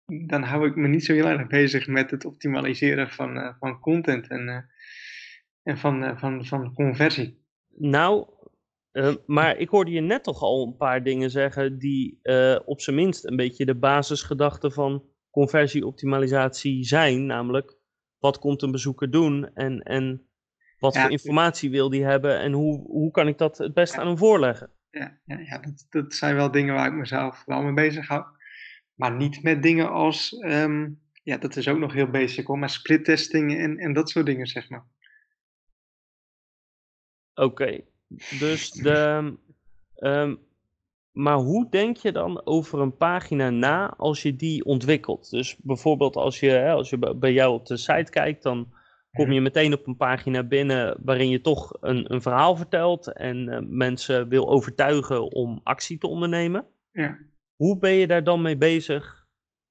dan 0.06 0.44
hou 0.44 0.68
ik 0.68 0.76
me 0.76 0.88
niet 0.88 1.06
zo 1.06 1.14
heel 1.14 1.28
erg 1.28 1.48
bezig 1.48 1.88
met 1.88 2.12
het 2.12 2.26
optimaliseren 2.26 3.10
van, 3.10 3.38
eh, 3.38 3.54
van 3.60 3.80
content 3.80 4.28
en, 4.28 4.50
eh, 4.50 4.58
en 5.64 5.78
van, 5.78 6.04
eh, 6.04 6.18
van, 6.18 6.46
van 6.46 6.74
conversie. 6.74 7.44
Nou, 7.78 8.28
eh, 8.92 9.16
maar 9.26 9.58
ik 9.58 9.70
hoorde 9.70 9.92
je 9.92 10.02
net 10.02 10.24
toch 10.24 10.42
al 10.42 10.68
een 10.68 10.76
paar 10.78 11.04
dingen 11.04 11.30
zeggen 11.30 11.80
die 11.80 12.20
eh, 12.22 12.60
op 12.66 12.82
zijn 12.82 12.96
minst 12.96 13.26
een 13.26 13.36
beetje 13.36 13.66
de 13.66 13.76
basisgedachte 13.76 14.72
van 14.72 15.04
conversieoptimalisatie 15.32 16.84
zijn. 16.84 17.26
Namelijk, 17.26 17.78
wat 18.20 18.40
komt 18.40 18.62
een 18.62 18.72
bezoeker 18.72 19.12
doen 19.12 19.54
en, 19.54 19.82
en 19.82 20.30
wat 20.80 20.94
Ja, 20.94 21.02
voor 21.02 21.12
informatie 21.12 21.70
wil 21.70 21.90
die 21.90 22.04
hebben 22.04 22.40
en 22.40 22.52
hoe, 22.52 22.82
hoe 22.88 23.12
kan 23.12 23.28
ik 23.28 23.38
dat 23.38 23.58
het 23.58 23.74
best 23.74 23.94
Ja. 23.94 24.00
aan 24.00 24.08
hem 24.08 24.18
voorleggen? 24.18 24.72
Ja, 24.90 25.20
ja, 25.26 25.40
ja 25.40 25.58
dat, 25.60 25.86
dat 25.90 26.14
zijn 26.14 26.36
wel 26.36 26.52
dingen 26.52 26.74
waar 26.74 26.88
ik 26.88 26.94
mezelf 26.94 27.44
wel 27.46 27.62
mee 27.62 27.74
bezig 27.74 28.08
hou. 28.08 28.24
Maar 28.96 29.16
niet 29.16 29.44
met 29.44 29.64
dingen 29.64 29.90
als, 29.92 30.38
ehm, 30.38 30.90
ja, 31.24 31.38
dat 31.38 31.56
is 31.56 31.68
ook 31.68 31.78
nog 31.78 31.94
heel 31.94 32.10
basic 32.10 32.48
hoor, 32.48 32.60
maar 32.60 32.70
split 32.70 33.06
testing 33.06 33.58
en, 33.58 33.78
en 33.78 33.94
dat 33.94 34.10
soort 34.10 34.26
dingen, 34.26 34.48
zeg 34.48 34.70
maar. 34.70 34.86
Oké, 37.40 37.80
dus 38.40 38.72
de. 38.86 39.34
ehm, 39.96 40.36
maar 41.12 41.38
hoe 41.38 41.68
denk 41.70 41.98
je 41.98 42.12
dan 42.12 42.46
over 42.46 42.80
een 42.80 42.98
pagina 42.98 43.50
na 43.50 43.94
als 43.98 44.22
je 44.22 44.36
die 44.36 44.66
ontwikkelt? 44.66 45.30
Dus 45.30 45.58
bijvoorbeeld 45.58 46.16
als 46.16 46.40
je, 46.40 46.50
hè, 46.50 46.72
als 46.72 46.90
je 46.90 47.16
bij- 47.16 47.34
jou 47.34 47.54
op 47.54 47.66
de 47.66 47.78
site 47.78 48.12
kijkt, 48.12 48.44
dan 48.44 48.74
kom 49.12 49.32
je 49.32 49.42
meteen 49.42 49.74
op 49.74 49.88
een 49.88 49.98
pagina 49.98 50.44
binnen 50.44 50.98
waarin 51.04 51.30
je 51.30 51.42
toch 51.42 51.78
een, 51.80 52.14
een 52.14 52.22
verhaal 52.22 52.56
vertelt 52.56 53.14
en 53.14 53.50
eh, 53.50 53.60
mensen 53.64 54.28
wil 54.30 54.50
overtuigen 54.50 55.32
om 55.32 55.60
actie 55.64 55.98
te 55.98 56.08
ondernemen. 56.08 56.66
Ja. 56.92 57.18
Hoe 57.56 57.78
ben 57.78 57.92
je 57.92 58.08
daar 58.08 58.24
dan 58.24 58.42
mee 58.42 58.58
bezig 58.58 59.28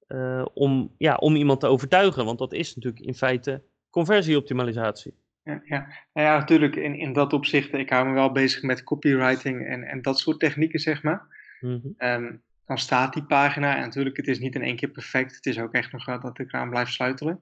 eh, 0.07 0.45
om, 0.53 0.95
ja, 0.97 1.15
om 1.15 1.35
iemand 1.35 1.59
te 1.59 1.67
overtuigen? 1.67 2.25
Want 2.25 2.39
dat 2.39 2.53
is 2.53 2.75
natuurlijk 2.75 3.05
in 3.05 3.15
feite 3.15 3.63
conversieoptimalisatie. 3.89 5.13
Ja, 5.49 5.61
ja. 5.63 5.87
Nou 6.13 6.27
ja, 6.27 6.37
natuurlijk 6.37 6.75
in, 6.75 6.95
in 6.95 7.13
dat 7.13 7.33
opzicht, 7.33 7.73
ik 7.73 7.89
hou 7.89 8.07
me 8.07 8.13
wel 8.13 8.31
bezig 8.31 8.61
met 8.61 8.83
copywriting 8.83 9.67
en, 9.67 9.83
en 9.83 10.01
dat 10.01 10.19
soort 10.19 10.39
technieken, 10.39 10.79
zeg 10.79 11.03
maar. 11.03 11.27
Mhm. 11.59 11.87
Ehm, 11.97 12.35
dan 12.65 12.77
staat 12.77 13.13
die 13.13 13.23
pagina 13.23 13.75
en 13.75 13.81
natuurlijk, 13.81 14.17
het 14.17 14.27
is 14.27 14.39
niet 14.39 14.55
in 14.55 14.61
één 14.61 14.75
keer 14.75 14.89
perfect. 14.89 15.35
Het 15.35 15.45
is 15.45 15.59
ook 15.59 15.73
echt 15.73 15.91
nog 15.91 16.05
wel 16.05 16.19
dat 16.19 16.39
ik 16.39 16.53
eraan 16.53 16.69
blijf 16.69 16.89
sleutelen. 16.89 17.41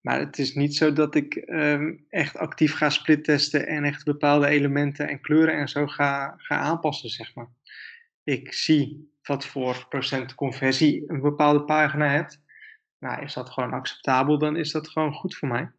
Maar 0.00 0.18
het 0.18 0.38
is 0.38 0.54
niet 0.54 0.76
zo 0.76 0.92
dat 0.92 1.14
ik 1.14 1.34
ehm, 1.34 1.94
echt 2.08 2.36
actief 2.36 2.74
ga 2.74 2.90
splittesten 2.90 3.66
en 3.66 3.84
echt 3.84 4.04
bepaalde 4.04 4.46
elementen 4.46 5.08
en 5.08 5.20
kleuren 5.20 5.54
en 5.54 5.68
zo 5.68 5.86
ga, 5.86 6.34
ga 6.36 6.56
aanpassen, 6.56 7.08
zeg 7.08 7.34
maar. 7.34 7.48
Ik 8.24 8.52
zie 8.52 9.12
wat 9.22 9.46
voor 9.46 9.86
procent 9.88 10.34
conversie 10.34 11.04
een 11.06 11.20
bepaalde 11.20 11.64
pagina 11.64 12.10
heeft. 12.10 12.40
Nou, 12.98 13.22
is 13.22 13.34
dat 13.34 13.50
gewoon 13.50 13.72
acceptabel, 13.72 14.38
dan 14.38 14.56
is 14.56 14.72
dat 14.72 14.88
gewoon 14.88 15.12
goed 15.12 15.36
voor 15.36 15.48
mij. 15.48 15.70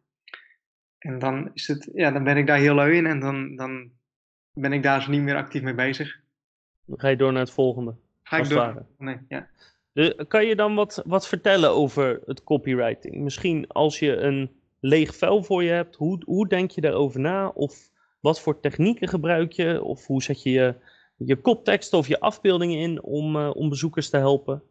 En 1.00 1.18
dan, 1.18 1.50
is 1.54 1.66
het, 1.66 1.90
ja, 1.94 2.10
dan 2.10 2.24
ben 2.24 2.36
ik 2.36 2.46
daar 2.46 2.58
heel 2.58 2.74
lui 2.74 2.96
in 2.96 3.06
en 3.06 3.20
dan, 3.20 3.56
dan 3.56 3.90
ben 4.52 4.72
ik 4.72 4.82
daar 4.82 5.02
zo 5.02 5.10
niet 5.10 5.22
meer 5.22 5.36
actief 5.36 5.62
mee 5.62 5.74
bezig. 5.74 6.20
Dan 6.84 6.98
ga 6.98 7.08
je 7.08 7.16
door 7.16 7.32
naar 7.32 7.42
het 7.42 7.50
volgende. 7.50 7.94
Ga 8.22 8.36
ik 8.36 8.48
door? 8.48 8.86
Nee, 8.98 9.16
ja. 9.28 9.48
Dus 9.92 10.14
kan 10.28 10.46
je 10.46 10.56
dan 10.56 10.74
wat, 10.74 11.02
wat 11.06 11.28
vertellen 11.28 11.70
over 11.70 12.20
het 12.26 12.44
copywriting? 12.44 13.16
Misschien 13.16 13.68
als 13.68 13.98
je 13.98 14.16
een 14.16 14.50
leeg 14.80 15.16
vel 15.16 15.42
voor 15.42 15.62
je 15.62 15.70
hebt, 15.70 15.96
hoe, 15.96 16.22
hoe 16.24 16.48
denk 16.48 16.70
je 16.70 16.80
daarover 16.80 17.20
na? 17.20 17.48
Of 17.48 17.90
wat 18.20 18.40
voor 18.40 18.60
technieken 18.60 19.08
gebruik 19.08 19.52
je? 19.52 19.82
Of 19.82 20.06
hoe 20.06 20.22
zet 20.22 20.42
je 20.42 20.50
je, 20.50 20.74
je 21.16 21.36
kopteksten 21.36 21.98
of 21.98 22.08
je 22.08 22.20
afbeeldingen 22.20 22.78
in 22.78 23.02
om, 23.02 23.36
eh, 23.36 23.50
om 23.54 23.68
bezoekers 23.68 24.10
te 24.10 24.16
helpen? 24.16 24.62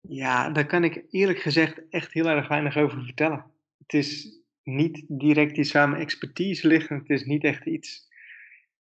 Ja, 0.00 0.50
daar 0.50 0.66
kan 0.66 0.84
ik 0.84 1.04
eerlijk 1.10 1.38
gezegd 1.38 1.88
echt 1.90 2.12
heel 2.12 2.26
erg 2.26 2.48
weinig 2.48 2.76
over 2.76 3.02
vertellen. 3.02 3.44
Het 3.78 3.94
is 3.94 4.37
niet 4.68 5.04
direct 5.08 5.56
iets 5.56 5.72
waar 5.72 5.88
mijn 5.88 6.02
expertise 6.02 6.66
ligt. 6.66 6.88
en 6.90 6.98
Het 6.98 7.10
is 7.10 7.24
niet 7.24 7.44
echt 7.44 7.66
iets 7.66 8.08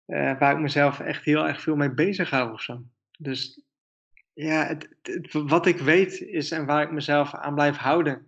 eh, 0.06 0.38
waar 0.38 0.52
ik 0.54 0.60
mezelf 0.60 1.00
echt 1.00 1.24
heel 1.24 1.48
erg 1.48 1.60
veel 1.62 1.76
mee 1.76 1.94
bezig 1.94 2.30
hou 2.30 2.52
of 2.52 2.62
zo. 2.62 2.82
Dus 3.18 3.62
ja, 4.32 4.66
het, 4.66 4.96
het- 5.02 5.32
wat 5.32 5.66
ik 5.66 5.78
weet 5.78 6.20
is 6.20 6.50
en 6.50 6.66
waar 6.66 6.82
ik 6.82 6.90
mezelf 6.92 7.34
aan 7.34 7.54
blijf 7.54 7.76
houden, 7.76 8.26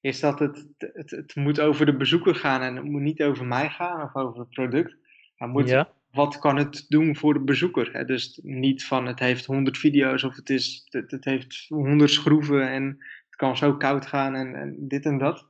is 0.00 0.20
dat 0.20 0.38
het, 0.38 0.66
het, 0.78 1.10
het 1.10 1.34
moet 1.34 1.60
over 1.60 1.86
de 1.86 1.96
bezoeker 1.96 2.34
gaan 2.34 2.60
en 2.62 2.76
het 2.76 2.84
moet 2.84 3.00
niet 3.00 3.22
over 3.22 3.46
mij 3.46 3.68
gaan 3.70 4.02
of 4.02 4.14
over 4.14 4.40
het 4.40 4.50
product. 4.50 4.96
Het 5.36 5.48
moet 5.50 5.68
Ja, 5.68 5.92
wat 6.10 6.38
kan 6.38 6.56
het 6.56 6.84
doen 6.88 7.16
voor 7.16 7.32
de 7.34 7.40
bezoeker? 7.40 7.92
Hè? 7.92 8.04
Dus 8.04 8.40
niet 8.42 8.84
van 8.84 9.06
het 9.06 9.18
heeft 9.18 9.44
100 9.46 9.78
video's 9.78 10.22
of 10.22 10.36
het, 10.36 10.50
is, 10.50 10.86
het, 10.90 11.10
het 11.10 11.24
heeft 11.24 11.66
100 11.68 12.10
schroeven 12.10 12.68
en 12.70 12.84
het 13.26 13.36
kan 13.36 13.56
zo 13.56 13.76
koud 13.76 14.06
gaan 14.06 14.34
en, 14.34 14.54
en 14.54 14.76
dit 14.88 15.04
en 15.04 15.18
dat. 15.18 15.46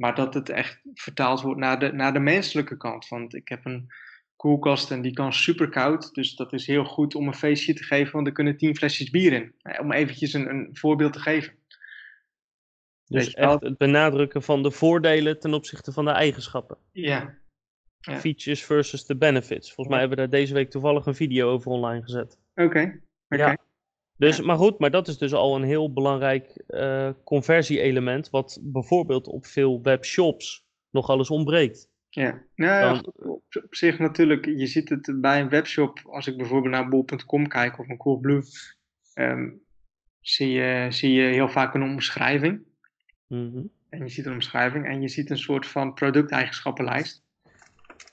Maar 0.00 0.14
dat 0.14 0.34
het 0.34 0.48
echt 0.48 0.80
vertaald 0.94 1.40
wordt 1.40 1.60
naar 1.60 1.78
de, 1.78 1.92
naar 1.92 2.12
de 2.12 2.18
menselijke 2.18 2.76
kant. 2.76 3.08
Want 3.08 3.34
ik 3.34 3.48
heb 3.48 3.64
een 3.64 3.86
koelkast 4.36 4.90
en 4.90 5.02
die 5.02 5.12
kan 5.12 5.32
super 5.32 5.68
koud. 5.68 6.14
Dus 6.14 6.36
dat 6.36 6.52
is 6.52 6.66
heel 6.66 6.84
goed 6.84 7.14
om 7.14 7.26
een 7.26 7.34
feestje 7.34 7.74
te 7.74 7.82
geven, 7.82 8.12
want 8.12 8.26
er 8.26 8.32
kunnen 8.32 8.56
10 8.56 8.76
flesjes 8.76 9.10
bier 9.10 9.32
in. 9.32 9.54
Nou, 9.62 9.78
Om 9.78 9.92
eventjes 9.92 10.32
een, 10.32 10.48
een 10.48 10.68
voorbeeld 10.72 11.12
te 11.12 11.18
geven. 11.18 11.52
Dus 13.04 13.34
echt 13.34 13.60
het 13.60 13.78
benadrukken 13.78 14.42
van 14.42 14.62
de 14.62 14.70
voordelen 14.70 15.40
ten 15.40 15.54
opzichte 15.54 15.92
van 15.92 16.04
de 16.04 16.10
eigenschappen. 16.10 16.78
Ja, 16.92 17.38
Ja. 18.00 18.18
Features 18.18 18.64
versus 18.64 19.06
de 19.06 19.16
benefits. 19.16 19.66
Volgens 19.66 19.88
mij 19.88 19.98
hebben 19.98 20.16
we 20.16 20.22
daar 20.22 20.40
deze 20.40 20.54
week 20.54 20.70
toevallig 20.70 21.06
een 21.06 21.14
video 21.14 21.50
over 21.50 21.70
online 21.70 22.02
gezet. 22.02 22.38
oké. 22.54 22.64
oké. 22.64 23.00
Ja. 23.28 23.56
Dus. 24.20 24.40
Maar 24.40 24.56
goed, 24.56 24.78
maar 24.78 24.90
dat 24.90 25.08
is 25.08 25.18
dus 25.18 25.32
al 25.32 25.56
een 25.56 25.62
heel 25.62 25.92
belangrijk 25.92 26.46
eh 26.66 27.10
conversie-element, 27.24 28.30
wat 28.30 28.58
bijvoorbeeld 28.62 29.26
op 29.26 29.46
veel 29.46 29.82
webshops 29.82 30.64
nogal 30.90 31.18
eens 31.18 31.30
ontbreekt. 31.30 31.88
Ja, 32.08 32.42
nou, 32.54 32.70
ja, 32.72 32.80
Dan- 32.80 32.96
goed, 32.96 33.26
op, 33.26 33.42
op 33.64 33.74
zich 33.74 33.98
natuurlijk, 33.98 34.46
je 34.46 34.66
ziet 34.66 34.88
het 34.88 35.20
bij 35.20 35.40
een 35.40 35.48
webshop, 35.48 36.00
als 36.04 36.26
ik 36.26 36.36
bijvoorbeeld 36.36 36.74
naar 36.74 36.88
bol.com 36.88 37.48
kijk 37.48 37.78
of 37.78 37.88
een 37.88 37.96
Coolblue, 37.96 38.42
ehm, 39.14 39.50
zie, 40.20 40.50
je, 40.50 40.86
zie 40.88 41.12
je 41.12 41.22
heel 41.22 41.48
vaak 41.48 41.74
een 41.74 41.82
omschrijving. 41.82 42.62
Mhm. 43.26 43.62
En 43.88 43.98
je 43.98 44.08
ziet 44.08 44.26
een 44.26 44.32
omschrijving 44.32 44.86
en 44.86 45.00
je 45.00 45.08
ziet 45.08 45.30
een 45.30 45.38
soort 45.38 45.66
van 45.66 45.94
producteigenschappenlijst. 45.94 47.24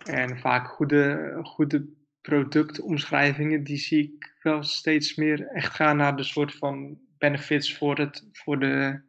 En 0.03 0.39
vaak 0.39 0.67
goede, 0.67 1.31
goede 1.43 1.87
productomschrijvingen, 2.27 3.63
die 3.63 3.77
zie 3.77 4.03
ik 4.03 4.35
wel 4.41 4.63
steeds 4.63 5.15
meer 5.15 5.47
echt 5.47 5.73
gaan 5.73 5.97
naar 5.97 6.15
de 6.15 6.23
soort 6.23 6.55
van 6.55 6.97
benefits 7.17 7.77
voor, 7.77 7.97
het, 7.97 8.27
voor, 8.31 8.59
de, 8.59 9.01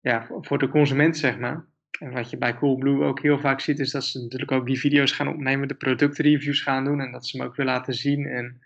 ja, 0.00 0.26
voor 0.40 0.58
de 0.58 0.68
consument, 0.68 1.16
zeg 1.16 1.38
maar. 1.38 1.64
En 1.98 2.12
wat 2.12 2.30
je 2.30 2.36
bij 2.36 2.54
Coolblue 2.54 3.04
ook 3.04 3.20
heel 3.20 3.38
vaak 3.38 3.60
ziet, 3.60 3.78
is 3.78 3.90
dat 3.90 4.04
ze 4.04 4.20
natuurlijk 4.20 4.52
ook 4.52 4.66
die 4.66 4.78
video's 4.78 5.12
gaan 5.12 5.28
opnemen, 5.28 5.68
de 5.68 5.74
productreviews 5.74 6.62
gaan 6.62 6.84
doen 6.84 7.00
en 7.00 7.12
dat 7.12 7.26
ze 7.26 7.36
hem 7.36 7.46
ook 7.46 7.56
weer 7.56 7.66
laten 7.66 7.94
zien 7.94 8.26
en 8.26 8.60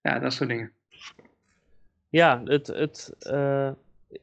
ja, 0.00 0.18
dat 0.18 0.32
soort 0.32 0.48
dingen. 0.48 0.72
Ja, 2.08 2.42
het, 2.44 2.66
het, 2.66 3.14
eh, 3.18 3.70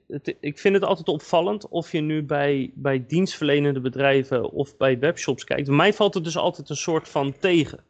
het, 0.08 0.36
ik 0.40 0.60
vind 0.60 0.76
het 0.76 0.84
altijd 0.84 1.08
opvallend 1.08 1.68
of 1.68 1.92
je 1.92 2.02
nu 2.02 2.24
bij, 2.24 2.72
bij 2.74 3.06
dienstverlenende 3.08 3.80
bedrijven 3.82 4.52
of 4.52 4.78
bij 4.78 5.00
webshops 5.00 5.44
kijkt. 5.44 5.68
Mij 5.68 5.94
valt 5.94 6.14
het 6.14 6.24
dus 6.24 6.38
altijd 6.38 6.70
een 6.70 6.76
soort 6.76 7.10
van 7.10 7.40
tegen. 7.40 7.84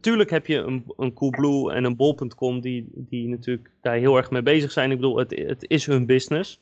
Tuurlijk 0.00 0.30
heb 0.30 0.46
je 0.46 0.56
een, 0.56 0.84
een 0.96 1.12
Coolblue 1.12 1.72
en 1.72 1.84
een 1.84 1.96
Bol.com 1.96 2.60
die, 2.60 2.88
die 2.94 3.28
natuurlijk 3.28 3.70
daar 3.80 3.96
heel 3.96 4.16
erg 4.16 4.30
mee 4.30 4.42
bezig 4.42 4.72
zijn. 4.72 4.90
Ik 4.90 4.96
bedoel, 4.96 5.16
het, 5.16 5.30
het 5.30 5.64
is 5.68 5.86
hun 5.86 6.06
business. 6.06 6.60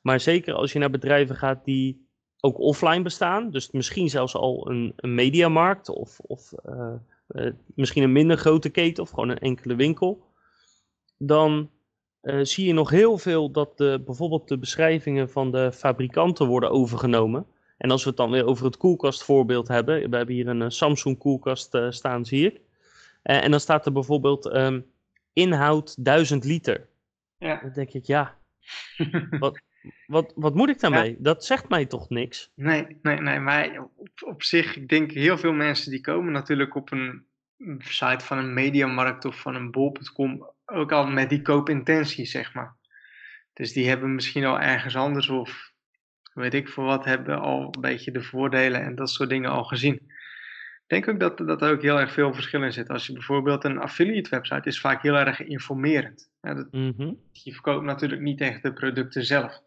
Maar 0.00 0.20
zeker 0.20 0.54
als 0.54 0.72
je 0.72 0.78
naar 0.78 0.90
bedrijven 0.90 1.36
gaat 1.36 1.64
die 1.64 2.08
ook 2.40 2.58
offline 2.58 3.02
bestaan, 3.02 3.50
dus 3.50 3.70
misschien 3.70 4.08
zelfs 4.08 4.34
al 4.34 4.70
een, 4.70 4.92
een 4.96 5.14
mediamarkt 5.14 5.88
of, 5.88 6.20
of 6.20 6.52
eh, 6.52 6.94
eh, 7.26 7.52
misschien 7.74 8.02
een 8.02 8.12
minder 8.12 8.36
grote 8.36 8.68
keten 8.68 9.02
of 9.02 9.10
gewoon 9.10 9.28
een 9.28 9.38
enkele 9.38 9.74
winkel, 9.74 10.24
dan 11.18 11.70
eh, 12.20 12.40
zie 12.42 12.66
je 12.66 12.72
nog 12.72 12.90
heel 12.90 13.18
veel 13.18 13.50
dat 13.50 13.78
de, 13.78 14.02
bijvoorbeeld 14.04 14.48
de 14.48 14.58
beschrijvingen 14.58 15.30
van 15.30 15.50
de 15.50 15.72
fabrikanten 15.72 16.46
worden 16.46 16.70
overgenomen. 16.70 17.46
En 17.80 17.90
als 17.90 18.02
we 18.02 18.08
het 18.08 18.18
dan 18.18 18.30
weer 18.30 18.46
over 18.46 18.64
het 18.64 18.76
koelkastvoorbeeld 18.76 19.68
hebben, 19.68 20.10
we 20.10 20.16
hebben 20.16 20.34
hier 20.34 20.48
een 20.48 20.62
eh, 20.62 20.68
Samsung 20.68 21.18
koelkast 21.18 21.74
eh, 21.74 21.90
staan, 21.90 22.24
zie 22.24 22.46
ik. 22.46 22.60
Eh, 23.22 23.44
en 23.44 23.50
dan 23.50 23.60
staat 23.60 23.86
er 23.86 23.92
bijvoorbeeld 23.92 24.46
ehm, 24.46 24.80
inhoud 25.32 26.04
1000 26.04 26.44
liter. 26.44 26.88
Ja. 27.38 27.60
Dan 27.60 27.72
denk 27.72 27.92
ik, 27.92 28.04
ja, 28.04 28.38
wat, 30.06 30.32
wat 30.34 30.54
moet 30.54 30.68
ik 30.68 30.80
daarmee? 30.80 31.16
Dat 31.18 31.44
zegt 31.44 31.68
mij 31.68 31.86
toch 31.86 32.08
niks? 32.08 32.50
Nee, 32.54 32.98
nee, 33.02 33.20
nee, 33.20 33.38
maar 33.38 33.88
op, 33.96 34.08
op 34.24 34.42
zich, 34.42 34.76
ik 34.76 34.88
denk 34.88 35.10
heel 35.10 35.38
veel 35.38 35.52
mensen 35.52 35.90
die 35.90 36.00
komen 36.00 36.32
natuurlijk 36.32 36.74
op 36.74 36.92
een 36.92 37.24
site 37.78 38.24
van 38.24 38.38
een 38.38 38.54
mediamarkt 38.54 39.24
of 39.24 39.40
van 39.40 39.54
een 39.54 39.70
bol.com 39.70 40.50
ook 40.66 40.92
al 40.92 41.06
met 41.06 41.28
die 41.28 41.42
koopintentie, 41.42 42.24
zeg 42.24 42.54
maar. 42.54 42.76
Dus 43.52 43.72
die 43.72 43.88
hebben 43.88 44.14
misschien 44.14 44.44
al 44.44 44.60
ergens 44.60 44.96
anders 44.96 45.28
of 45.28 45.72
weet 46.34 46.54
ik 46.54 46.68
voor 46.68 46.84
wat, 46.84 47.04
hebben 47.04 47.40
al 47.40 47.62
een 47.74 47.80
beetje 47.80 48.10
de 48.12 48.22
voordelen 48.22 48.82
en 48.82 48.94
dat 48.94 49.10
soort 49.10 49.28
dingen 49.28 49.50
al 49.50 49.64
gezien. 49.64 49.94
Ik 49.94 50.96
denk 51.02 51.08
ook 51.08 51.20
dat, 51.20 51.38
dat 51.38 51.62
er 51.62 51.70
ook 51.72 51.82
heel 51.82 52.00
erg 52.00 52.12
veel 52.12 52.34
verschil 52.34 52.62
in 52.62 52.72
zit. 52.72 52.88
Als 52.88 53.06
je 53.06 53.12
bijvoorbeeld 53.12 53.64
een 53.64 53.78
affiliate 53.78 54.30
website 54.30 54.68
is 54.68 54.80
vaak 54.80 55.02
heel 55.02 55.14
erg 55.14 55.40
informerend. 55.42 56.30
Ja, 56.40 56.54
dat, 56.54 56.72
Mhm. 56.72 57.12
Je 57.32 57.52
verkoopt 57.52 57.84
natuurlijk 57.84 58.20
niet 58.22 58.40
echt 58.40 58.62
de 58.62 58.72
producten 58.72 59.24
zelf. 59.24 59.60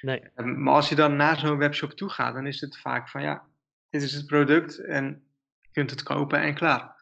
Nee. 0.00 0.20
Ehm, 0.34 0.62
Maar 0.62 0.74
als 0.74 0.88
je 0.88 0.94
dan 0.94 1.16
naar 1.16 1.38
zo'n 1.38 1.58
webshop 1.58 1.90
toe 1.92 2.08
gaat, 2.08 2.34
dan 2.34 2.46
is 2.46 2.60
het 2.60 2.78
vaak 2.78 3.08
van 3.08 3.22
ja, 3.22 3.42
dit 3.90 4.02
is 4.02 4.12
het 4.12 4.26
product 4.26 4.78
en 4.78 5.22
je 5.60 5.68
kunt 5.72 5.90
het 5.90 6.02
kopen 6.02 6.40
en 6.40 6.54
klaar. 6.54 6.98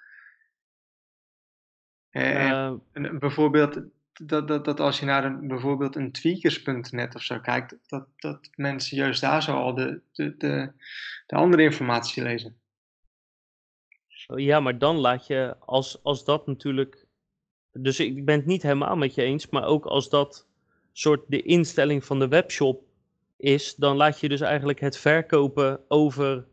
Eh, 2.10 2.44
en 2.44 2.50
Eh, 2.52 2.72
een- 2.92 3.18
bijvoorbeeld 3.18 3.80
dat, 4.22 4.48
dat, 4.48 4.64
dat 4.64 4.80
als 4.80 4.98
je 4.98 5.06
naar 5.06 5.24
een, 5.24 5.48
bijvoorbeeld 5.48 5.96
een 5.96 6.12
tweakers.net 6.12 7.14
of 7.14 7.22
zo 7.22 7.38
kijkt, 7.38 7.76
dat, 7.86 8.06
dat 8.16 8.50
mensen 8.54 8.96
juist 8.96 9.20
daar 9.20 9.42
zo 9.42 9.52
al 9.52 9.74
de, 9.74 10.00
de, 10.12 10.36
de, 10.36 10.72
de 11.26 11.36
andere 11.36 11.62
informatie 11.62 12.22
lezen. 12.22 12.56
ja, 14.36 14.60
maar 14.60 14.78
dan 14.78 14.96
laat 14.96 15.26
je, 15.26 15.56
als, 15.58 16.02
als 16.02 16.24
dat 16.24 16.46
natuurlijk. 16.46 17.06
Dus 17.72 18.00
ik 18.00 18.24
ben 18.24 18.36
het 18.36 18.46
niet 18.46 18.62
helemaal 18.62 18.96
met 18.96 19.14
je 19.14 19.22
eens, 19.22 19.48
maar 19.48 19.64
ook 19.64 19.86
als 19.86 20.08
dat 20.08 20.46
soort 20.92 21.24
de 21.26 21.42
instelling 21.42 22.04
van 22.04 22.18
de 22.18 22.28
webshop 22.28 22.82
is, 23.36 23.74
dan 23.74 23.96
laat 23.96 24.20
je 24.20 24.28
dus 24.28 24.40
eigenlijk 24.40 24.80
het 24.80 24.96
verkopen 24.96 25.80
over 25.88 26.46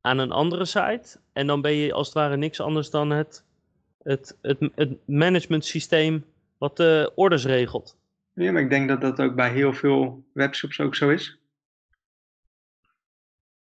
aan 0.00 0.18
een 0.18 0.32
andere 0.32 0.64
site. 0.64 1.20
En 1.32 1.46
dan 1.46 1.60
ben 1.60 1.72
je 1.72 1.92
als 1.92 2.06
het 2.06 2.16
ware 2.16 2.36
niks 2.36 2.60
anders 2.60 2.90
dan 2.90 3.10
het, 3.10 3.44
het, 4.02 4.38
het, 4.42 4.58
het 4.74 4.96
management 5.06 5.64
systeem 5.64 6.24
wat 6.60 6.76
de 6.76 7.12
orders 7.14 7.44
regelt. 7.44 7.98
Ja, 8.34 8.52
maar 8.52 8.62
ik 8.62 8.70
denk 8.70 8.88
dat 8.88 9.00
dat 9.00 9.20
ook 9.20 9.34
bij 9.34 9.52
heel 9.52 9.72
veel 9.72 10.24
webshops 10.32 10.80
ook 10.80 10.94
zo 10.94 11.08
is. 11.10 11.38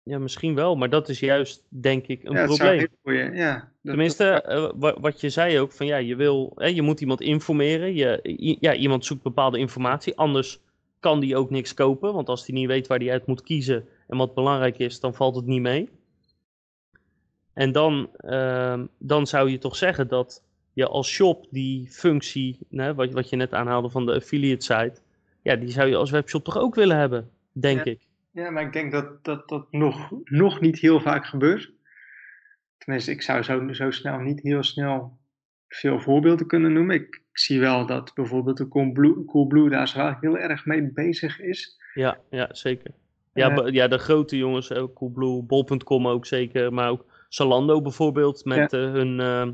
Ja, 0.03 0.19
misschien 0.19 0.55
wel, 0.55 0.75
maar 0.75 0.89
dat 0.89 1.09
is 1.09 1.19
juist, 1.19 1.63
denk 1.69 2.07
ik, 2.07 2.23
een 2.23 2.33
ja, 2.35 2.45
probleem. 2.45 2.87
voor 3.03 3.13
je, 3.13 3.31
ja. 3.31 3.53
dat- 3.53 3.67
Tenminste, 3.83 4.23
dat- 4.23 4.45
eh, 4.45 4.71
wa- 4.79 4.99
wat 4.99 5.21
je 5.21 5.29
zei 5.29 5.59
ook, 5.59 5.71
van 5.71 5.85
ja, 5.85 5.97
je, 5.97 6.15
wil, 6.15 6.51
hè, 6.55 6.67
je 6.67 6.81
moet 6.81 7.01
iemand 7.01 7.21
informeren. 7.21 7.93
Je, 7.95 8.19
ja, 8.59 8.73
iemand 8.75 9.05
zoekt 9.05 9.21
bepaalde 9.23 9.57
informatie, 9.59 10.17
anders 10.17 10.59
kan 10.99 11.19
die 11.19 11.35
ook 11.37 11.49
niks 11.49 11.73
kopen. 11.73 12.13
Want 12.13 12.29
als 12.29 12.45
die 12.45 12.55
niet 12.55 12.67
weet 12.67 12.87
waar 12.87 12.99
die 12.99 13.11
uit 13.11 13.25
moet 13.25 13.41
kiezen 13.41 13.87
en 14.07 14.17
wat 14.17 14.33
belangrijk 14.33 14.77
is, 14.77 14.99
dan 14.99 15.13
valt 15.13 15.35
het 15.35 15.45
niet 15.45 15.61
mee. 15.61 15.89
En 17.53 17.71
dan, 17.71 18.09
ehm, 18.17 18.85
dan 18.97 19.27
zou 19.27 19.49
je 19.49 19.57
toch 19.57 19.75
zeggen 19.75 20.07
dat 20.07 20.43
je 20.79 20.87
als 20.87 21.09
shop 21.09 21.47
die 21.49 21.87
functie, 21.89 22.57
hè, 22.71 22.93
wat, 22.95 23.11
wat 23.11 23.29
je 23.29 23.35
net 23.35 23.53
aanhaalde 23.53 23.89
van 23.89 24.05
de 24.05 24.13
affiliate 24.13 24.63
site, 24.65 25.01
ja, 25.41 25.55
die 25.55 25.69
zou 25.71 25.89
je 25.89 25.95
als 25.95 26.11
webshop 26.11 26.43
toch 26.43 26.57
ook 26.57 26.75
willen 26.75 26.97
hebben, 26.97 27.29
denk 27.51 27.85
Ja. 27.85 27.91
ik. 27.91 27.99
Ja, 28.31 28.49
maar 28.49 28.63
ik 28.63 28.73
denk 28.73 28.91
dat 28.91 29.23
dat, 29.23 29.49
dat 29.49 29.71
nog, 29.71 30.11
nog 30.23 30.59
niet 30.59 30.79
heel 30.79 30.99
vaak 30.99 31.25
gebeurt. 31.25 31.71
Tenminste, 32.77 33.11
ik 33.11 33.21
zou 33.21 33.43
zo, 33.43 33.73
zo 33.73 33.91
snel 33.91 34.19
niet 34.19 34.41
heel 34.41 34.63
snel 34.63 35.17
veel 35.67 35.99
voorbeelden 35.99 36.47
kunnen 36.47 36.73
noemen. 36.73 36.95
Ik, 36.95 37.15
ik 37.31 37.39
zie 37.39 37.59
wel 37.59 37.85
dat 37.85 38.11
bijvoorbeeld 38.13 38.57
de 38.57 38.67
Coolblue, 38.67 39.25
Coolblue 39.25 39.69
daar 39.69 39.87
zo 39.87 40.15
heel 40.21 40.37
erg 40.37 40.65
mee 40.65 40.91
bezig 40.93 41.39
is. 41.39 41.77
Ja, 41.93 42.17
ja 42.29 42.47
zeker. 42.51 42.91
Ja, 43.33 43.49
Eh, 43.49 43.73
ja, 43.73 43.87
de 43.87 43.97
grote 43.97 44.37
jongens, 44.37 44.73
ook 44.73 44.93
Coolblue, 44.95 45.43
Bol.com 45.43 46.07
ook 46.07 46.25
zeker, 46.25 46.73
maar 46.73 46.89
ook 46.89 47.05
Zalando 47.29 47.81
bijvoorbeeld 47.81 48.45
met 48.45 48.73
eh, 48.73 48.79
hun, 48.79 49.19
eh, 49.19 49.47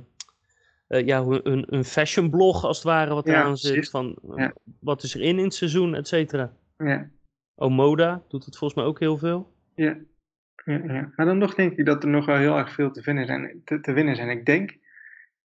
eh, 0.88 1.06
ja, 1.06 1.26
hun, 1.26 1.66
hun 1.70 1.84
fashion 1.86 2.30
blog 2.30 2.64
als 2.64 2.78
het 2.78 2.86
ware 2.86 3.14
wat 3.14 3.26
Ja, 3.26 3.34
eraan 3.34 3.58
zit, 3.58 3.90
van 3.90 4.18
Ja. 4.36 4.54
wat 4.80 5.04
is 5.04 5.14
er 5.16 5.22
in 5.22 5.38
in 5.38 5.44
het 5.44 5.54
seizoen, 5.54 5.96
et 5.96 6.08
cetera. 6.08 6.54
Ja, 6.78 7.10
Omoda 7.56 8.24
doet 8.28 8.46
het 8.46 8.58
volgens 8.58 8.80
mij 8.80 8.90
ook 8.90 9.00
heel 9.00 9.18
veel. 9.18 9.54
ja, 9.76 9.98
ja, 10.66 10.82
ja. 10.94 11.12
Maar 11.16 11.26
dan 11.26 11.38
nog 11.38 11.56
denk 11.56 11.78
ik 11.78 11.86
dat 11.86 12.04
er 12.04 12.10
nog 12.10 12.26
wel 12.26 12.38
heel 12.38 12.58
erg 12.58 12.72
veel 12.74 12.92
te, 12.92 13.02
vinden 13.02 13.26
zijn, 13.26 13.62
te, 13.66 13.80
te 13.80 13.92
winnen 13.92 14.16
zijn. 14.16 14.30
Ik 14.30 14.46
denk 14.46 14.78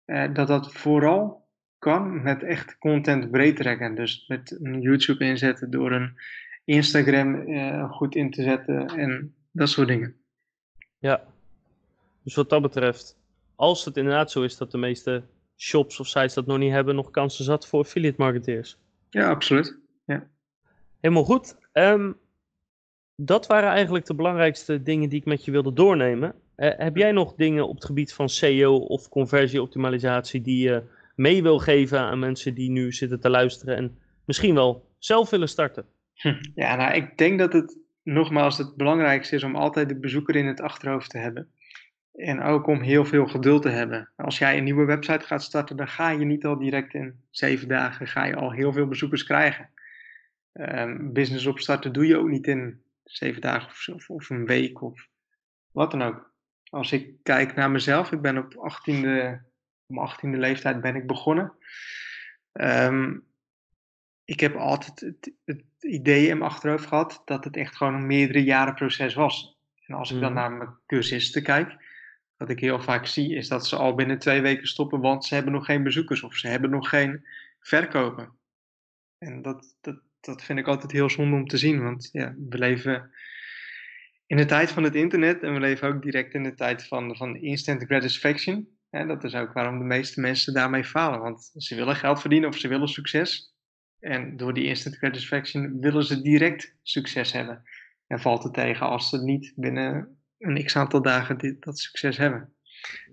eh, 0.06 0.34
dat 0.34 0.48
dat 0.48 0.74
vooral 0.74 1.48
kan 1.78 2.24
met 2.24 2.44
echt 2.44 2.78
content 2.78 3.32
breed 3.32 3.56
trekken. 3.56 3.96
Dus 3.96 4.28
met 4.28 4.58
een 4.62 4.82
YouTube 4.82 5.26
inzetten, 5.26 5.72
door 5.72 5.92
een 5.92 6.18
Instagram 6.66 7.36
eh, 7.48 7.92
goed 7.92 8.16
in 8.16 8.32
te 8.32 8.44
zetten 8.44 8.86
en 8.88 9.36
dat 9.52 9.70
soort 9.70 9.88
dingen. 9.88 10.16
Ja. 10.98 11.24
Dus 12.24 12.36
wat 12.36 12.50
dat 12.50 12.62
betreft, 12.62 13.17
als 13.58 13.86
het 13.86 13.98
inderdaad 13.98 14.32
zo 14.32 14.42
is 14.42 14.58
dat 14.58 14.72
de 14.72 14.78
meeste 14.78 15.24
shops 15.58 16.00
of 16.00 16.08
sites 16.08 16.34
dat 16.34 16.46
nog 16.46 16.58
niet 16.58 16.72
hebben, 16.72 16.96
nog 16.96 17.12
kansen 17.12 17.46
zat 17.46 17.68
voor 17.68 17.80
affiliate 17.80 18.22
marketeers. 18.22 18.78
Ja, 19.10 19.30
absoluut. 19.30 19.80
Helemaal 21.00 21.24
goed. 21.24 21.58
Ehm, 21.72 22.12
dat 23.16 23.48
waren 23.48 23.70
eigenlijk 23.70 24.06
de 24.06 24.16
belangrijkste 24.16 24.84
dingen 24.84 25.10
die 25.10 25.20
ik 25.20 25.26
met 25.26 25.46
je 25.46 25.52
wilde 25.52 25.74
doornemen. 25.74 26.36
Eh, 26.56 26.72
heb 26.78 26.96
jij 26.96 27.12
nog 27.12 27.36
dingen 27.36 27.68
op 27.68 27.76
het 27.76 27.86
gebied 27.86 28.14
van 28.14 28.30
SEO 28.30 28.76
of 28.76 29.10
conversieoptimalisatie 29.10 30.42
die 30.42 30.64
je 30.70 30.84
mee 31.16 31.44
wil 31.44 31.60
geven 31.60 32.00
aan 32.00 32.20
mensen 32.20 32.54
die 32.54 32.70
nu 32.70 32.92
zitten 32.92 33.20
te 33.20 33.30
luisteren 33.30 33.76
en 33.76 33.98
misschien 34.26 34.54
wel 34.54 34.86
zelf 34.98 35.30
willen 35.30 35.50
starten? 35.50 35.86
Hm. 36.14 36.36
Ja, 36.56 36.76
nou, 36.76 36.94
ik 36.94 37.18
denk 37.18 37.40
dat 37.40 37.54
het 37.54 37.78
nogmaals 38.04 38.58
het 38.58 38.76
belangrijkste 38.76 39.36
is 39.36 39.44
om 39.44 39.56
altijd 39.56 39.90
de 39.90 40.00
bezoeker 40.00 40.36
in 40.36 40.48
het 40.48 40.62
achterhoofd 40.62 41.10
te 41.10 41.18
hebben. 41.18 41.48
En 42.18 42.42
ook 42.42 42.68
om 42.68 42.82
heel 42.82 43.06
veel 43.06 43.28
geduld 43.28 43.62
te 43.62 43.70
hebben. 43.70 44.10
Als 44.16 44.38
jij 44.38 44.58
een 44.58 44.64
nieuwe 44.64 44.86
website 44.86 45.26
gaat 45.26 45.44
starten, 45.44 45.78
dan 45.78 45.88
ga 45.88 46.10
je 46.10 46.26
niet 46.26 46.46
al 46.46 46.58
direct 46.58 46.94
in 46.94 47.24
zeven 47.30 47.68
dagen 47.68 48.08
ga 48.08 48.26
je 48.26 48.36
al 48.36 48.52
heel 48.52 48.74
veel 48.74 48.88
bezoekers 48.88 49.24
krijgen. 49.24 49.70
Ehm, 50.54 51.12
business 51.12 51.46
opstarten 51.46 51.94
doe 51.94 52.08
je 52.08 52.18
ook 52.18 52.28
niet 52.28 52.48
in 52.48 52.82
zeven 53.04 53.42
dagen 53.42 53.70
of, 53.70 53.88
of, 53.88 54.10
of 54.10 54.30
een 54.30 54.46
week 54.46 54.82
of 54.82 55.08
wat 55.72 55.92
dan 55.92 56.02
ook. 56.02 56.32
Als 56.70 56.92
ik 56.92 57.14
kijk 57.24 57.56
naar 57.56 57.72
mezelf, 57.72 58.12
ik 58.12 58.22
ben 58.22 58.38
op 58.38 58.54
18e, 58.54 59.42
op 59.88 59.96
mijn 59.96 60.10
18e 60.10 60.40
leeftijd 60.40 60.82
ben 60.82 60.96
ik 60.96 61.08
begonnen. 61.08 61.54
Ehm, 62.52 63.18
ik 64.26 64.40
heb 64.40 64.56
altijd 64.56 65.00
het, 65.00 65.34
het 65.46 65.64
idee 65.80 66.28
in 66.28 66.38
mijn 66.38 66.52
achterhoofd 66.52 66.86
gehad 66.86 67.22
dat 67.26 67.44
het 67.44 67.58
echt 67.58 67.76
gewoon 67.76 67.94
een 67.94 68.08
meerdere 68.08 68.44
jaren 68.44 68.74
proces 68.74 69.14
was. 69.14 69.60
En 69.86 69.96
als 69.96 70.12
ik 70.12 70.20
dan 70.20 70.32
Mhm. 70.32 70.40
naar 70.40 70.52
mijn 70.52 70.70
cursisten 70.86 71.44
kijk, 71.44 71.87
wat 72.38 72.50
ik 72.50 72.60
heel 72.60 72.82
vaak 72.82 73.06
zie, 73.06 73.36
is 73.36 73.48
dat 73.48 73.68
ze 73.68 73.76
al 73.76 73.96
binnen 73.96 74.20
twee 74.20 74.42
weken 74.42 74.68
stoppen, 74.68 75.00
want 75.00 75.26
ze 75.26 75.34
hebben 75.34 75.54
nog 75.54 75.66
geen 75.66 75.84
bezoekers 75.84 76.24
of 76.24 76.36
ze 76.36 76.48
hebben 76.48 76.70
nog 76.70 76.90
geen 76.90 77.26
verkopen. 77.60 78.32
En 79.18 79.42
dat, 79.42 79.76
dat, 79.82 80.00
dat 80.20 80.44
vind 80.44 80.60
ik 80.60 80.68
altijd 80.68 80.92
heel 80.92 81.10
zonde 81.10 81.36
om 81.36 81.48
te 81.48 81.58
zien, 81.58 81.84
want 81.84 82.10
ja, 82.12 82.36
we 82.50 82.58
leven 82.58 83.12
in 84.26 84.38
de 84.38 84.46
tijd 84.46 84.72
van 84.72 84.84
het 84.84 84.96
internet 84.96 85.44
en 85.44 85.54
we 85.54 85.60
leven 85.60 85.88
ook 85.88 86.02
direct 86.02 86.34
in 86.34 86.44
de 86.44 86.54
tijd 86.54 86.88
van, 86.88 87.16
van 87.16 87.36
instant 87.36 87.84
gratification. 87.84 88.68
En 88.90 89.08
dat 89.08 89.24
is 89.24 89.36
ook 89.36 89.54
waarom 89.54 89.80
de 89.80 89.86
meeste 89.86 90.22
mensen 90.22 90.54
daarmee 90.54 90.84
falen, 90.84 91.20
want 91.20 91.52
ze 91.56 91.76
willen 91.76 91.96
geld 91.96 92.22
verdienen 92.22 92.50
of 92.50 92.58
ze 92.58 92.68
willen 92.68 92.88
succes. 92.88 93.56
En 94.00 94.38
door 94.38 94.54
die 94.54 94.66
instant 94.66 94.98
gratification 94.98 95.80
willen 95.80 96.04
ze 96.04 96.22
direct 96.22 96.76
succes 96.84 97.32
hebben. 97.32 97.64
En 98.08 98.20
valt 98.20 98.44
het 98.44 98.54
tegen 98.54 98.88
als 98.88 99.10
ze 99.10 99.24
niet 99.24 99.54
binnen 99.56 100.17
een 100.40 100.64
x 100.66 100.76
aantal 100.76 101.02
dagen 101.02 101.38
dit, 101.38 101.64
dat 101.64 101.80
succes 101.80 102.18
hebben. 102.18 102.52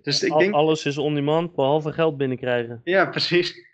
Dus 0.02 0.22
ik 0.22 0.32
Al- 0.32 0.38
denk, 0.38 0.54
Alles 0.54 0.86
is 0.86 0.98
on 0.98 1.14
demand, 1.14 1.54
behalve 1.54 1.92
geld 1.92 2.16
binnenkrijgen. 2.16 2.80
ja, 2.84 3.06
precies. 3.16 3.68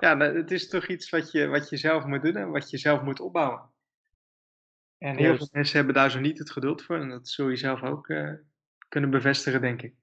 ja, 0.00 0.14
nou, 0.14 0.36
het 0.36 0.50
is 0.50 0.68
toch 0.68 0.86
iets 0.86 1.10
wat 1.10 1.30
je, 1.30 1.46
wat 1.46 1.68
je 1.68 1.76
zelf 1.76 2.04
moet 2.04 2.22
doen 2.22 2.36
en 2.36 2.50
wat 2.50 2.70
je 2.70 2.78
zelf 2.78 3.02
moet 3.02 3.20
opbouwen. 3.20 3.60
En 4.98 5.16
heel 5.16 5.36
veel 5.36 5.48
mensen 5.52 5.76
hebben 5.76 5.94
daar 5.94 6.10
zo 6.10 6.20
niet 6.20 6.38
het 6.38 6.50
geduld 6.50 6.82
voor. 6.82 7.00
En 7.00 7.08
dat 7.08 7.28
zul 7.28 7.48
je 7.48 7.56
zelf 7.56 7.82
ook 7.82 8.08
eh, 8.08 8.30
kunnen 8.88 9.10
bevestigen, 9.10 9.60
denk 9.60 9.82
ik. 9.82 9.94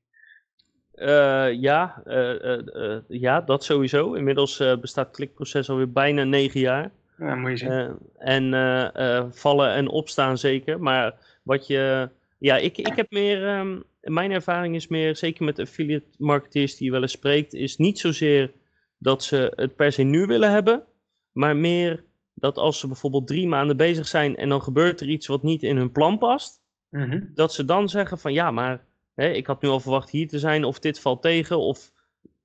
Eh, 0.92 1.54
ja, 1.54 2.02
eh, 2.06 2.98
ja, 3.08 3.42
dat 3.42 3.64
sowieso. 3.64 4.14
Inmiddels 4.14 4.58
bestaat 4.58 5.08
het 5.08 5.16
klikproces 5.16 5.70
alweer 5.70 5.92
bijna 5.92 6.24
negen 6.24 6.60
jaar. 6.60 6.92
Ja, 7.18 7.36
moet 7.36 7.50
je 7.50 7.58
zien. 7.58 7.98
En 8.18 9.34
vallen 9.34 9.74
en 9.74 9.88
opstaan 9.88 10.38
zeker. 10.38 10.80
Maar 10.80 11.14
wat 11.44 11.68
je. 11.68 12.10
Ja, 12.44 12.58
ik, 12.58 12.78
ik 12.78 12.96
heb 12.96 13.12
meer. 13.12 13.48
ehm, 13.48 13.80
mijn 14.02 14.32
ervaring 14.32 14.76
is 14.76 14.88
meer, 14.88 15.16
zeker 15.16 15.46
met 15.46 15.60
affiliate 15.60 16.06
marketeers 16.18 16.76
die 16.76 16.86
je 16.86 16.92
wel 16.92 17.02
eens 17.02 17.12
spreekt, 17.12 17.54
is 17.54 17.78
niet 17.78 18.00
zozeer 18.00 18.52
dat 18.98 19.24
ze 19.24 19.54
het 19.56 19.76
per 19.76 19.92
se 19.92 20.04
nu 20.04 20.26
willen 20.26 20.52
hebben. 20.52 20.84
Maar 21.32 21.56
meer 21.56 22.04
dat 22.34 22.58
als 22.58 22.80
ze 22.80 22.88
bijvoorbeeld 22.88 23.28
drie 23.28 23.48
maanden 23.48 23.78
bezig 23.78 24.08
zijn 24.08 24.36
en 24.36 24.50
dan 24.50 24.62
gebeurt 24.62 25.02
er 25.02 25.10
iets 25.10 25.28
wat 25.28 25.44
niet 25.44 25.64
in 25.64 25.78
hun 25.78 25.92
plan 25.92 26.18
past. 26.18 26.62
Mhm. 26.90 27.22
Dat 27.34 27.54
ze 27.54 27.66
dan 27.66 27.90
zeggen 27.90 28.18
van 28.18 28.34
ja, 28.34 28.52
maar 28.52 28.86
hè, 29.16 29.30
ik 29.30 29.48
had 29.48 29.62
nu 29.62 29.70
al 29.70 29.80
verwacht 29.80 30.10
hier 30.10 30.28
te 30.28 30.40
zijn. 30.40 30.64
Of 30.64 30.80
dit 30.80 31.00
valt 31.00 31.22
tegen. 31.22 31.60
Of 31.60 31.92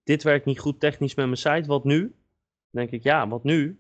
dit 0.04 0.22
werkt 0.22 0.44
niet 0.44 0.58
goed 0.58 0.80
technisch 0.80 1.14
met 1.14 1.24
mijn 1.26 1.36
site. 1.36 1.68
Wat 1.68 1.84
nu? 1.84 2.00
Dan 2.00 2.10
denk 2.70 2.90
ik 2.90 3.02
ja, 3.02 3.28
wat 3.28 3.44
nu? 3.44 3.78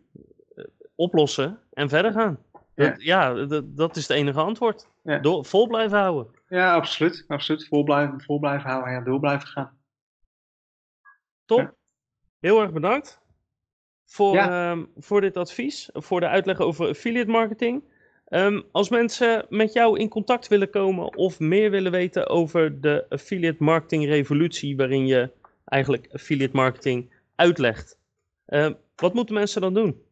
Eh, 0.54 0.64
oplossen 0.94 1.58
en 1.72 1.88
verder 1.88 2.12
gaan. 2.12 2.38
Dat, 2.74 3.02
ja, 3.02 3.46
dat, 3.46 3.76
dat 3.76 3.96
is 3.96 4.08
het 4.08 4.16
enige 4.16 4.40
antwoord. 4.40 4.88
Ja. 5.08 5.18
Door, 5.18 5.44
vol 5.44 5.66
blijven 5.66 5.98
houden. 5.98 6.34
Ja, 6.48 6.74
absoluut. 6.74 7.24
absoluut. 7.28 7.66
Vol, 7.66 7.82
blijven, 7.82 8.20
vol 8.20 8.38
blijven 8.38 8.70
houden 8.70 8.94
en 8.94 9.04
door 9.04 9.20
blijven 9.20 9.48
gaan. 9.48 9.78
Top. 11.44 11.58
Ja. 11.58 11.74
Heel 12.40 12.60
erg 12.60 12.72
bedankt. 12.72 13.20
voor, 14.04 14.36
ehm, 14.36 14.84
voor 14.96 15.20
dit 15.20 15.36
advies, 15.36 15.88
voor 15.92 16.20
de 16.20 16.28
uitleg 16.28 16.58
over 16.60 16.88
affiliate 16.88 17.30
marketing. 17.30 17.84
Ehm, 18.24 18.60
als 18.72 18.88
mensen 18.88 19.46
met 19.48 19.72
jou 19.72 19.98
in 19.98 20.08
contact 20.08 20.48
willen 20.48 20.70
komen 20.70 21.16
of 21.16 21.38
meer 21.38 21.70
willen 21.70 21.92
weten 21.92 22.28
over 22.28 22.80
de 22.80 23.06
affiliate 23.08 23.64
marketing 23.64 24.04
revolutie, 24.04 24.76
waarin 24.76 25.06
je 25.06 25.30
eigenlijk 25.64 26.08
affiliate 26.12 26.56
marketing 26.56 27.12
uitlegt, 27.34 27.98
ehm, 28.46 28.72
wat 28.96 29.14
moeten 29.14 29.34
mensen 29.34 29.60
dan 29.60 29.74
doen? 29.74 30.02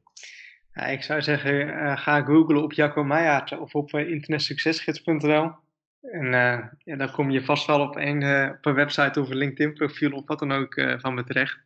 Ja, 0.77 0.87
ik 0.87 1.03
zou 1.03 1.23
zeggen, 1.23 1.69
uh, 1.69 1.97
ga 1.97 2.23
googlen 2.23 2.63
op 2.63 2.73
Jacco 2.73 3.05
Meijer 3.05 3.61
of 3.61 3.75
op 3.75 3.93
uh, 3.93 4.11
internetsuccesgids.nl. 4.11 5.53
En 6.01 6.25
uh, 6.25 6.65
ja, 6.85 6.97
dan 6.97 7.11
kom 7.11 7.31
je 7.31 7.45
vast 7.45 7.67
wel 7.67 7.81
op 7.81 7.97
een, 7.97 8.51
op 8.51 8.67
een 8.67 8.75
website 8.75 9.21
of 9.21 9.31
een 9.31 9.37
LinkedIn 9.37 9.75
profiel 9.75 10.13
of 10.13 10.27
wat 10.27 10.39
dan 10.39 10.53
ook 10.53 10.75
van 10.99 11.15
me 11.15 11.25
terecht. 11.25 11.59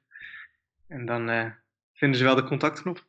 En 0.89 1.07
dan 1.07 1.53
vinden 1.93 2.19
ze 2.19 2.25
wel 2.25 2.35
de 2.35 2.45
contactknop. 2.45 3.05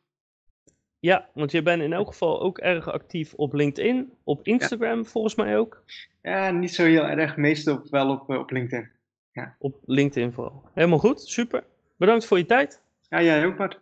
Ja, 0.98 1.28
want 1.34 1.50
je 1.50 1.62
bent 1.62 1.82
in 1.82 1.92
elk 1.92 2.06
geval 2.06 2.40
ook 2.40 2.58
erg 2.58 2.92
actief 2.92 3.34
op 3.34 3.52
LinkedIn, 3.52 4.12
op 4.24 4.46
Instagram 4.46 5.06
volgens 5.06 5.34
mij 5.34 5.58
ook. 5.58 5.84
Ja, 6.22 6.50
niet 6.50 6.74
zo 6.74 6.84
heel 6.84 7.04
erg, 7.04 7.36
meestal 7.36 7.86
wel 7.90 8.10
op, 8.10 8.28
op 8.28 8.50
LinkedIn. 8.50 8.90
Ja. 9.32 9.56
Op 9.58 9.78
LinkedIn 9.84 10.32
vooral. 10.32 10.68
Helemaal 10.74 10.98
goed, 10.98 11.20
super. 11.20 11.64
Bedankt 11.96 12.26
voor 12.26 12.38
je 12.38 12.46
tijd. 12.46 12.82
Ja, 13.08 13.22
jij 13.22 13.46
ook 13.46 13.56
Bart. 13.56 13.80